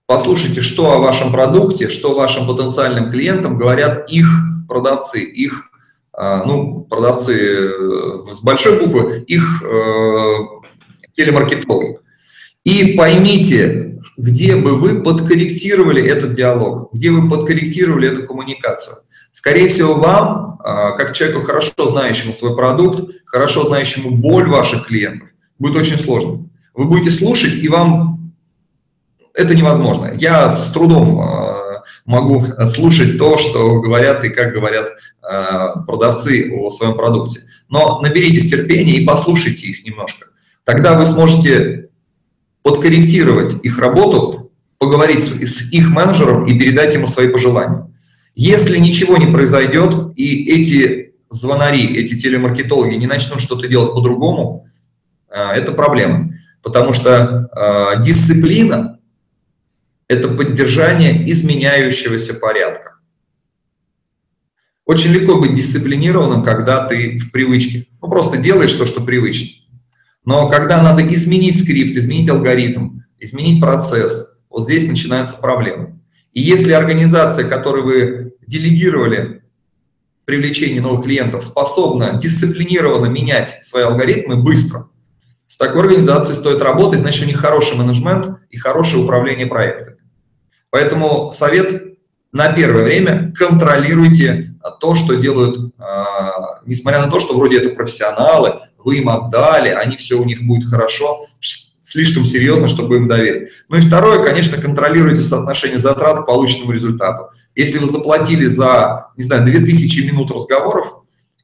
Послушайте, 0.07 0.61
что 0.61 0.93
о 0.93 0.97
вашем 0.97 1.31
продукте, 1.31 1.87
что 1.89 2.15
вашим 2.15 2.47
потенциальным 2.47 3.11
клиентам 3.11 3.59
говорят 3.59 4.09
их 4.09 4.27
продавцы, 4.67 5.19
их, 5.19 5.66
ну, 6.45 6.81
продавцы 6.81 7.33
э, 7.35 8.17
с 8.31 8.41
большой 8.41 8.79
буквы, 8.79 9.23
их 9.27 9.63
э, 9.63 10.33
телемаркетологи. 11.13 11.99
И 12.63 12.95
поймите, 12.97 13.99
где 14.17 14.55
бы 14.55 14.75
вы 14.75 15.03
подкорректировали 15.03 16.03
этот 16.03 16.33
диалог, 16.33 16.89
где 16.91 17.11
вы 17.11 17.29
подкорректировали 17.29 18.09
эту 18.09 18.25
коммуникацию. 18.25 18.97
Скорее 19.31 19.67
всего, 19.69 19.93
вам, 19.93 20.59
а, 20.63 20.91
как 20.93 21.13
человеку, 21.13 21.41
хорошо 21.41 21.71
знающему 21.77 22.33
свой 22.33 22.57
продукт, 22.57 23.11
хорошо 23.25 23.63
знающему 23.63 24.09
боль 24.11 24.49
ваших 24.49 24.87
клиентов, 24.87 25.29
будет 25.59 25.77
очень 25.77 25.99
сложно. 25.99 26.49
Вы 26.73 26.85
будете 26.85 27.11
слушать, 27.11 27.53
и 27.63 27.69
вам 27.69 28.33
это 29.35 29.55
невозможно. 29.55 30.11
Я 30.19 30.51
с 30.51 30.71
трудом 30.71 31.21
э, 31.21 31.36
могу 32.05 32.43
слушать 32.67 33.17
то, 33.17 33.37
что 33.37 33.79
говорят 33.81 34.23
и 34.23 34.29
как 34.29 34.53
говорят 34.53 34.89
э, 34.89 35.85
продавцы 35.85 36.51
о 36.53 36.69
своем 36.69 36.95
продукте. 36.95 37.41
Но 37.69 37.99
наберитесь 38.01 38.49
терпения 38.49 38.93
и 38.93 39.05
послушайте 39.05 39.67
их 39.67 39.85
немножко. 39.85 40.27
Тогда 40.63 40.97
вы 40.97 41.05
сможете 41.05 41.89
подкорректировать 42.63 43.63
их 43.63 43.77
работу, 43.79 44.51
поговорить 44.77 45.23
с 45.23 45.71
их 45.71 45.89
менеджером 45.89 46.45
и 46.45 46.57
передать 46.57 46.93
ему 46.93 47.07
свои 47.07 47.27
пожелания. 47.27 47.89
Если 48.35 48.77
ничего 48.77 49.17
не 49.17 49.31
произойдет, 49.31 50.13
и 50.15 50.49
эти 50.51 51.13
звонари, 51.29 51.85
эти 51.95 52.17
телемаркетологи 52.17 52.95
не 52.95 53.07
начнут 53.07 53.41
что-то 53.41 53.67
делать 53.67 53.93
по-другому, 53.93 54.67
э, 55.29 55.39
это 55.55 55.71
проблема. 55.71 56.31
Потому 56.61 56.93
что 56.93 57.49
дисциплина 58.03 58.96
это 60.07 60.29
поддержание 60.29 61.29
изменяющегося 61.29 62.33
порядка. 62.35 62.95
Очень 64.85 65.11
легко 65.11 65.39
быть 65.39 65.53
дисциплинированным, 65.53 66.43
когда 66.43 66.85
ты 66.87 67.19
в 67.19 67.31
привычке. 67.31 67.87
Ну, 68.01 68.09
просто 68.09 68.37
делаешь 68.37 68.71
то, 68.73 68.85
что 68.85 69.01
привычно. 69.01 69.63
Но 70.23 70.49
когда 70.49 70.81
надо 70.81 71.05
изменить 71.13 71.59
скрипт, 71.59 71.97
изменить 71.97 72.29
алгоритм, 72.29 73.01
изменить 73.19 73.61
процесс, 73.61 74.43
вот 74.49 74.63
здесь 74.63 74.87
начинаются 74.87 75.37
проблемы. 75.37 75.99
И 76.31 76.41
если 76.41 76.71
организация, 76.71 77.47
которой 77.47 77.83
вы 77.83 78.33
делегировали 78.45 79.43
привлечение 80.23 80.81
новых 80.81 81.03
клиентов, 81.03 81.43
способна 81.43 82.17
дисциплинированно 82.21 83.09
менять 83.09 83.57
свои 83.63 83.83
алгоритмы 83.83 84.37
быстро, 84.37 84.89
с 85.57 85.59
такой 85.59 85.81
организацией 85.81 86.35
стоит 86.35 86.61
работать, 86.61 86.99
значит, 86.99 87.23
у 87.23 87.25
них 87.25 87.39
хороший 87.39 87.75
менеджмент 87.75 88.29
и 88.51 88.57
хорошее 88.57 89.03
управление 89.03 89.47
проектами. 89.47 89.97
Поэтому 90.69 91.31
совет 91.31 91.95
на 92.31 92.53
первое 92.53 92.83
время 92.83 93.33
контролируйте 93.35 94.53
то, 94.79 94.93
что 94.93 95.15
делают, 95.15 95.73
а, 95.79 96.61
несмотря 96.67 97.03
на 97.03 97.09
то, 97.09 97.19
что 97.19 97.35
вроде 97.35 97.57
это 97.57 97.69
профессионалы, 97.69 98.59
вы 98.77 98.97
им 98.97 99.09
отдали, 99.09 99.69
они 99.69 99.97
все 99.97 100.19
у 100.19 100.25
них 100.25 100.43
будет 100.43 100.69
хорошо, 100.69 101.25
слишком 101.81 102.27
серьезно, 102.27 102.67
чтобы 102.67 102.97
им 102.97 103.07
доверить. 103.07 103.49
Ну 103.67 103.77
и 103.77 103.81
второе, 103.81 104.23
конечно, 104.23 104.61
контролируйте 104.61 105.23
соотношение 105.23 105.79
затрат 105.79 106.19
к 106.19 106.27
полученному 106.27 106.71
результату. 106.71 107.29
Если 107.55 107.79
вы 107.79 107.87
заплатили 107.87 108.45
за, 108.45 109.07
не 109.17 109.23
знаю, 109.23 109.43
2000 109.43 110.01
минут 110.01 110.29
разговоров 110.29 110.96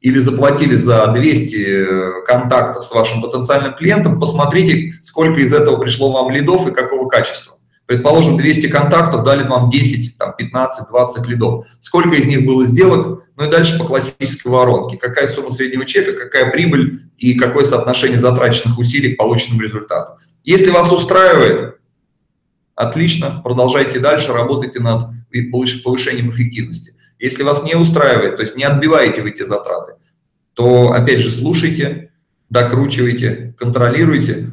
или 0.04 0.18
заплатили 0.18 0.76
за 0.76 1.08
200 1.08 1.56
э, 1.56 2.12
контактов 2.28 2.84
с 2.84 2.92
вашим 2.92 3.22
потенциальным 3.22 3.74
клиентом, 3.74 4.20
посмотрите, 4.20 5.00
сколько 5.02 5.40
из 5.40 5.54
этого 5.54 5.78
пришло 5.78 6.12
вам 6.12 6.30
лидов 6.30 6.68
и 6.68 6.74
какого 6.74 7.08
качества. 7.08 7.56
Предположим, 7.86 8.36
200 8.36 8.68
контактов 8.68 9.24
дали 9.24 9.48
вам 9.48 9.70
10, 9.70 10.18
там, 10.18 10.36
15, 10.38 10.90
20 10.90 11.28
лидов. 11.28 11.66
Сколько 11.80 12.16
из 12.16 12.28
них 12.28 12.46
было 12.46 12.66
сделок? 12.66 13.24
Ну 13.38 13.46
и 13.46 13.50
дальше 13.50 13.80
по 13.80 13.86
классической 13.86 14.50
воронке. 14.50 14.98
Какая 14.98 15.26
сумма 15.26 15.52
среднего 15.52 15.86
чека, 15.86 16.12
какая 16.12 16.52
прибыль 16.52 17.04
и 17.18 17.36
какое 17.36 17.64
соотношение 17.64 18.20
затраченных 18.20 18.78
усилий 18.78 19.14
к 19.14 19.18
полученному 19.18 19.62
результату. 19.62 20.18
Если 20.44 20.72
вас 20.72 20.92
устраивает, 20.92 21.78
отлично, 22.76 23.42
продолжайте 23.42 24.00
дальше, 24.00 24.34
работайте 24.34 24.82
над 24.82 25.12
повышением 25.84 26.30
эффективности. 26.30 26.93
Если 27.24 27.44
вас 27.44 27.64
не 27.64 27.76
устраивает, 27.76 28.36
то 28.36 28.42
есть 28.42 28.58
не 28.58 28.66
отбиваете 28.66 29.22
вы 29.22 29.30
эти 29.30 29.44
затраты, 29.44 29.94
то 30.56 30.92
опять 30.92 31.20
же 31.20 31.32
слушайте, 31.32 32.12
докручивайте, 32.50 33.56
контролируйте, 33.58 34.50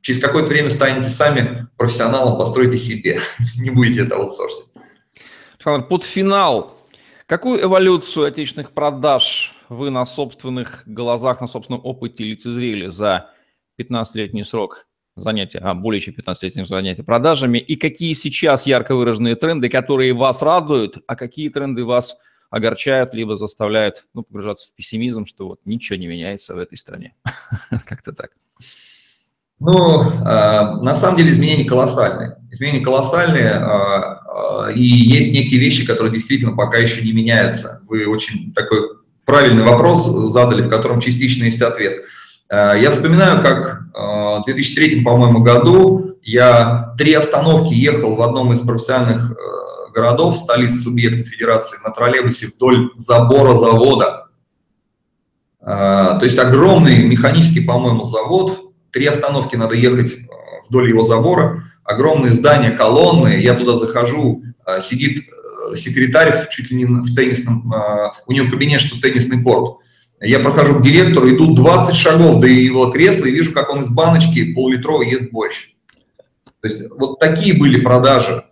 через 0.00 0.18
какое-то 0.18 0.48
время 0.48 0.70
станете 0.70 1.10
сами 1.10 1.68
профессионалом, 1.76 2.38
построите 2.38 2.78
себе, 2.78 3.20
не 3.58 3.68
будете 3.68 4.04
это 4.04 4.16
аутсорсить. 4.16 4.72
Александр, 5.58 5.86
под 5.86 6.04
финал, 6.04 6.78
какую 7.26 7.62
эволюцию 7.62 8.28
отечественных 8.28 8.72
продаж 8.72 9.54
вы 9.68 9.90
на 9.90 10.06
собственных 10.06 10.84
глазах, 10.86 11.42
на 11.42 11.46
собственном 11.46 11.84
опыте 11.84 12.24
лицезрели 12.24 12.86
за 12.86 13.28
15-летний 13.78 14.44
срок 14.44 14.86
занятия, 15.16 15.58
а 15.58 15.74
более 15.74 16.00
чем 16.00 16.14
15-летнего 16.14 16.66
занятия 16.66 17.02
продажами, 17.02 17.58
и 17.58 17.76
какие 17.76 18.12
сейчас 18.14 18.66
ярко 18.66 18.94
выраженные 18.94 19.36
тренды, 19.36 19.68
которые 19.68 20.12
вас 20.12 20.42
радуют, 20.42 20.98
а 21.06 21.16
какие 21.16 21.48
тренды 21.48 21.84
вас 21.84 22.16
огорчают, 22.50 23.14
либо 23.14 23.36
заставляют 23.36 24.06
ну, 24.14 24.22
погружаться 24.22 24.68
в 24.68 24.74
пессимизм, 24.74 25.26
что 25.26 25.48
вот 25.48 25.60
ничего 25.64 25.98
не 25.98 26.06
меняется 26.06 26.54
в 26.54 26.58
этой 26.58 26.78
стране. 26.78 27.14
Как-то 27.86 28.12
так. 28.12 28.30
Ну, 29.60 30.02
э, 30.02 30.22
на 30.24 30.94
самом 30.94 31.16
деле 31.16 31.30
изменения 31.30 31.64
колоссальные. 31.64 32.36
Изменения 32.50 32.80
колоссальные, 32.80 33.44
э, 33.44 34.68
э, 34.68 34.72
и 34.74 34.82
есть 34.82 35.32
некие 35.32 35.58
вещи, 35.58 35.86
которые 35.86 36.12
действительно 36.12 36.54
пока 36.54 36.78
еще 36.78 37.04
не 37.04 37.12
меняются. 37.12 37.80
Вы 37.88 38.06
очень 38.06 38.52
такой 38.52 38.80
правильный 39.24 39.64
вопрос 39.64 40.06
задали, 40.32 40.62
в 40.62 40.68
котором 40.68 41.00
частично 41.00 41.44
есть 41.44 41.62
ответ. 41.62 42.00
Я 42.56 42.90
вспоминаю, 42.92 43.42
как 43.42 43.82
в 43.92 44.42
2003, 44.44 45.02
по-моему, 45.02 45.40
году 45.40 46.18
я 46.22 46.94
три 46.96 47.12
остановки 47.14 47.72
ехал 47.74 48.14
в 48.14 48.22
одном 48.22 48.52
из 48.52 48.60
профессиональных 48.60 49.36
городов, 49.92 50.36
столиц 50.36 50.82
субъекта 50.82 51.24
федерации, 51.24 51.78
на 51.84 51.90
троллейбусе 51.90 52.48
вдоль 52.48 52.90
забора 52.96 53.56
завода. 53.56 54.26
То 55.60 56.20
есть 56.22 56.38
огромный 56.38 57.02
механический, 57.02 57.60
по-моему, 57.60 58.04
завод, 58.04 58.64
три 58.94 59.06
остановки 59.06 59.56
надо 59.56 59.74
ехать 59.74 60.12
э, 60.12 60.16
вдоль 60.68 60.88
его 60.88 61.04
забора, 61.04 61.64
огромные 61.82 62.32
здания, 62.32 62.70
колонны, 62.70 63.40
я 63.40 63.54
туда 63.54 63.76
захожу, 63.76 64.42
э, 64.66 64.80
сидит 64.80 65.24
э, 65.28 65.76
секретарь 65.76 66.48
чуть 66.48 66.70
ли 66.70 66.76
не 66.76 66.84
в 66.84 67.14
теннисном, 67.14 67.72
у 68.26 68.32
него 68.32 68.50
кабинет, 68.50 68.80
что 68.80 69.00
теннисный 69.00 69.42
корт. 69.42 69.78
Я 70.24 70.40
прохожу 70.40 70.78
к 70.78 70.82
директору, 70.82 71.28
иду 71.28 71.54
20 71.54 71.94
шагов 71.94 72.40
до 72.40 72.46
его 72.46 72.90
кресла 72.90 73.26
и 73.26 73.30
вижу, 73.30 73.52
как 73.52 73.70
он 73.70 73.80
из 73.80 73.90
баночки 73.90 74.52
пол-литровой 74.54 75.10
ест 75.10 75.30
больше. 75.30 75.68
То 76.60 76.68
есть 76.68 76.84
вот 76.90 77.18
такие 77.18 77.54
были 77.54 77.80
продажи 77.80 78.44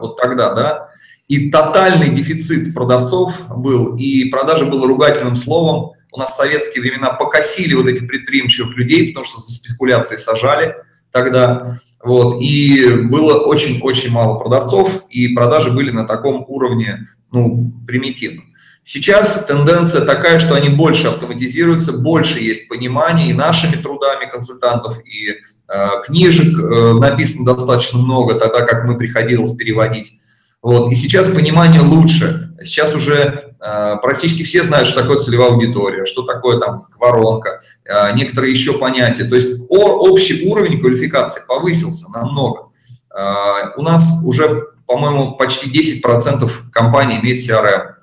вот 0.00 0.16
тогда, 0.16 0.54
да. 0.54 0.88
И 1.28 1.50
тотальный 1.50 2.08
дефицит 2.08 2.74
продавцов 2.74 3.40
был, 3.56 3.96
и 3.96 4.26
продажа 4.26 4.66
была 4.66 4.86
ругательным 4.86 5.36
словом, 5.36 5.92
у 6.12 6.18
нас 6.18 6.30
в 6.30 6.36
советские 6.36 6.82
времена 6.82 7.10
покосили 7.10 7.74
вот 7.74 7.86
этих 7.86 8.06
предприимчивых 8.06 8.76
людей, 8.76 9.08
потому 9.08 9.24
что 9.24 9.40
за 9.40 9.50
спекуляции 9.50 10.16
сажали 10.16 10.76
тогда. 11.10 11.78
Вот, 12.04 12.40
и 12.40 12.86
было 12.86 13.38
очень-очень 13.44 14.10
мало 14.10 14.38
продавцов, 14.38 15.04
и 15.08 15.28
продажи 15.28 15.70
были 15.70 15.90
на 15.90 16.04
таком 16.04 16.44
уровне, 16.48 17.08
ну, 17.30 17.72
примитивном. 17.86 18.51
Сейчас 18.84 19.44
тенденция 19.46 20.04
такая, 20.04 20.38
что 20.38 20.54
они 20.54 20.68
больше 20.68 21.08
автоматизируются, 21.08 21.92
больше 21.92 22.40
есть 22.40 22.68
понимания 22.68 23.30
и 23.30 23.34
нашими 23.34 23.76
трудами 23.76 24.28
консультантов, 24.28 24.98
и 25.06 25.36
э, 25.68 25.88
книжек 26.04 26.58
э, 26.58 26.92
написано 26.94 27.54
достаточно 27.54 28.00
много, 28.00 28.34
тогда 28.34 28.62
как 28.62 28.84
мы 28.84 28.98
приходилось 28.98 29.52
переводить. 29.52 30.18
Вот, 30.62 30.92
и 30.92 30.94
сейчас 30.94 31.26
понимание 31.28 31.80
лучше. 31.80 32.54
Сейчас 32.62 32.94
уже 32.94 33.52
э, 33.60 33.96
практически 34.02 34.42
все 34.42 34.62
знают, 34.62 34.88
что 34.88 35.00
такое 35.02 35.18
целевая 35.18 35.50
аудитория, 35.50 36.04
что 36.04 36.22
такое 36.22 36.58
там 36.58 36.86
воронка, 36.98 37.62
э, 37.84 38.14
некоторые 38.14 38.52
еще 38.52 38.74
понятия. 38.74 39.24
То 39.24 39.36
есть 39.36 39.60
о, 39.68 40.08
общий 40.08 40.48
уровень 40.48 40.80
квалификации 40.80 41.42
повысился 41.48 42.10
намного. 42.10 42.70
Э, 43.12 43.72
у 43.76 43.82
нас 43.82 44.22
уже, 44.24 44.66
по-моему, 44.86 45.36
почти 45.36 45.68
10% 45.68 46.48
компаний 46.72 47.18
имеет 47.20 47.38
CRM. 47.38 47.94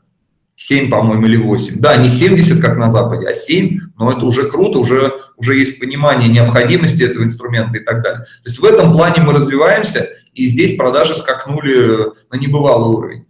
7, 0.59 0.89
по-моему, 0.89 1.25
или 1.25 1.37
8. 1.37 1.79
Да, 1.79 1.97
не 1.97 2.09
70, 2.09 2.61
как 2.61 2.77
на 2.77 2.89
Западе, 2.89 3.27
а 3.27 3.33
7, 3.33 3.79
но 3.97 4.11
это 4.11 4.25
уже 4.25 4.49
круто, 4.49 4.79
уже, 4.79 5.13
уже 5.37 5.55
есть 5.55 5.79
понимание 5.79 6.29
необходимости 6.29 7.03
этого 7.03 7.23
инструмента 7.23 7.77
и 7.77 7.83
так 7.83 8.03
далее. 8.03 8.21
То 8.43 8.49
есть 8.49 8.59
в 8.59 8.65
этом 8.65 8.91
плане 8.91 9.21
мы 9.21 9.33
развиваемся, 9.33 10.07
и 10.33 10.45
здесь 10.47 10.75
продажи 10.75 11.15
скакнули 11.15 12.11
на 12.31 12.37
небывалый 12.37 12.95
уровень 12.95 13.25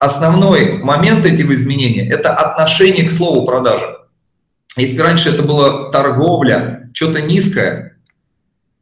основной 0.00 0.78
момент 0.78 1.24
этого 1.26 1.54
изменения– 1.54 2.08
это 2.10 2.34
отношение 2.34 3.06
к 3.06 3.12
слову 3.12 3.46
продажа. 3.46 3.98
Если 4.76 4.98
раньше 4.98 5.28
это 5.28 5.42
была 5.42 5.90
торговля, 5.90 6.90
что-то 6.94 7.20
низкое, 7.20 7.98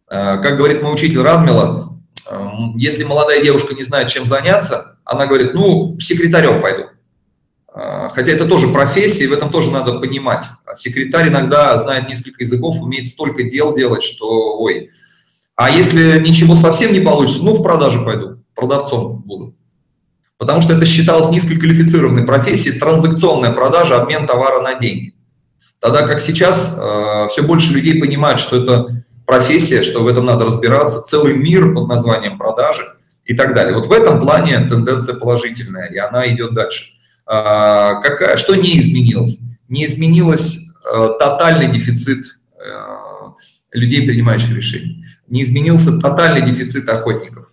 э, 0.09 0.39
как 0.41 0.57
говорит 0.57 0.81
мой 0.81 0.95
учитель 0.95 1.21
Радмила, 1.21 1.99
э, 2.31 2.47
если 2.77 3.03
молодая 3.03 3.43
девушка 3.43 3.75
не 3.75 3.83
знает, 3.83 4.09
чем 4.09 4.27
заняться, 4.27 4.99
она 5.05 5.27
говорит, 5.27 5.55
ну, 5.55 5.99
секретарем 5.99 6.61
пойду. 6.61 6.85
Э, 7.79 8.09
хотя 8.11 8.33
это 8.33 8.47
тоже 8.47 8.69
профессия, 8.69 9.29
в 9.29 9.33
этом 9.33 9.51
тоже 9.51 9.71
надо 9.71 9.99
понимать. 10.01 10.45
Секретарь 10.75 11.29
иногда 11.29 11.79
знает 11.79 12.09
несколько 12.09 12.43
языков, 12.43 12.83
умеет 12.83 13.07
столько 13.07 13.45
дел 13.45 13.75
делать, 13.75 14.03
что 14.03 14.59
ой. 14.59 14.91
А 15.55 15.71
если 15.71 16.21
ничего 16.21 16.57
совсем 16.57 16.93
не 16.93 17.01
получится, 17.01 17.45
ну, 17.45 17.53
в 17.53 17.63
продаже 17.63 18.01
пойду, 18.05 18.43
продавцом 18.55 19.23
буду 19.25 19.55
потому 20.39 20.63
что 20.63 20.75
это 20.75 20.87
считалось 20.87 21.29
низкоквалифицированной 21.29 22.25
профессией, 22.25 22.79
транзакционная 22.79 23.51
продажа, 23.51 24.01
обмен 24.01 24.27
товара 24.27 24.63
на 24.63 24.75
деньги. 24.75 25.15
Тогда 25.81 26.07
как 26.07 26.23
сейчас 26.23 26.79
э, 26.81 27.27
все 27.29 27.43
больше 27.43 27.73
людей 27.73 28.01
понимают, 28.01 28.41
что 28.41 28.57
это 28.57 29.05
профессия, 29.27 29.83
что 29.83 30.03
в 30.03 30.07
этом 30.07 30.25
надо 30.25 30.47
разбираться, 30.47 31.03
целый 31.03 31.35
мир 31.35 31.75
под 31.75 31.89
названием 31.89 32.39
продажи 32.39 32.83
и 33.25 33.35
так 33.35 33.55
далее. 33.55 33.75
Вот 33.75 33.87
в 33.87 33.93
этом 33.93 34.21
плане 34.21 34.59
тенденция 34.61 35.17
положительная, 35.17 35.87
и 35.87 35.99
она 35.99 36.27
идет 36.29 36.55
дальше. 36.55 36.98
Э, 37.29 38.01
какая, 38.03 38.37
что 38.37 38.55
не 38.55 38.81
изменилось? 38.81 39.41
Не 39.69 39.87
изменилось 39.87 40.71
э, 40.85 41.09
тотальный 41.19 41.71
дефицит 41.71 42.39
э, 42.59 42.85
людей, 43.73 44.07
принимающих 44.07 44.57
решения. 44.57 45.05
Не 45.29 45.43
изменился 45.43 45.99
тотальный 45.99 46.43
дефицит 46.43 46.89
охотников 46.89 47.49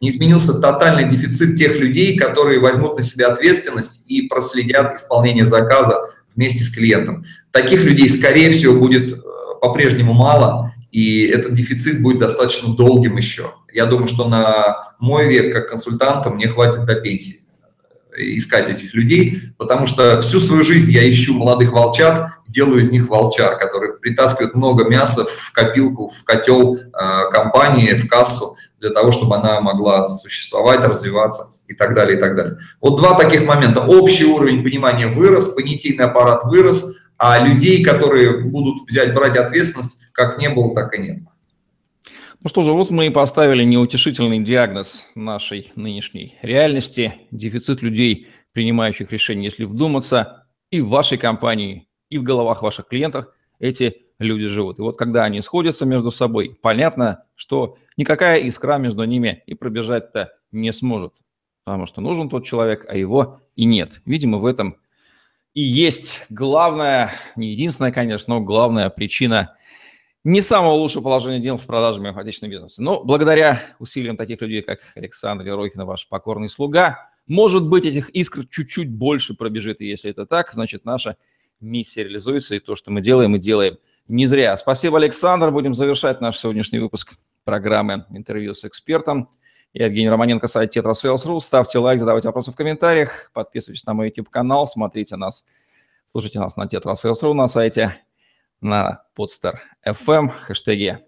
не 0.00 0.08
изменился 0.08 0.54
тотальный 0.54 1.08
дефицит 1.08 1.56
тех 1.56 1.78
людей, 1.78 2.16
которые 2.16 2.58
возьмут 2.58 2.96
на 2.96 3.02
себя 3.02 3.28
ответственность 3.28 4.04
и 4.08 4.22
проследят 4.22 4.94
исполнение 4.94 5.44
заказа 5.44 6.10
вместе 6.34 6.64
с 6.64 6.70
клиентом. 6.70 7.24
Таких 7.50 7.84
людей, 7.84 8.08
скорее 8.08 8.50
всего, 8.50 8.78
будет 8.78 9.12
э, 9.12 9.16
по-прежнему 9.60 10.14
мало, 10.14 10.72
и 10.90 11.26
этот 11.26 11.52
дефицит 11.52 12.02
будет 12.02 12.18
достаточно 12.18 12.74
долгим 12.74 13.16
еще. 13.16 13.52
Я 13.72 13.86
думаю, 13.86 14.08
что 14.08 14.26
на 14.26 14.94
мой 14.98 15.28
век 15.28 15.52
как 15.52 15.68
консультанта 15.68 16.30
мне 16.30 16.48
хватит 16.48 16.84
до 16.84 16.94
пенсии 16.94 17.40
искать 18.16 18.70
этих 18.70 18.94
людей, 18.94 19.42
потому 19.58 19.86
что 19.86 20.20
всю 20.20 20.40
свою 20.40 20.62
жизнь 20.62 20.90
я 20.90 21.08
ищу 21.08 21.34
молодых 21.34 21.72
волчат, 21.72 22.30
делаю 22.48 22.80
из 22.80 22.90
них 22.90 23.08
волчар, 23.08 23.58
которые 23.58 23.94
притаскивают 23.94 24.54
много 24.54 24.84
мяса 24.84 25.24
в 25.24 25.52
копилку, 25.52 26.08
в 26.08 26.24
котел 26.24 26.76
э, 26.76 26.80
компании, 27.30 27.94
в 27.94 28.08
кассу, 28.08 28.56
для 28.80 28.90
того, 28.90 29.12
чтобы 29.12 29.36
она 29.36 29.60
могла 29.60 30.08
существовать, 30.08 30.84
развиваться 30.84 31.50
и 31.68 31.74
так 31.74 31.94
далее, 31.94 32.16
и 32.16 32.20
так 32.20 32.34
далее. 32.34 32.58
Вот 32.80 32.96
два 32.96 33.14
таких 33.14 33.46
момента. 33.46 33.80
Общий 33.80 34.24
уровень 34.24 34.64
понимания 34.64 35.06
вырос, 35.06 35.50
понятийный 35.50 36.06
аппарат 36.06 36.44
вырос, 36.44 36.96
а 37.16 37.38
людей, 37.38 37.84
которые 37.84 38.40
будут 38.40 38.88
взять, 38.88 39.14
брать 39.14 39.36
ответственность, 39.36 39.98
как 40.12 40.38
не 40.38 40.48
было, 40.48 40.74
так 40.74 40.94
и 40.94 40.98
нет. 40.98 41.18
Ну 42.42 42.48
что 42.48 42.62
же, 42.62 42.72
вот 42.72 42.90
мы 42.90 43.06
и 43.06 43.10
поставили 43.10 43.64
неутешительный 43.64 44.42
диагноз 44.42 45.04
нашей 45.14 45.72
нынешней 45.76 46.38
реальности. 46.40 47.16
Дефицит 47.30 47.82
людей, 47.82 48.28
принимающих 48.52 49.12
решения, 49.12 49.44
если 49.44 49.64
вдуматься, 49.64 50.46
и 50.70 50.80
в 50.80 50.88
вашей 50.88 51.18
компании, 51.18 51.86
и 52.08 52.16
в 52.16 52.22
головах 52.22 52.62
ваших 52.62 52.88
клиентов 52.88 53.26
эти 53.58 54.06
люди 54.18 54.46
живут. 54.46 54.78
И 54.78 54.82
вот 54.82 54.96
когда 54.96 55.24
они 55.24 55.42
сходятся 55.42 55.84
между 55.84 56.10
собой, 56.10 56.58
понятно, 56.62 57.24
что 57.34 57.76
никакая 57.98 58.38
искра 58.38 58.78
между 58.78 59.04
ними 59.04 59.42
и 59.44 59.52
пробежать-то 59.52 60.32
не 60.50 60.72
сможет. 60.72 61.12
Потому 61.64 61.84
что 61.84 62.00
нужен 62.00 62.30
тот 62.30 62.46
человек, 62.46 62.86
а 62.88 62.96
его 62.96 63.42
и 63.54 63.66
нет. 63.66 64.00
Видимо, 64.06 64.38
в 64.38 64.46
этом 64.46 64.78
и 65.52 65.60
есть 65.60 66.24
главная, 66.30 67.12
не 67.36 67.50
единственная, 67.50 67.92
конечно, 67.92 68.36
но 68.36 68.40
главная 68.40 68.88
причина 68.88 69.56
не 70.24 70.40
самого 70.40 70.72
лучшего 70.74 71.02
положения 71.02 71.40
дел 71.40 71.58
с 71.58 71.64
продажами 71.64 72.10
в 72.10 72.18
отечественном 72.18 72.52
бизнесе. 72.52 72.82
Но 72.82 73.02
благодаря 73.02 73.62
усилиям 73.78 74.16
таких 74.16 74.40
людей, 74.40 74.62
как 74.62 74.80
Александр 74.94 75.46
Ерохин, 75.46 75.84
ваш 75.84 76.08
покорный 76.08 76.48
слуга, 76.48 77.08
может 77.26 77.66
быть, 77.66 77.84
этих 77.84 78.10
искр 78.10 78.46
чуть-чуть 78.46 78.90
больше 78.90 79.34
пробежит. 79.34 79.80
И 79.80 79.86
если 79.86 80.10
это 80.10 80.26
так, 80.26 80.52
значит, 80.52 80.84
наша 80.84 81.16
миссия 81.60 82.04
реализуется, 82.04 82.54
и 82.54 82.60
то, 82.60 82.74
что 82.76 82.90
мы 82.90 83.00
делаем, 83.00 83.32
мы 83.32 83.38
делаем– 83.38 83.78
не 84.10 84.26
зря. 84.26 84.56
Спасибо, 84.56 84.98
Александр. 84.98 85.52
Будем 85.52 85.72
завершать 85.72 86.20
наш 86.20 86.36
сегодняшний 86.36 86.80
выпуск 86.80 87.14
программы 87.44 88.06
«Интервью 88.10 88.54
с 88.54 88.64
экспертом». 88.64 89.28
Я 89.72 89.86
Евгений 89.86 90.10
Романенко, 90.10 90.48
сайт 90.48 90.76
TetraSales.ru. 90.76 91.38
Ставьте 91.38 91.78
лайк, 91.78 92.00
задавайте 92.00 92.26
вопросы 92.26 92.50
в 92.50 92.56
комментариях, 92.56 93.30
подписывайтесь 93.32 93.86
на 93.86 93.94
мой 93.94 94.08
YouTube-канал, 94.08 94.66
смотрите 94.66 95.14
нас, 95.14 95.46
слушайте 96.06 96.40
нас 96.40 96.56
на 96.56 96.64
TetraSales.ru 96.66 97.34
на 97.34 97.46
сайте, 97.46 97.98
на 98.60 99.04
Podster 99.16 99.56
FM, 99.86 100.30
хэштеги 100.30 100.98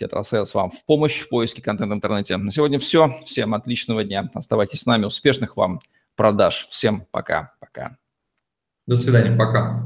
TetraSales 0.00 0.50
вам 0.54 0.70
в 0.70 0.84
помощь 0.84 1.20
в 1.20 1.28
поиске 1.28 1.62
контента 1.62 1.94
в 1.94 1.96
интернете. 1.96 2.36
На 2.36 2.50
сегодня 2.50 2.78
все. 2.78 3.18
Всем 3.24 3.54
отличного 3.54 4.04
дня. 4.04 4.30
Оставайтесь 4.34 4.80
с 4.80 4.86
нами. 4.86 5.06
Успешных 5.06 5.56
вам 5.56 5.80
продаж. 6.14 6.68
Всем 6.70 7.06
пока. 7.10 7.54
Пока. 7.58 7.96
До 8.86 8.96
свидания. 8.96 9.36
Пока. 9.36 9.82